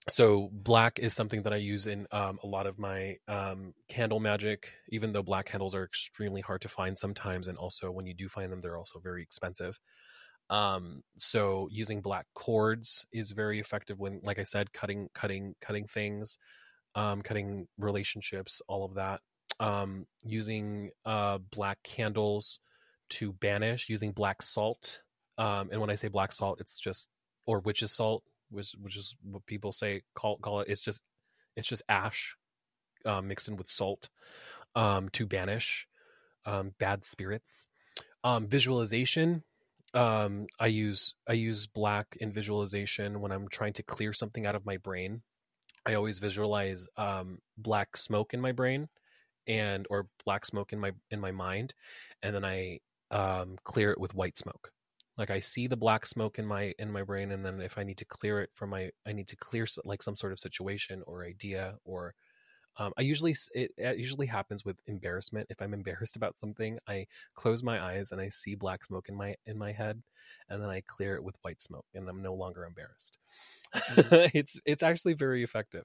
[0.09, 4.19] so black is something that I use in um, a lot of my um, candle
[4.19, 8.13] magic, even though black candles are extremely hard to find sometimes, and also when you
[8.15, 9.79] do find them, they're also very expensive.
[10.51, 15.87] Um, so using black cords is very effective when, like I said, cutting, cutting, cutting
[15.87, 16.37] things,
[16.93, 19.21] um, cutting relationships, all of that.
[19.61, 22.59] Um, using uh, black candles
[23.11, 25.01] to banish, using black salt.
[25.37, 27.07] Um, and when I say black salt, it's just
[27.45, 30.67] or witch's salt, which which is what people say call call it.
[30.67, 31.01] It's just
[31.55, 32.35] it's just ash
[33.05, 34.09] uh, mixed in with salt
[34.75, 35.87] um, to banish
[36.45, 37.67] um, bad spirits.
[38.23, 39.43] Um, visualization
[39.93, 44.55] um, I use I use black in visualization when I'm trying to clear something out
[44.55, 45.21] of my brain.
[45.85, 48.87] I always visualize um, black smoke in my brain
[49.47, 51.73] and or black smoke in my in my mind,
[52.23, 52.79] and then I
[53.11, 54.71] um, clear it with white smoke.
[55.17, 57.83] Like I see the black smoke in my in my brain, and then if I
[57.83, 61.03] need to clear it from my, I need to clear like some sort of situation
[61.05, 62.13] or idea or
[62.77, 65.47] um, I usually it, it, usually happens with embarrassment.
[65.49, 69.15] If I'm embarrassed about something, I close my eyes and I see black smoke in
[69.15, 70.01] my in my head,
[70.49, 73.17] and then I clear it with white smoke, and I'm no longer embarrassed.
[73.75, 74.31] Mm-hmm.
[74.37, 75.83] it's it's actually very effective.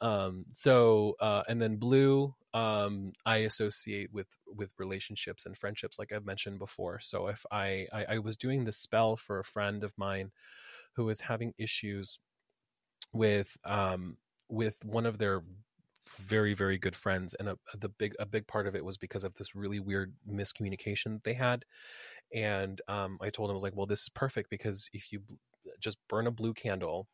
[0.00, 6.12] Um, so uh, and then blue, um, I associate with with relationships and friendships, like
[6.12, 7.00] I've mentioned before.
[7.00, 10.30] So if I, I I was doing the spell for a friend of mine
[10.94, 12.20] who was having issues
[13.12, 14.16] with um
[14.48, 15.42] with one of their
[16.18, 19.24] very very good friends and a, the big a big part of it was because
[19.24, 21.64] of this really weird miscommunication that they had
[22.34, 25.20] and um, i told him i was like well this is perfect because if you
[25.78, 27.06] just burn a blue candle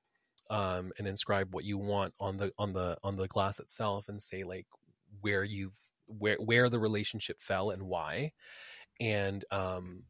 [0.49, 4.23] um, and inscribe what you want on the on the on the glass itself and
[4.23, 4.67] say like
[5.21, 5.77] where you've
[6.07, 8.33] where where the relationship fell and why
[9.01, 10.05] and um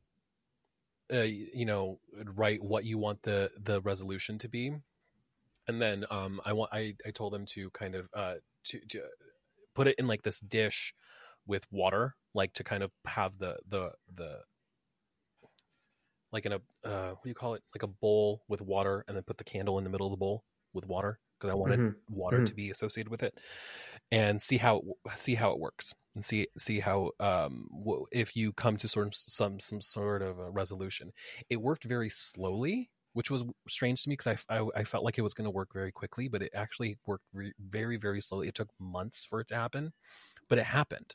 [1.12, 1.98] uh, you know
[2.34, 4.72] write what you want the the resolution to be
[5.68, 8.34] and then um i want i i told them to kind of uh
[8.66, 9.02] to, to
[9.74, 10.94] put it in like this dish
[11.46, 14.40] with water, like to kind of have the the the
[16.32, 17.62] like in a uh, what do you call it?
[17.74, 20.16] Like a bowl with water, and then put the candle in the middle of the
[20.16, 22.14] bowl with water because I wanted mm-hmm.
[22.14, 22.46] water mm-hmm.
[22.46, 23.38] to be associated with it,
[24.10, 24.82] and see how
[25.16, 27.68] see how it works, and see see how um
[28.10, 31.12] if you come to sort of some some sort of a resolution.
[31.48, 35.16] It worked very slowly, which was strange to me because I, I, I, felt like
[35.16, 38.46] it was going to work very quickly, but it actually worked re- very, very slowly.
[38.46, 39.94] It took months for it to happen,
[40.50, 41.14] but it happened.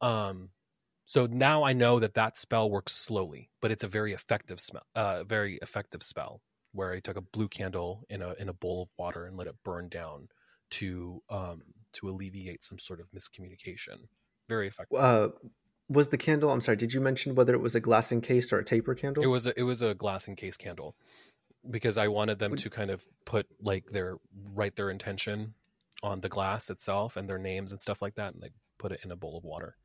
[0.00, 0.50] Um,
[1.04, 4.86] so now I know that that spell works slowly, but it's a very effective smell,
[4.94, 8.82] uh, very effective spell where I took a blue candle in a in a bowl
[8.82, 10.28] of water and let it burn down
[10.72, 11.62] to um,
[11.94, 14.06] to alleviate some sort of miscommunication.
[14.48, 14.96] Very effective.
[14.96, 15.28] Uh,
[15.88, 18.58] was the candle i'm sorry did you mention whether it was a glass encased or
[18.58, 19.22] a taper candle?
[19.22, 20.96] It was a, it was a glass encased candle
[21.70, 24.16] because i wanted them to kind of put like their
[24.54, 25.54] write their intention
[26.02, 29.00] on the glass itself and their names and stuff like that and they put it
[29.02, 29.76] in a bowl of water.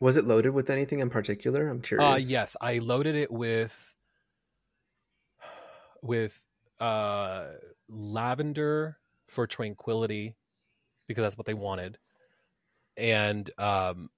[0.00, 1.68] Was it loaded with anything in particular?
[1.68, 2.24] I'm uh, curious.
[2.24, 3.94] uh yes i loaded it with
[6.02, 6.42] with
[6.80, 7.48] uh
[7.88, 8.96] lavender
[9.28, 10.36] for tranquility
[11.06, 11.98] because that's what they wanted.
[12.96, 14.10] And um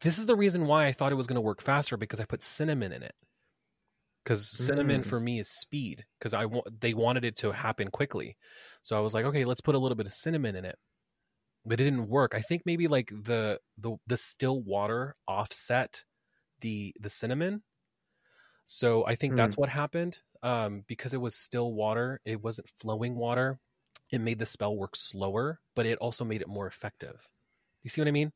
[0.00, 2.24] this is the reason why I thought it was going to work faster because I
[2.24, 3.14] put cinnamon in it.
[4.22, 5.06] Because cinnamon mm.
[5.06, 6.04] for me is speed.
[6.18, 8.36] Because I want they wanted it to happen quickly,
[8.82, 10.76] so I was like, okay, let's put a little bit of cinnamon in it.
[11.64, 12.32] But it didn't work.
[12.34, 16.02] I think maybe like the the the still water offset
[16.60, 17.62] the the cinnamon.
[18.64, 19.36] So I think mm.
[19.36, 20.18] that's what happened.
[20.42, 23.58] Um, because it was still water, it wasn't flowing water.
[24.10, 27.28] it made the spell work slower, but it also made it more effective.
[27.82, 28.32] You see what I mean?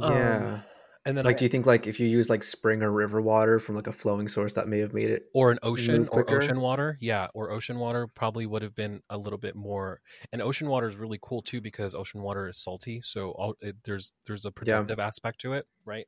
[0.00, 0.62] Um, Yeah.
[1.04, 3.20] and then like, I, do you think like if you use like spring or river
[3.20, 5.26] water from like a flowing source, that may have made it?
[5.34, 9.18] or an ocean or ocean water yeah or ocean water probably would have been a
[9.18, 10.00] little bit more
[10.32, 13.76] and ocean water is really cool too because ocean water is salty so all, it,
[13.84, 16.06] there's there's a protective aspect to it right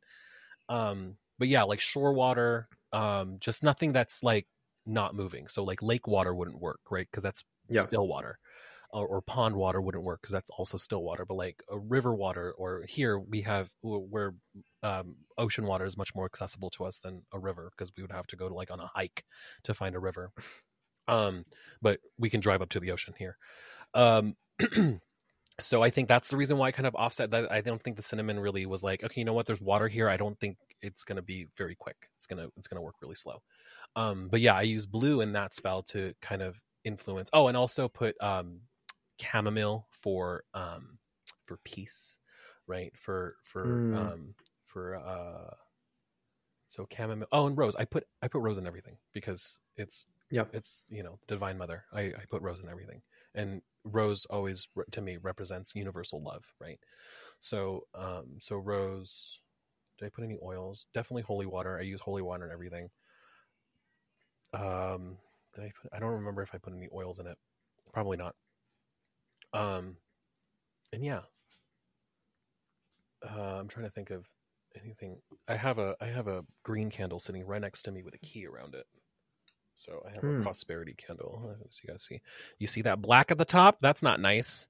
[0.69, 4.47] um but yeah like shore water um just nothing that's like
[4.87, 7.87] not moving so like lake water wouldn't work right because that's Yeah.
[7.87, 8.39] still water
[8.93, 12.15] or, or pond water wouldn't work because that's also still water but like a river
[12.15, 14.35] water or here we have where
[14.83, 18.13] um, ocean water is much more accessible to us than a river because we would
[18.13, 19.25] have to go to like on a hike
[19.65, 20.33] to find a river.
[21.09, 21.45] Um
[21.83, 23.37] but we can drive up to the ocean here.
[23.95, 24.37] Um
[25.61, 27.51] so i think that's the reason why i kind of offset that.
[27.53, 29.47] I don't think the cinnamon really was like okay you know what?
[29.47, 30.09] There's water here.
[30.09, 31.97] I don't think it's going to be very quick.
[32.19, 33.43] It's to it's to work really slow.
[33.97, 37.29] Um but yeah i use blue in that spell to kind of influence.
[37.33, 38.61] Oh and also put um
[39.21, 40.99] chamomile for um
[41.47, 42.19] for peace
[42.67, 42.93] right?
[42.97, 43.97] For for Mm.
[43.97, 44.35] um
[44.65, 45.55] for uh
[46.69, 47.77] so chamomile oh and rose.
[47.77, 50.45] I put i put rose in everything because it's Yeah.
[50.53, 51.85] it's you know divine mother.
[51.93, 53.03] I i put rose in everything.
[53.35, 56.79] And rose always to me represents universal love right?
[57.41, 59.41] So um so rose
[59.99, 60.87] did i put any oils?
[60.95, 61.79] Definitely holy water.
[61.79, 62.91] I use holy water and everything.
[64.53, 65.19] Um
[65.55, 67.39] did i put i don't remember if i put any oils in it.
[67.93, 68.35] Probably not
[69.53, 69.97] um
[70.93, 71.21] and yeah.
[73.27, 74.25] Uh, i'm trying to think of
[74.83, 75.17] anything.
[75.49, 78.19] I have a i have a green candle sitting right next to me with a
[78.19, 78.87] key around it.
[79.75, 80.41] So i have Hmm.
[80.41, 81.57] a prosperity candle.
[81.69, 82.21] As you guys see
[82.59, 83.79] you see that black at the top?
[83.81, 84.67] That's not nice.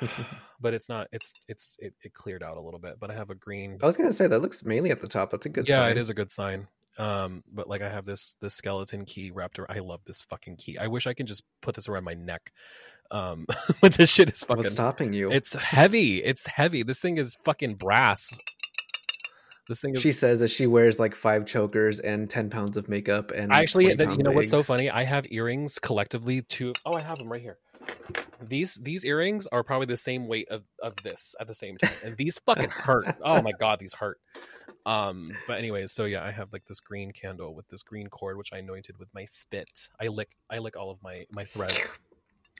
[0.60, 2.98] But it's not it's it's it, it cleared out a little bit.
[2.98, 5.30] But i have a green I was gonna say that looks mainly at the top.
[5.30, 5.68] That's a good.
[5.68, 5.90] yeah sign.
[5.92, 6.68] it is a good sign.
[6.98, 10.56] Um but like i have this this skeleton key wrapped around i love this fucking
[10.56, 10.78] key.
[10.78, 12.52] I wish i could just put this around my neck
[13.10, 13.46] um
[13.80, 15.30] but this shit is fucking What's stopping you?
[15.30, 16.22] it's heavy.
[16.22, 16.82] It's heavy.
[16.82, 18.36] This thing is fucking brass.
[19.68, 22.88] This thing is she says that she wears like five chokers and ten pounds of
[22.88, 24.90] makeup and actually that, you know what's so funny?
[24.90, 27.58] I have earrings collectively two oh i have them right here.
[28.42, 31.92] These these earrings are probably the same weight of of this at the same time.
[32.04, 33.06] And these fucking hurt.
[33.24, 34.18] Oh my god these hurt.
[34.84, 38.36] Um but anyways so yeah i have like this green candle with this green cord
[38.36, 39.88] which i anointed with my spit.
[39.98, 42.00] I lick i lick all of my my threads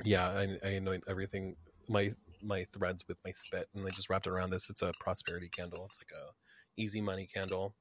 [0.03, 1.57] yeah i, I anoint everything
[1.89, 2.13] my
[2.43, 5.49] my threads with my spit and i just wrapped it around this it's a prosperity
[5.49, 6.33] candle it's like a
[6.77, 7.75] easy money candle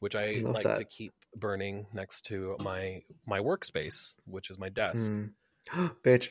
[0.00, 0.78] which i Love like that.
[0.78, 5.26] to keep burning next to my my workspace which is my desk Hmm.
[6.02, 6.30] Bitch,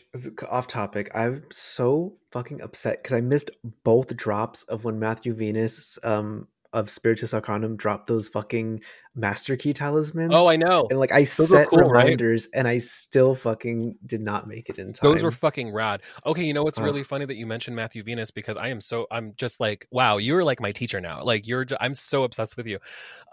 [0.49, 1.10] off topic.
[1.15, 3.49] I'm so fucking upset because I missed
[3.85, 8.81] both drops of when Matthew Venus um of Spiritus Arcanum dropped those fucking
[9.14, 10.31] master key talismans.
[10.34, 12.06] oh i know and like I Those set cool, right?
[12.06, 15.11] reminders and I still fucking did not make it in time.
[15.11, 16.02] Those were fucking rad.
[16.26, 19.07] Okay, you know what's really funny that you mentioned Matthew Venus because I am so
[19.11, 21.23] I'm just like wow, you're like my teacher now.
[21.23, 22.80] Like you're I'm so obsessed with you.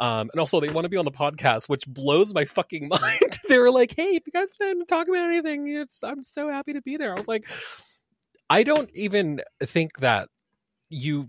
[0.00, 3.38] Um and also they want to be on the podcast, which blows my fucking mind.
[3.48, 6.50] they were like, "Hey, if you guys want to talk about anything, it's I'm so
[6.50, 7.46] happy to be there." I was like,
[8.50, 10.28] I don't even think that
[10.90, 11.26] you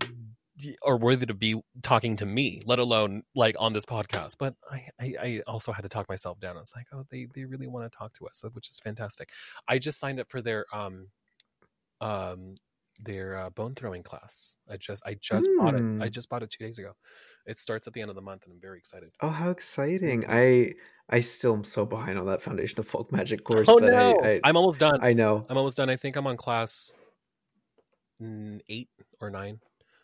[0.84, 4.36] are worthy to be talking to me, let alone like on this podcast.
[4.38, 6.56] But I, I, I also had to talk myself down.
[6.56, 9.30] I was like, oh, they, they really want to talk to us, which is fantastic.
[9.68, 11.08] I just signed up for their um
[12.00, 12.56] um
[13.02, 14.56] their uh, bone throwing class.
[14.68, 15.80] I just I just bought it.
[15.80, 16.02] Hmm.
[16.02, 16.92] I just bought it two days ago.
[17.46, 19.10] It starts at the end of the month, and I'm very excited.
[19.20, 20.24] Oh, how exciting!
[20.28, 20.74] I
[21.08, 23.68] I still am so behind on that Foundation of Folk Magic course.
[23.68, 24.98] oh but no, I, I'm almost done.
[25.02, 25.46] I know.
[25.48, 25.90] I'm almost done.
[25.90, 26.92] I think I'm on class
[28.22, 28.88] mm, eight
[29.20, 29.60] or nine.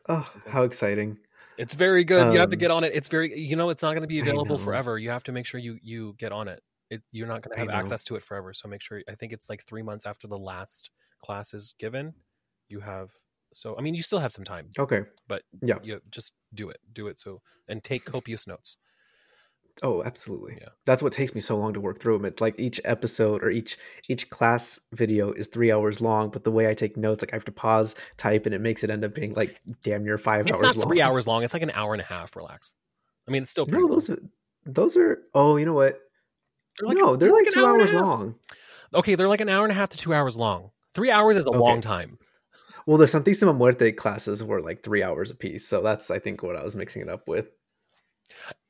[0.09, 1.19] Oh, how exciting!
[1.57, 2.33] It's very good.
[2.33, 2.95] you have to Um, get on it.
[2.95, 4.99] It's very you know it's not going to be available forever.
[4.99, 6.63] You have to make sure you you get on it.
[6.91, 8.53] It you're not going to have access to it forever.
[8.53, 10.91] So make sure I think it's like 3 months after the last
[11.25, 12.15] class is given,
[12.69, 13.13] you have
[13.53, 15.05] so I mean you still have some time, Okay.
[15.27, 15.81] but Yeah.
[15.81, 16.79] you just do it.
[16.93, 18.77] Do it so and take copious notes.
[19.83, 20.57] Oh, absolutely.
[20.61, 20.69] Yeah.
[20.87, 22.25] That's what takes me so long to work through them.
[22.25, 23.77] It's like each episode or each
[24.09, 27.37] each class video is three hours long, but the way I take notes, like I
[27.37, 30.47] have to pause, type, and it makes it end up being like damn near five
[30.47, 30.89] It's hours not long.
[30.89, 31.43] 3 hours long.
[31.45, 32.73] It's like an hour and a half, relax.
[33.29, 33.91] I mean, it's still pretty No, long.
[33.97, 34.19] those are
[34.65, 35.19] those are.
[35.35, 36.01] Oh, you know what?
[36.79, 38.35] They're like- no, they're like, an two hour hours long.
[38.95, 40.71] Okay, they're like an hour and a half to 2 hours long.
[40.95, 41.59] 3 hours is a Okay.
[41.59, 42.19] long time.
[42.87, 46.57] Well, the Santísima Muerte classes were like three hours apiece, so that's I think what
[46.57, 47.49] I was mixing it up with.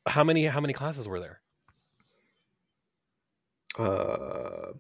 [0.07, 1.41] How many how many classes were there?
[3.79, 4.73] Uh,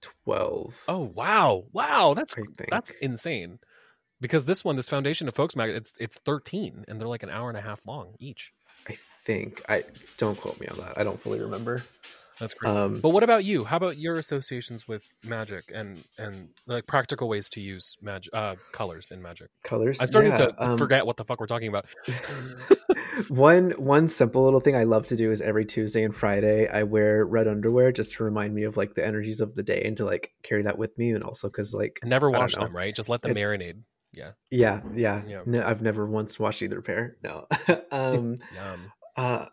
[0.00, 0.82] twelve.
[0.86, 1.64] Oh, wow.
[1.72, 2.34] Wow, that's
[2.70, 3.58] That's insane.
[4.20, 7.30] Because this one, this Foundation of Folks magazine, it's it's 13 and they're like an
[7.30, 8.52] hour and a half long each.
[8.88, 9.84] I think I
[10.18, 10.98] don't quote me on that.
[10.98, 11.82] I don't fully remember.
[12.40, 12.70] That's great.
[12.70, 13.64] Um, But what about you?
[13.64, 18.56] How about your associations with magic and and like practical ways to use magic uh,
[18.72, 19.50] colors in magic?
[19.62, 20.00] colors.
[20.00, 21.86] I'm starting yeah, to um, forget what the fuck we're talking about.
[23.28, 26.82] one one simple little thing I love to do is every Tuesday and Friday I
[26.82, 29.96] wear red underwear just to remind me of like the energies of the day and
[29.98, 32.74] to like carry that with me and also because like Never I don't wash them,
[32.74, 32.94] right?
[32.94, 33.82] Just let them It's- marinate.
[34.12, 34.32] Yeah.
[34.50, 35.42] yeah yeah, Yeah.
[35.46, 37.46] No, I've never once washed either pair no
[37.92, 38.92] um Yum.
[39.16, 39.46] uh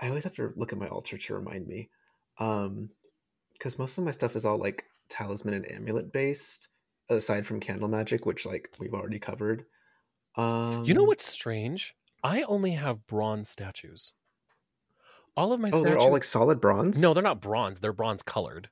[0.00, 1.90] I always have to look at my altar to remind me
[2.38, 2.88] um
[3.52, 6.68] because most of my stuff is all like talisman and amulet based
[7.10, 9.64] aside from candle magic which like we've already covered
[10.36, 11.94] um You know what's strange?
[12.24, 14.12] I only have bronze statues.
[15.36, 15.84] All of my oh statues.
[15.84, 17.80] they're all like solid bronze no, they're not bronze.
[17.80, 18.68] They're bronze colored.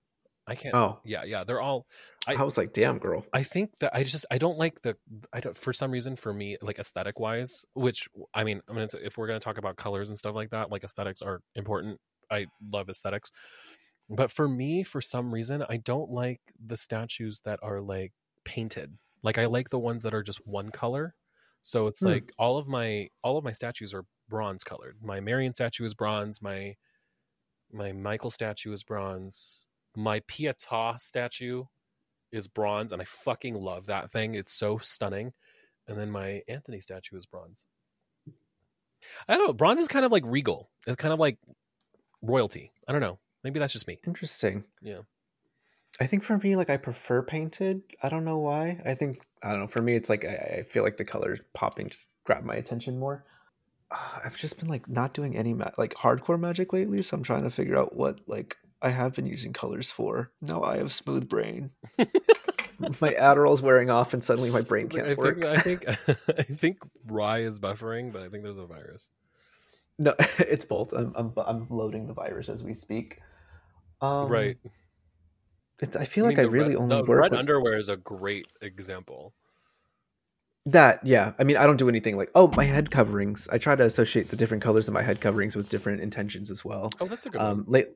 [0.46, 0.74] I can't.
[0.74, 1.44] oh Yeah, yeah.
[1.44, 1.86] They're all.
[2.26, 4.96] I- I was like damn girl I think that I just I don't like the
[5.32, 8.88] I don't for some reason for me like aesthetic wise, which I mean I'm gonna
[9.02, 11.98] if we're gonna talk about colors and stuff like that, like aesthetics are important.
[12.30, 13.30] I love aesthetics,
[14.08, 18.12] but for me, for some reason, I don't like the statues that are like
[18.44, 18.98] painted.
[19.22, 21.14] Like I like the ones that are just one color.
[21.62, 22.06] So it's Hmm.
[22.06, 24.98] like all of my all of my statues are bronze colored.
[25.02, 26.42] My Marian statue is bronze.
[26.42, 26.76] My
[27.72, 29.66] my Michael statue is bronze.
[29.96, 31.64] My Pietà statue
[32.32, 34.34] is bronze, and I fucking love that thing.
[34.34, 35.32] It's so stunning.
[35.88, 37.66] And then my Anthony statue is bronze.
[39.28, 39.52] I don't know.
[39.52, 40.70] Bronze is kind of like regal.
[40.86, 41.38] It's kind of like
[42.22, 42.72] royalty.
[42.88, 43.18] I don't know.
[43.44, 43.98] Maybe that's just me.
[44.06, 44.64] Interesting.
[44.82, 45.00] Yeah.
[46.00, 47.82] I think for me, like I prefer painted.
[48.02, 48.80] I don't know why.
[48.84, 49.66] I think I don't know.
[49.66, 52.98] For me, it's like I, I feel like the colors popping just grab my attention
[52.98, 53.24] more.
[53.90, 57.22] Ah, I've just been like not doing any ma- like hardcore magic lately, so I'm
[57.24, 60.30] trying to figure out what like I have been using colors for.
[60.40, 61.70] Now I have smooth brain.
[61.98, 65.40] my Adderall's wearing off, and suddenly my brain can't I work.
[65.40, 65.88] think I think
[66.38, 69.08] I think Ry is buffering, but I think there's a virus.
[70.00, 70.92] No, it's both.
[70.94, 73.20] I'm, I'm I'm loading the virus as we speak.
[74.00, 74.56] Um, right.
[75.80, 77.88] It, I feel I like I really red, only the work red with- underwear is
[77.90, 79.34] a great example.
[80.66, 83.48] That yeah, I mean I don't do anything like oh my head coverings.
[83.52, 86.64] I try to associate the different colors of my head coverings with different intentions as
[86.64, 86.90] well.
[87.00, 87.64] Oh, that's a good Um, one.
[87.66, 87.86] late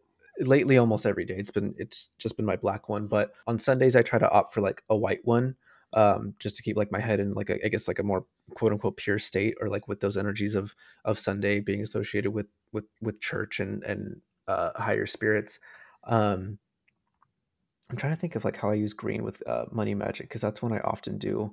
[0.41, 3.97] lately almost every day it's been it's just been my black one, but on Sundays
[3.97, 5.55] I try to opt for like a white one,
[5.95, 8.27] um, just to keep like my head in like a, I guess like a more
[8.55, 12.47] quote unquote pure state or like with those energies of of Sunday being associated with
[12.73, 15.61] with with church and and uh, higher spirits.
[16.05, 16.59] Um,
[17.91, 20.41] I'm trying to think of like how I use green with uh, money magic because
[20.41, 21.53] that's one I often do.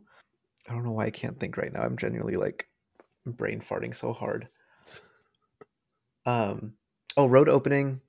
[0.67, 1.81] I don't know why I can't think right now.
[1.81, 2.67] I'm genuinely like
[3.25, 4.47] brain farting so hard.
[6.25, 6.73] Um,
[7.15, 8.01] oh, road opening,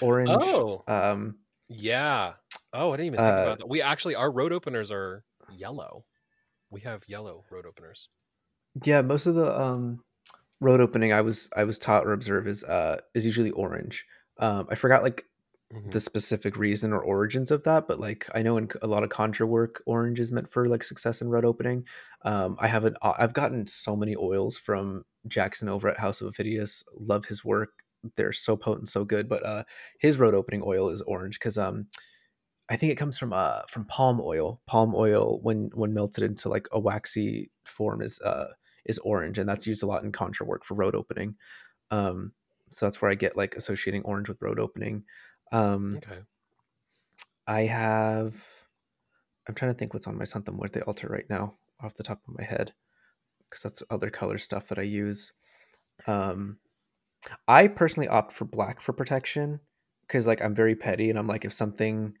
[0.00, 0.30] orange.
[0.32, 0.82] Oh.
[0.86, 1.36] um,
[1.68, 2.34] Yeah.
[2.72, 3.68] Oh, I didn't even think uh, about that.
[3.68, 6.06] We actually our road openers are yellow.
[6.70, 8.10] We have yellow road openers.
[8.84, 9.02] yeah.
[9.02, 10.04] Most of the um,
[10.60, 14.06] road opening I was I was taught or observed is uh is usually orange.
[14.38, 15.26] Um, I forgot like
[15.70, 15.92] Mhm.
[15.92, 19.10] the specific reason or origins of that, but like I know in a lot of
[19.10, 21.86] conjure work, orange is meant for like success in road opening.
[22.24, 22.96] Um, I haven't.
[23.02, 26.84] I've gotten so many oils from Jackson over at House of Ophidius.
[26.94, 27.84] Love his work.
[28.16, 29.28] They're so potent, so good.
[29.28, 29.64] But uh,
[30.00, 31.88] his road opening oil is orange because um,
[32.68, 34.60] I think it comes from uh from palm oil.
[34.66, 38.48] Palm oil when when melted into like a waxy form is uh
[38.84, 41.36] is orange, and that's used a lot in conjure work for road opening.
[41.90, 42.32] Um,
[42.70, 45.04] so that's where I get like associating orange with road opening.
[45.52, 46.20] Um, Okay.
[47.46, 48.44] I have.
[49.48, 52.20] I'm trying to think what's on my Santa Muerte altar right now, off the top
[52.26, 52.74] of my head,
[53.48, 55.32] because that's other color stuff that I use.
[56.08, 56.58] Um,
[57.46, 59.60] I personally opt for black for protection
[60.06, 62.14] because, like, I'm very petty, and I'm like, if something,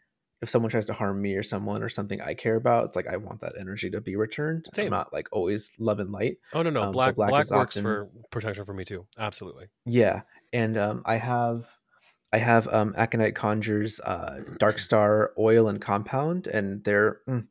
[0.46, 3.08] if someone tries to harm me or someone or something I care about, it's like
[3.08, 4.68] I want that energy to be returned.
[4.74, 4.86] Same.
[4.86, 6.38] I'm not like always love and light.
[6.52, 8.84] Oh no no Um, so black black black, is works often- for protection for me
[8.84, 9.04] too.
[9.18, 9.66] Absolutely.
[9.84, 11.66] Yeah, and um, I have
[12.32, 17.44] I have um, Aconite Conjures uh, Dark Star Oil and Compound, and they're mm,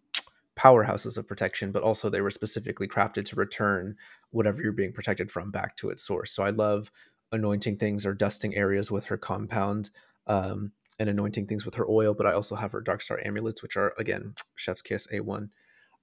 [0.57, 1.71] powerhouses of protection.
[1.73, 3.97] But also, they were specifically crafted to return
[4.31, 6.31] whatever you're being protected from back to its source.
[6.31, 6.91] So I love
[7.33, 9.89] anointing things or dusting areas with her compound.
[10.27, 13.61] Um, and anointing things with her oil, but I also have her Dark Star amulets,
[13.61, 15.49] which are again Chef's Kiss A1.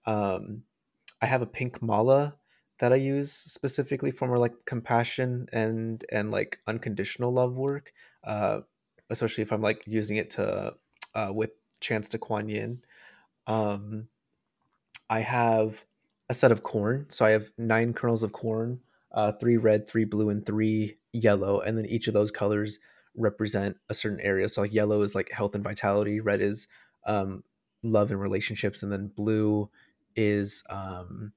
[0.07, 0.63] Um,
[1.21, 2.37] I have a pink mala
[2.79, 7.93] that I use specifically for more like compassion and and like unconditional love work.
[8.25, 8.61] Uh,
[9.13, 10.75] especially if I'm like using it to
[11.15, 11.51] uh, with
[11.81, 12.81] chance to Kuan Yin.
[13.47, 14.09] Um,
[15.11, 15.85] I have
[16.29, 18.81] a set of corn, so I have nine kernels of corn,
[19.13, 22.79] uh, three red, three blue, and three yellow, and then each of those colors
[23.17, 24.49] represent a certain area.
[24.49, 26.69] So like yellow is like health and vitality, red is
[27.07, 27.45] um,
[27.83, 29.71] love and relationships, and then blue
[30.17, 31.33] is um,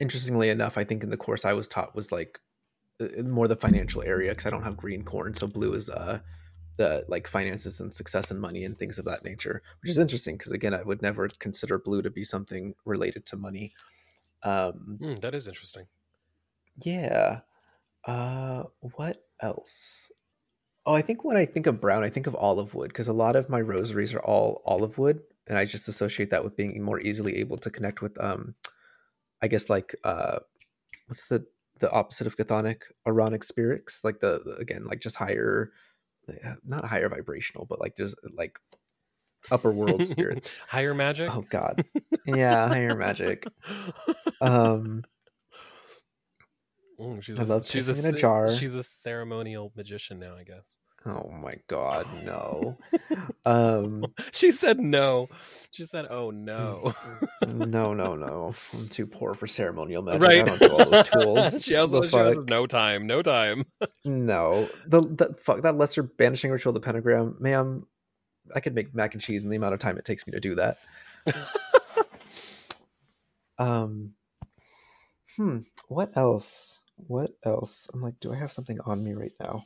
[0.00, 2.40] interestingly enough, I think in the course I was taught was like
[3.00, 6.20] uh, more the financial area because I don't have green corn, so blue is uh
[6.78, 10.36] the like finances and success and money and things of that nature, which is interesting
[10.36, 13.72] because again, I would never consider blue to be something related to money.
[14.42, 15.86] Um, Hmm, that is interesting.
[16.82, 17.40] yeah.
[18.04, 20.10] Uh, what else?
[20.84, 23.12] Oh, I think when I think of brown, I think of olive wood because a
[23.12, 26.82] lot of my rosaries are all olive wood, and I just associate that with being
[26.82, 28.54] more easily able to connect with, um,
[29.40, 30.40] I guess like uh,
[31.06, 31.46] what's the
[31.78, 32.82] the opposite of chthonic?
[33.06, 35.72] ouranic spirits, like the again, like just higher,
[36.28, 38.58] uh, not higher vibrational, but like there's like
[39.52, 40.58] upper world spirits.
[40.68, 41.30] Higher magic.
[41.34, 41.84] Oh God,
[42.26, 43.46] yeah, higher magic.
[44.40, 45.04] Um,
[47.02, 48.50] Mm, she's I a, love she's a, in a jar.
[48.50, 50.64] She's a ceremonial magician now, I guess.
[51.06, 52.78] oh my God, no.
[53.44, 54.04] Um.
[54.32, 55.28] She said no.
[55.72, 56.94] She said, "Oh no."
[57.46, 58.54] no, no, no.
[58.72, 60.22] I'm too poor for ceremonial magic.
[60.22, 60.42] right.
[60.42, 61.62] I don't do all those tools.
[61.64, 63.06] she also she has no time.
[63.06, 63.66] No time.
[64.04, 67.84] No, the the fuck that lesser banishing ritual, of the pentagram, ma'am.
[68.54, 70.40] I could make mac and cheese in the amount of time it takes me to
[70.40, 70.78] do that.
[73.58, 74.14] Um,
[75.36, 75.58] hmm.
[75.88, 76.80] What else?
[77.06, 77.88] What else?
[77.92, 79.64] I'm like, do I have something on me right now?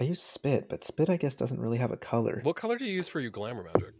[0.00, 2.40] I use spit, but spit, I guess, doesn't really have a color.
[2.44, 3.94] what color do you use for your glamour magic?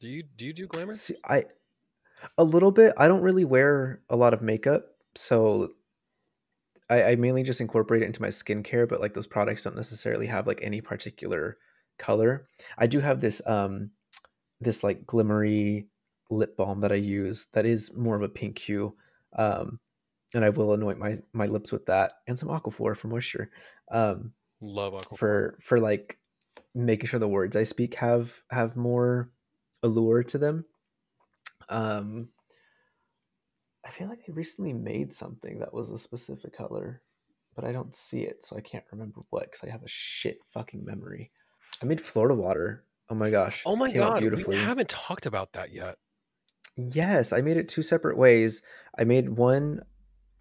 [0.00, 0.92] Do you do you do glamour?
[0.92, 1.44] See, I
[2.38, 2.92] a little bit.
[2.98, 5.70] I don't really wear a lot of makeup, so
[6.90, 8.88] I, I mainly just incorporate it into my skincare.
[8.88, 11.56] But like those products don't necessarily have like any particular
[11.98, 12.44] color.
[12.78, 13.90] I do have this um
[14.60, 15.86] this like glimmery
[16.30, 18.94] lip balm that I use that is more of a pink hue.
[19.36, 19.78] Um,
[20.34, 23.50] and I will anoint my my lips with that and some aquaphor for moisture.
[23.90, 25.16] Um, Love aqua.
[25.16, 26.18] for for like
[26.74, 29.30] making sure the words I speak have have more
[29.82, 30.64] allure to them.
[31.68, 32.28] Um
[33.84, 37.02] I feel like I recently made something that was a specific color,
[37.56, 40.38] but I don't see it, so I can't remember what because I have a shit
[40.50, 41.32] fucking memory.
[41.82, 42.84] I made Florida water.
[43.10, 43.62] Oh my gosh.
[43.66, 44.56] Oh my came god, we beautifully.
[44.56, 45.98] haven't talked about that yet.
[46.76, 48.62] Yes, I made it two separate ways.
[48.98, 49.82] I made one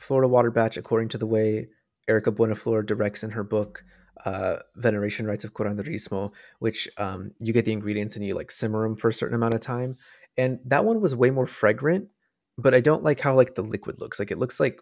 [0.02, 1.68] Florida water batch according to the way
[2.07, 3.84] Erika Buenaflor directs in her book,
[4.26, 8.84] uh, Veneration Rites of Curanderismo, which um, you get the ingredients and you like simmer
[8.84, 9.95] them for a certain amount of time.
[10.38, 12.10] And that one was way more fragrant,
[12.57, 14.19] but I don't like how like the liquid looks.
[14.19, 14.82] Like it looks like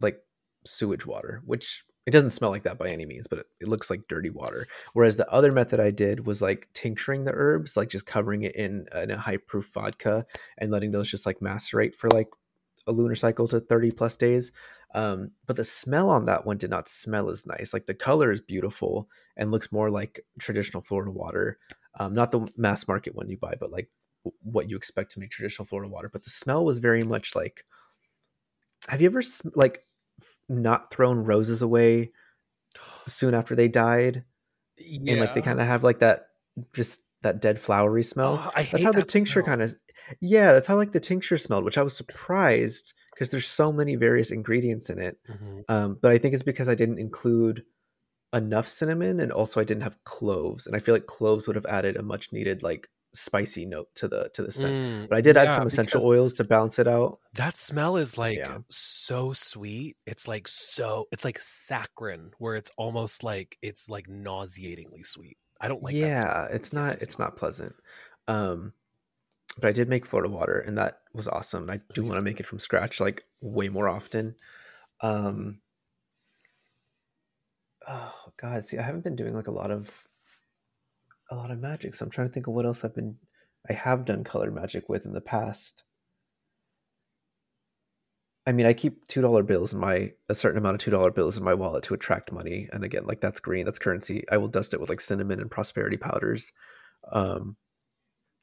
[0.00, 0.20] like
[0.64, 3.90] sewage water, which it doesn't smell like that by any means, but it, it looks
[3.90, 4.66] like dirty water.
[4.94, 8.54] Whereas the other method I did was like tincturing the herbs, like just covering it
[8.54, 10.26] in, in a high proof vodka
[10.58, 12.28] and letting those just like macerate for like
[12.86, 14.52] a lunar cycle to 30 plus days.
[14.94, 17.72] Um, but the smell on that one did not smell as nice.
[17.74, 21.58] Like the color is beautiful and looks more like traditional Florida water.
[21.98, 23.90] Um, not the mass market one you buy, but like
[24.24, 26.08] w- what you expect to make traditional Florida water.
[26.08, 27.64] But the smell was very much like.
[28.88, 29.84] Have you ever sm- like
[30.20, 32.12] f- not thrown roses away
[33.06, 34.24] soon after they died,
[34.78, 35.12] Yeah.
[35.12, 36.28] and like they kind of have like that
[36.72, 38.40] just that dead flowery smell?
[38.44, 39.74] Oh, that's how the tincture kind of
[40.20, 43.96] yeah that's how like the tincture smelled which i was surprised because there's so many
[43.96, 45.62] various ingredients in it Mhm.
[45.68, 47.64] um, but i think it's because i didn't include
[48.34, 51.66] enough cinnamon and also i didn't have cloves and i feel like cloves would have
[51.66, 55.20] added a much needed like spicy note to the to the scent Mm, but i
[55.22, 58.58] did add some essential oils to balance it out That smell is like Yeah.
[58.68, 59.96] so sweet.
[60.06, 61.06] It's like so.
[61.12, 65.38] It's like saccharine, where it's almost like it's like nauseatingly sweet.
[65.60, 65.94] I don't like.
[65.94, 67.74] that yeah it's not it's not pleasant
[68.28, 68.72] um
[69.58, 72.40] but i did make florida water and that was awesome i do want to make
[72.40, 74.34] it from scratch like way more often.
[75.02, 75.60] Um
[77.88, 80.02] oh god see i haven't been doing like a lot of
[81.30, 83.16] a lot of magic so i'm trying to think of what else i've been
[83.68, 85.82] i have done color magic with in the past.
[88.48, 91.10] I mean i keep two dollar bills in my a certain amount of two dollar
[91.10, 94.24] bills in my wallet to attract money and again like that's green that's currency.
[94.30, 96.52] I will dust it with like cinnamon and prosperity powders.
[97.12, 97.56] Um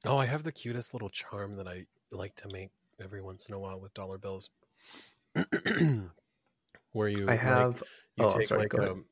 [0.05, 3.53] Oh, I have the cutest little charm that I like to make every once in
[3.53, 4.49] a while with dollar bills.
[6.91, 7.83] Where you i like, have
[8.15, 9.05] you oh, take sorry, like go um,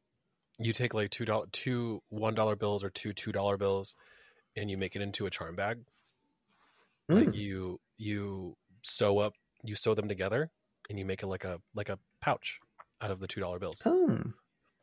[0.59, 3.95] you take like two dollar two one dollar bills or two two dollar bills,
[4.55, 5.85] and you make it into a charm bag.
[7.13, 10.51] Like Mm, you you sew up you sew them together,
[10.89, 12.59] and you make it like a like a pouch
[13.01, 13.85] out of the two dollar bills.
[13.85, 14.33] oh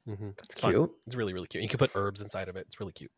[0.06, 0.74] hmm that's It's fun.
[0.74, 1.62] cute It's really really cute.
[1.62, 2.66] You can put herbs inside of it.
[2.66, 3.12] It's really cute.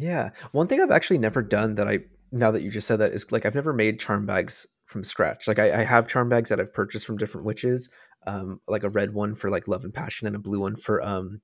[0.00, 0.30] Yeah.
[0.52, 2.00] One thing I've actually never done that I
[2.32, 5.46] now that you just said that is like I've never made charm bags from scratch.
[5.46, 7.88] Like I, I have charm bags that I've purchased from different witches,
[8.26, 11.02] um, like a red one for like love and passion and a blue one for
[11.02, 11.40] um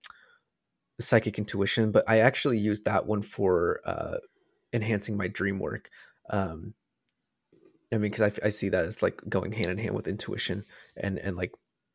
[1.01, 1.93] psychic intuition.
[1.93, 4.19] But I actually used that one for uh
[4.73, 5.91] enhancing my dream work.
[6.31, 6.75] Um
[7.93, 10.65] I mean, because I, I see that as like going hand in hand with intuition
[10.97, 11.53] and and like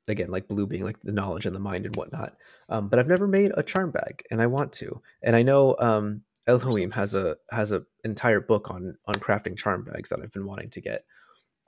[0.08, 2.36] again, like blue being like the knowledge and the mind and whatnot.
[2.70, 5.02] Um, but I've never made a charm bag, and I want to.
[5.22, 8.96] And I know um, El They're so Haim has a has a entire book on
[9.06, 11.06] on crafting charm bags that I've been wanting to get.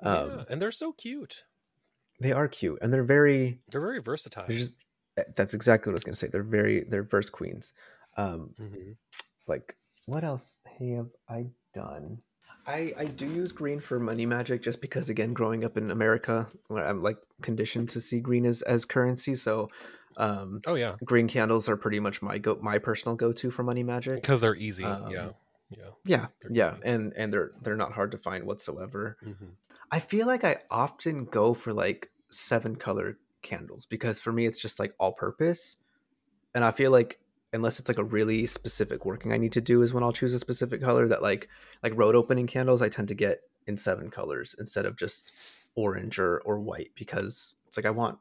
[0.02, 1.44] Um, yeah, and they're so cute.
[2.20, 3.60] They are cute, and they're very.
[3.70, 4.46] They're very versatile.
[4.48, 4.84] They're just.
[5.18, 6.28] eh, That's exactly what I was gonna say.
[6.28, 6.84] They're very.
[6.84, 7.74] They're verse queens.
[8.18, 8.96] Um, Mhm.
[9.48, 9.76] like
[10.06, 12.22] what else have I done?
[12.68, 16.48] I I do use green for money magic just because again growing up in America
[16.68, 19.70] where I'm like conditioned to see green as as currency so
[20.18, 23.84] um Oh yeah, green candles are pretty much my go my personal go-to for money
[23.84, 24.22] magic.
[24.22, 24.84] because they're easy.
[24.84, 25.30] Um, yeah,
[25.70, 25.90] yeah.
[26.06, 26.28] Yeah.
[26.50, 29.18] Yeah, and and they're they're not hard to find whatsoever.
[29.26, 29.56] Mhm.
[29.92, 34.58] I feel like I often go for like seven color candles because for me it's
[34.60, 35.78] just like all purpose.
[36.56, 37.20] And I feel like
[37.54, 40.34] unless it's like a really specific working I need to do is when I'll choose
[40.34, 41.48] a specific color that like
[41.84, 45.32] like road opening candles I tend to get in seven colors instead of just
[45.76, 48.18] orange or or white because it's like I want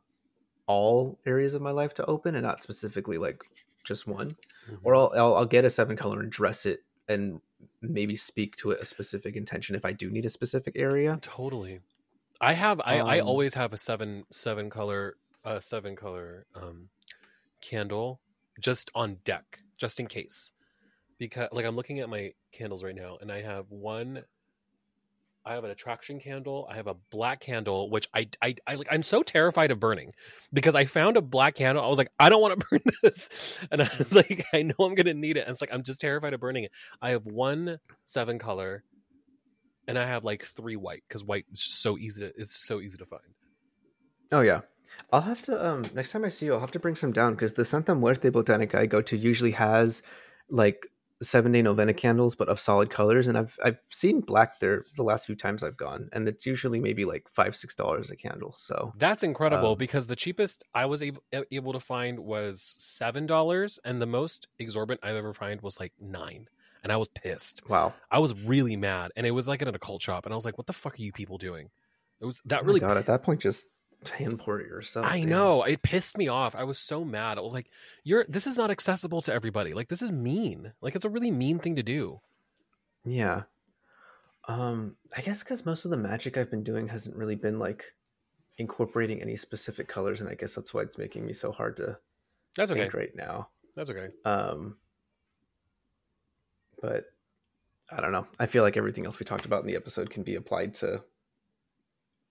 [0.72, 3.42] all areas of my life to open and not specifically like
[3.84, 4.36] just one
[4.66, 4.82] Mhm.
[4.84, 7.40] or I'll, I'll I'll get a seven color and dress it and
[7.82, 11.20] maybe speak to it a specific intention if I do need a specific area.
[11.20, 11.80] Totally.
[12.40, 16.90] I have I, I Um, always have a seven seven color uh seven color um
[17.62, 18.22] candle
[18.60, 20.52] just on deck, just in case.
[21.18, 24.24] Because like I'm looking at my candles right now and I have one
[25.44, 26.68] I have an attraction candle.
[26.70, 28.86] I have a black candle, which I, I, I like.
[28.90, 30.12] I'm so terrified of burning
[30.52, 31.84] because I found a black candle.
[31.84, 34.74] I was like, I don't want to burn this, and I was like, I know
[34.80, 35.40] I'm gonna need it.
[35.40, 36.72] And it's like I'm just terrified of burning it.
[37.00, 38.84] I have one seven color,
[39.88, 42.98] and I have like three white because white is so easy to it's so easy
[42.98, 43.22] to find.
[44.30, 44.60] Oh yeah.
[45.10, 47.34] I'll have to um next time I see you I'll have to bring some down
[47.34, 50.02] because the Santa Muerte Botanica I go to usually has
[50.48, 50.86] like
[51.22, 55.02] seven day novena candles but of solid colors and I've I've seen black there the
[55.02, 58.50] last few times I've gone and it's usually maybe like five six dollars a candle
[58.50, 63.26] so That's incredible Um, because the cheapest I was able able to find was seven
[63.26, 66.48] dollars, and the most exorbitant I've ever found was like nine,
[66.82, 67.62] and I was pissed.
[67.68, 70.36] wow I was really mad, and it was like at a cult shop, and I
[70.36, 71.70] was like, "What the fuck are you people doing?"
[72.20, 72.80] It was that oh really.
[72.80, 73.66] god at that point just
[74.10, 75.28] hand pour it yourself I damn.
[75.28, 76.54] know it pissed me off.
[76.54, 77.38] I was so mad.
[77.38, 77.70] I was like,
[78.04, 79.74] "You're this is not accessible to everybody.
[79.74, 80.72] Like this is mean.
[80.80, 82.20] Like it's a really mean thing to do."
[83.04, 83.42] Yeah.
[84.48, 87.84] Um, I guess because most of the magic I've been doing hasn't really been like
[88.58, 91.96] incorporating any specific colors, and I guess that's why it's making me so hard to
[92.56, 92.82] That's okay.
[92.82, 93.48] think right now.
[93.76, 94.08] That's okay.
[94.24, 94.76] Um,
[96.80, 97.04] but
[97.90, 98.26] I don't know.
[98.38, 101.02] I feel like everything else we talked about in the episode can be applied to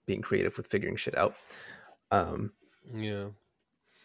[0.06, 1.36] being creative with figuring shit out.
[2.11, 2.52] Um,
[2.94, 3.28] Yeah.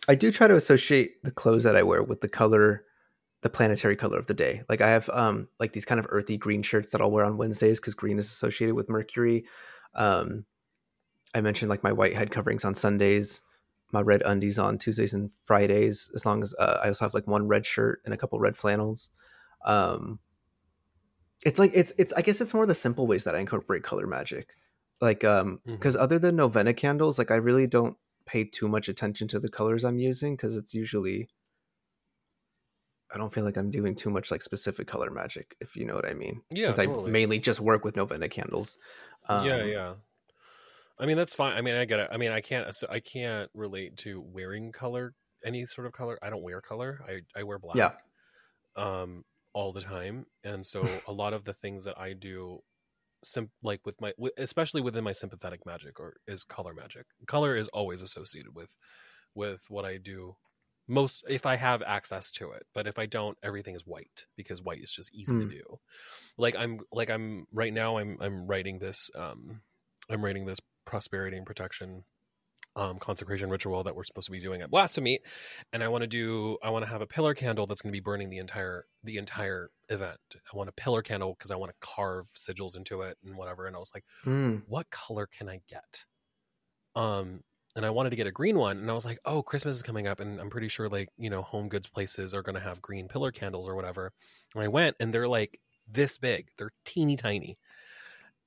[0.09, 2.85] I do try to associate the clothes that I wear with the color,
[3.43, 4.63] the planetary color of the day.
[4.69, 7.39] Like I have um like these kind of earthy green shirts that I'll wear on
[7.39, 9.45] Wednesdays because green is associated with Mercury.
[9.95, 10.45] Um,
[11.35, 13.43] I mentioned like my white head coverings on Sundays,
[13.93, 16.11] my red undies on Tuesdays and Fridays.
[16.15, 18.57] As long as uh, I also have like one red shirt and a couple red
[18.57, 19.11] flannels.
[19.65, 20.21] Um,
[21.45, 24.07] it's like it's it's I guess it's more the simple ways that I incorporate color
[24.07, 24.55] magic.
[25.01, 29.29] Like um because other than novena candles, like I really don't pay too much attention
[29.29, 31.29] to the colors I'm using because it's usually
[33.13, 35.95] I don't feel like I'm doing too much like specific color magic, if you know
[35.95, 36.43] what I mean.
[36.51, 37.11] Yeah, Since totally.
[37.11, 38.79] I mainly just work with novena candles.
[39.29, 39.93] yeah, Um, yeah.
[40.99, 41.57] I mean that's fine.
[41.57, 42.09] I mean I get it.
[42.11, 42.75] I mean I can't.
[42.75, 45.15] so I can't relate to wearing color,
[45.45, 46.19] any sort of color.
[46.23, 47.01] I don't wear color.
[47.07, 47.77] I I wear black.
[47.77, 47.93] Yeah.
[48.77, 52.63] Um, all the time, and so a lot of the things that I do,
[53.27, 57.07] sim- like with my, especially within my sympathetic magic, or is color magic.
[57.27, 58.75] Color is always associated with,
[59.35, 60.37] with what I do.
[60.89, 64.63] Most if I have access to it, but if I don't, everything is white because
[64.63, 65.49] white is just easy to Hmm.
[65.51, 65.81] do.
[66.39, 67.99] Like I'm, like I'm right now.
[67.99, 69.11] I'm I'm writing this.
[69.17, 69.63] Um,
[70.09, 72.05] I'm writing this prosperity and protection
[72.77, 75.21] um, consecration ritual that we're supposed to be doing at Blasphemy,
[75.73, 77.97] and I want to do I want to have a pillar candle that's going to
[77.97, 80.19] be burning the entire the entire event.
[80.35, 83.67] I want a pillar candle because I want to carve sigils into it and whatever.
[83.67, 86.05] And I was like, mm, what color can I get?
[86.95, 87.41] Um,
[87.75, 89.83] and I wanted to get a green one, and I was like, oh, Christmas is
[89.83, 92.61] coming up, and I'm pretty sure like you know home goods places are going to
[92.61, 94.13] have green pillar candles or whatever.
[94.55, 97.59] And I went, and they're like this big, they're teeny tiny,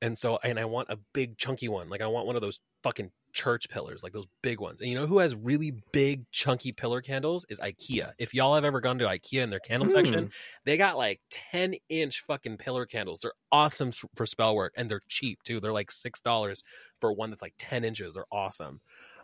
[0.01, 2.59] and so and I want a big chunky one, like I want one of those
[2.83, 4.81] fucking church pillars, like those big ones.
[4.81, 8.11] And you know who has really big chunky pillar candles is IKEA.
[8.17, 9.91] If y'all have ever gone to IKEA in their candle Hmm.
[9.91, 10.31] section,
[10.65, 13.19] they got like 10 inch fucking pillar candles.
[13.19, 15.59] They're awesome for spell work and they're cheap too.
[15.59, 16.63] They're like $6
[16.99, 18.15] for one that's like 10 inches.
[18.15, 18.81] They're awesome.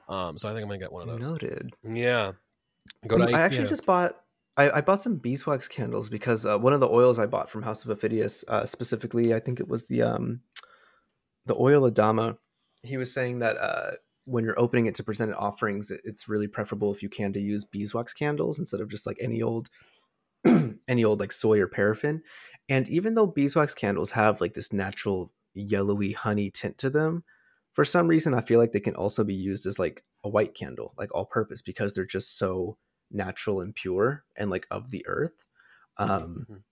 [0.08, 1.32] Um, so I think I'm gonna get one of those.
[1.32, 1.72] noted.
[1.84, 2.34] Yeah.
[3.08, 4.16] Go to Um, I actually just bought.
[4.58, 7.62] I, I bought some beeswax candles because uh, one of the oils I bought from
[7.64, 10.40] House of Ophidius, uh, specifically, I think it was the um,
[11.46, 12.38] the oil Adama.
[12.86, 13.92] He was saying that uh,
[14.26, 17.64] when you're opening it to present offerings, it's really preferable if you can to use
[17.66, 19.70] beeswax candles instead of just like any old
[20.88, 22.22] any old like soy or paraffin.
[22.70, 27.24] And even though beeswax candles have like this natural yellowy honey tint to them,
[27.74, 30.56] for some reason I feel like they can also be used as like a white
[30.56, 32.78] candle, like all purpose, because they're just so
[33.12, 35.48] natural and pure and like of the earth.
[35.98, 36.64] Um, Mhm.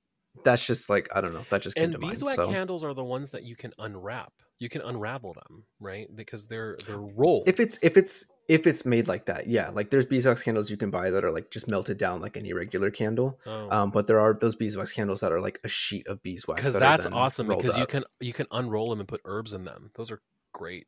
[0.43, 1.47] that's just like I don't know.
[1.49, 2.19] That just came and to mind.
[2.21, 4.33] beeswax So candles are the ones that you can unwrap.
[4.63, 6.07] You can unravel them, right?
[6.15, 7.49] Because they're they're rolled.
[7.49, 10.77] if it's if it's if it's made like that, yeah, like there's beeswax candles you
[10.77, 13.39] can buy that are like just melted down like any regular candle.
[13.45, 13.69] Oh.
[13.69, 16.61] Um, but there are those beeswax candles that are like a sheet of beeswax.
[16.61, 19.65] because that that's awesome because you can you can unroll them and put herbs in
[19.65, 20.21] them those are
[20.53, 20.87] great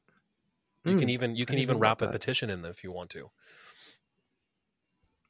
[0.86, 2.12] you can Mm, even you I can even wrap a that.
[2.12, 3.30] petition in them if you want to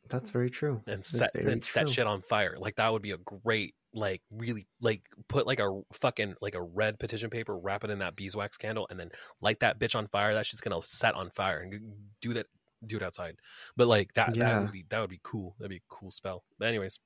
[0.10, 0.82] That's very true.
[0.88, 2.56] and That's set and set shit on fire.
[2.58, 6.62] Like that would be a great like really like put like a fucking like a
[6.62, 9.10] red petition paper wrap it in that beeswax candle and then
[9.42, 10.34] light that bitch on fire.
[10.34, 12.48] That shit's gonna set on fire and do that
[12.86, 13.38] do it outside.
[13.76, 15.56] But like that that would be that would be cool.
[15.60, 16.44] That'd be a cool spell.
[16.60, 17.00] But anyways.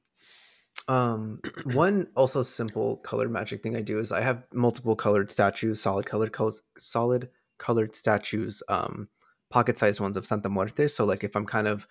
[0.88, 5.82] Um, one also simple color magic thing I do is I have multiple colored statues,
[5.82, 9.08] solid colored colors, solid colored statues, um,
[9.50, 10.88] pocket sized ones of Santa Muerte.
[10.88, 11.88] So like if I'm kind of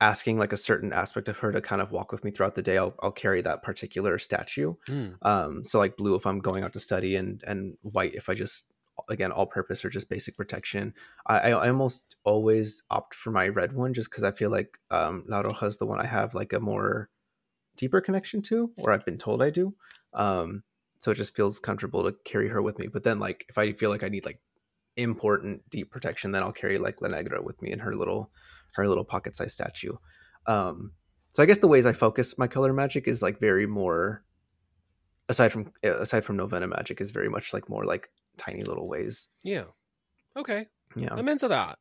[0.00, 2.62] asking like a certain aspect of her to kind of walk with me throughout the
[2.62, 4.74] day, I'll I'll carry that particular statue.
[4.86, 5.08] Hmm.
[5.22, 8.34] Um, so like blue if I'm going out to study, and and white if I
[8.34, 8.66] just
[9.08, 10.94] again all purpose or just basic protection.
[11.26, 15.24] I, I almost always opt for my red one just because I feel like um,
[15.28, 17.08] La Roja is the one I have like a more
[17.76, 19.74] deeper connection to, or I've been told I do.
[20.14, 20.64] Um,
[20.98, 22.88] so it just feels comfortable to carry her with me.
[22.88, 24.40] But then like if I feel like I need like
[24.96, 28.30] important deep protection, then I'll carry like La Negra with me in her little
[28.74, 29.92] her little pocket sized statue.
[30.46, 30.92] Um,
[31.28, 34.24] so I guess the ways I focus my color magic is like very more
[35.28, 38.08] aside from uh, aside from novena magic is very much like more like
[38.38, 39.28] tiny little ways.
[39.42, 39.64] yeah
[40.36, 40.66] okay
[40.96, 41.12] Yeah.
[41.12, 41.78] I'm into that.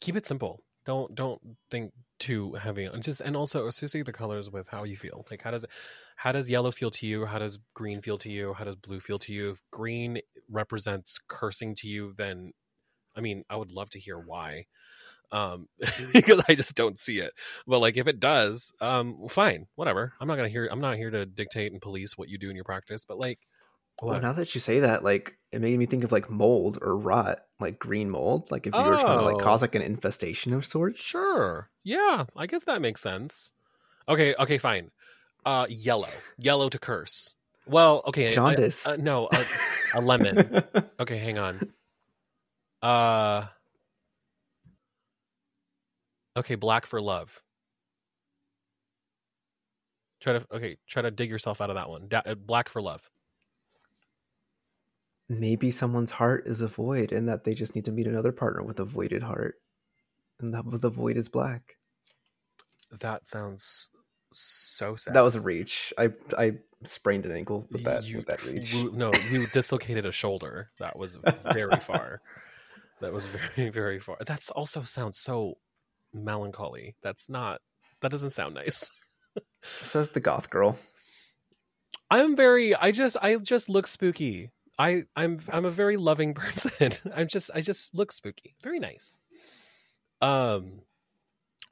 [0.00, 0.62] Keep it simple.
[0.84, 1.40] Don't don't
[1.70, 5.24] think too heavy on just and also associate the colors with how you feel.
[5.30, 5.64] Like how does
[6.16, 7.26] how does yellow feel to you?
[7.26, 8.54] How does green feel to you?
[8.54, 9.50] How does blue feel to you?
[9.50, 12.52] If green represents cursing to you, then
[13.16, 14.66] I mean, I would love to hear why.
[15.32, 15.66] Um
[16.12, 17.32] because I just don't see it.
[17.66, 20.12] But like if it does, um fine, whatever.
[20.20, 22.50] I'm not going to hear I'm not here to dictate and police what you do
[22.50, 23.38] in your practice, but like
[24.02, 26.96] Well, now that you say that, like it made me think of like mold or
[26.96, 28.50] rot, like green mold.
[28.50, 29.38] Like if you were trying to like Oh.
[29.38, 31.02] cause like an infestation of sorts.
[31.02, 31.68] Sure.
[31.82, 33.52] Yeah, I guess that makes sense.
[34.08, 34.90] Okay, okay, fine.
[35.46, 36.08] Uh yellow.
[36.38, 37.34] Yellow to curse.
[37.66, 38.28] Well, okay.
[38.28, 38.86] I- Jaundice.
[38.86, 39.44] uh, no, a,
[39.94, 40.62] a lemon.
[41.00, 41.72] Okay, hang on.
[42.82, 43.46] Uh
[46.36, 47.42] Okay, black for love.
[50.20, 52.06] Try to okay, try to dig yourself out of that one.
[52.08, 53.10] Da- uh, black for love.
[55.28, 58.62] Maybe someone's heart is a void, and that they just need to meet another partner
[58.62, 59.56] with a voided heart,
[60.40, 61.76] and that the void is black.
[63.00, 63.88] That sounds
[64.32, 65.14] so sad.
[65.14, 65.92] That was a reach.
[65.98, 66.54] I I
[66.84, 68.70] sprained an ankle with that You with that reach.
[68.70, 70.70] tru- no, you dislocated a shoulder.
[70.78, 71.16] That was
[71.52, 72.20] very far.
[73.00, 74.18] That was very, very far.
[74.24, 75.58] That's also sounds so
[76.12, 76.96] melancholy.
[77.02, 77.60] That's not.
[78.00, 78.90] That doesn't sound nice.
[79.62, 80.76] Says the goth girl.
[82.10, 82.74] I'm very.
[82.74, 83.16] I just.
[83.22, 84.50] I just look spooky.
[84.78, 85.04] I.
[85.16, 85.40] I'm.
[85.52, 86.92] I'm a very loving person.
[87.14, 87.50] I'm just.
[87.54, 88.54] I just look spooky.
[88.62, 89.18] Very nice.
[90.20, 90.80] Um.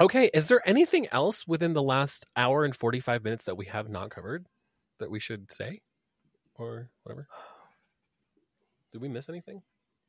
[0.01, 0.31] Okay.
[0.33, 3.89] Is there anything else within the last hour and forty five minutes that we have
[3.89, 4.47] not covered
[4.99, 5.81] that we should say,
[6.55, 7.27] or whatever?
[8.93, 9.63] Did we miss anything?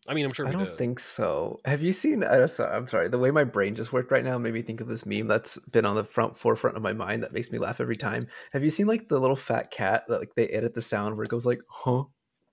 [0.07, 0.77] I mean, I'm sure I don't did.
[0.77, 1.59] think so.
[1.65, 2.23] Have you seen?
[2.23, 3.07] I don't- sorry, I'm sorry.
[3.07, 5.59] The way my brain just worked right now made me think of this meme that's
[5.69, 8.27] been on the front forefront of my mind that makes me laugh every time.
[8.53, 11.23] Have you seen like the little fat cat that like they edit the sound where
[11.23, 12.05] it goes like, "Huh"?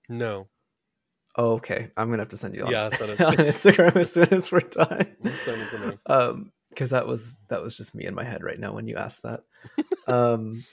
[0.09, 0.47] No.
[1.37, 1.89] Oh, okay.
[1.97, 4.59] I'm gonna have to send you on, Yeah, that's on Instagram as soon as we're
[4.61, 5.15] done.
[5.43, 5.97] Send it to me.
[6.05, 8.95] Um, because that was that was just me in my head right now when you
[8.95, 9.41] asked that.
[10.07, 10.63] um,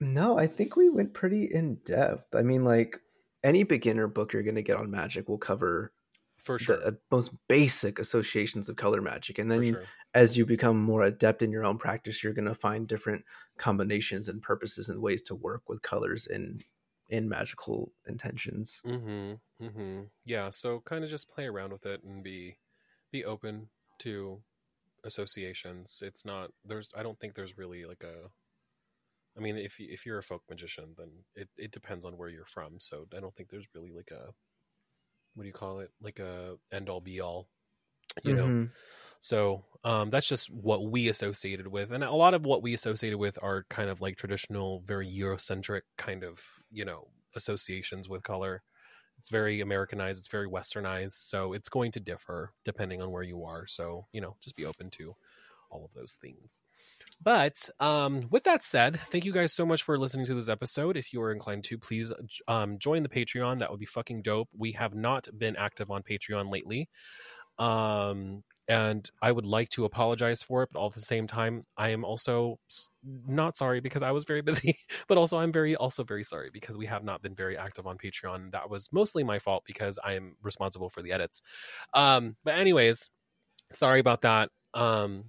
[0.00, 2.34] no, I think we went pretty in depth.
[2.34, 2.98] I mean, like
[3.44, 5.92] any beginner book you're gonna get on magic will cover
[6.36, 6.76] For sure.
[6.76, 9.84] the uh, most basic associations of color magic, and then sure.
[10.14, 13.24] as you become more adept in your own practice, you're gonna find different
[13.58, 16.60] combinations and purposes and ways to work with colors in
[17.08, 18.82] in magical intentions.
[18.86, 19.64] Mm-hmm.
[19.64, 20.00] Mm-hmm.
[20.24, 20.50] Yeah.
[20.50, 22.58] So kind of just play around with it and be
[23.10, 23.68] be open
[24.00, 24.42] to
[25.04, 26.02] associations.
[26.04, 28.30] It's not there's I don't think there's really like a
[29.36, 32.28] I mean if you- if you're a folk magician then it, it depends on where
[32.28, 32.80] you're from.
[32.80, 34.34] So I don't think there's really like a
[35.34, 35.90] what do you call it?
[36.00, 37.48] Like a end all be all.
[38.24, 38.54] You know.
[38.54, 38.72] Mhm.
[39.20, 43.18] So um, that's just what we associated with, and a lot of what we associated
[43.18, 48.62] with are kind of like traditional, very Eurocentric kind of you know associations with color.
[49.18, 53.44] it's very Americanized, it's very westernized, so it's going to differ depending on where you
[53.44, 53.66] are.
[53.66, 55.16] So, you know, just be open to
[55.72, 56.60] all of those things.
[57.22, 60.96] But um, with that said, thank you guys so much for listening to this episode.
[60.96, 62.12] If you are inclined to, please
[62.48, 63.58] um, join the Patreon.
[63.58, 64.48] That would be fucking dope.
[64.56, 66.88] We have not been active on Patreon lately.
[67.58, 71.64] Um, and I would like to apologize for it, but all at the same time,
[71.76, 72.58] I am also
[73.26, 74.76] not sorry because I was very busy,
[75.08, 77.98] but also I'm very also very sorry because we have not been very active on
[77.98, 78.52] Patreon.
[78.52, 81.42] That was mostly my fault because I am responsible for the edits.
[81.92, 83.10] Um, but anyways,
[83.72, 84.50] sorry about that.
[84.74, 85.24] Um,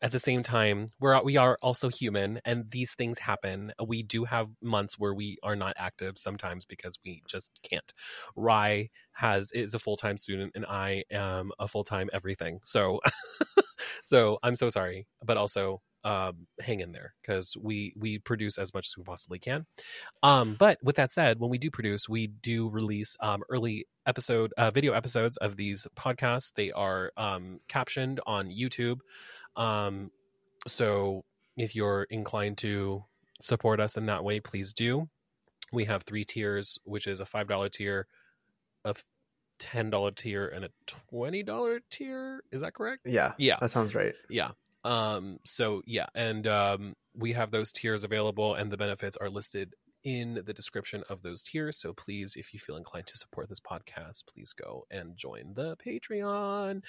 [0.00, 4.24] at the same time we're we are also human and these things happen we do
[4.24, 7.92] have months where we are not active sometimes because we just can't
[8.36, 13.00] Ry has is a full-time student and i am a full-time everything so
[14.04, 18.72] so i'm so sorry but also um, hang in there because we we produce as
[18.72, 19.66] much as we possibly can.
[20.22, 24.54] Um, but with that said, when we do produce, we do release um, early episode
[24.56, 26.52] uh, video episodes of these podcasts.
[26.54, 28.98] They are um, captioned on YouTube.
[29.58, 30.10] Um,
[30.66, 31.24] so
[31.56, 33.04] if you're inclined to
[33.42, 35.08] support us in that way, please do.
[35.72, 38.06] We have three tiers, which is a five dollar tier,
[38.84, 38.94] a
[39.58, 42.42] ten dollar tier, and a twenty dollar tier.
[42.50, 43.02] Is that correct?
[43.04, 43.32] Yeah.
[43.36, 43.56] Yeah.
[43.60, 44.14] That sounds right.
[44.30, 44.52] Yeah.
[44.84, 49.74] Um, so yeah, and um, we have those tiers available, and the benefits are listed
[50.08, 51.76] in the description of those tiers.
[51.76, 55.76] So please, if you feel inclined to support this podcast, please go and join the
[55.76, 56.80] Patreon.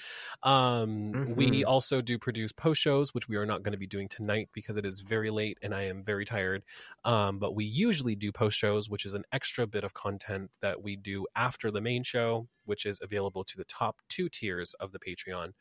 [0.42, 1.34] Um, mm-hmm.
[1.34, 4.48] We also do produce post shows, which we are not going to be doing tonight
[4.54, 6.62] because it is very late and I am very tired.
[7.04, 10.82] Um, but we usually do post shows, which is an extra bit of content that
[10.82, 14.92] we do after the main show, which is available to the top two tiers of
[14.92, 15.52] the Patreon.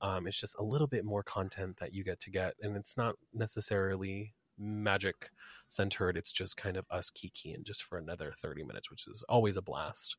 [0.00, 2.96] Um, it's just a little bit more content that you get to get, and it's
[2.96, 5.30] not necessarily magic
[5.68, 6.16] centered.
[6.16, 9.62] It's just kind of us kikiing just for another 30 minutes, which is always a
[9.62, 10.16] blast.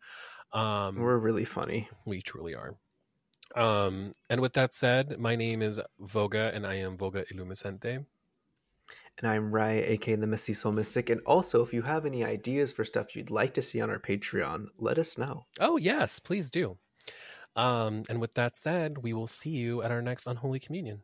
[0.53, 1.89] Um, We're really funny.
[2.05, 2.75] We truly are.
[3.55, 8.05] Um, and with that said, my name is Voga and I am Voga Illumiscente.
[9.17, 11.09] And I'm Ry, aka the Mestizo Mystic.
[11.09, 13.99] And also, if you have any ideas for stuff you'd like to see on our
[13.99, 15.45] Patreon, let us know.
[15.59, 16.77] Oh, yes, please do.
[17.55, 21.01] Um, and with that said, we will see you at our next Unholy Communion.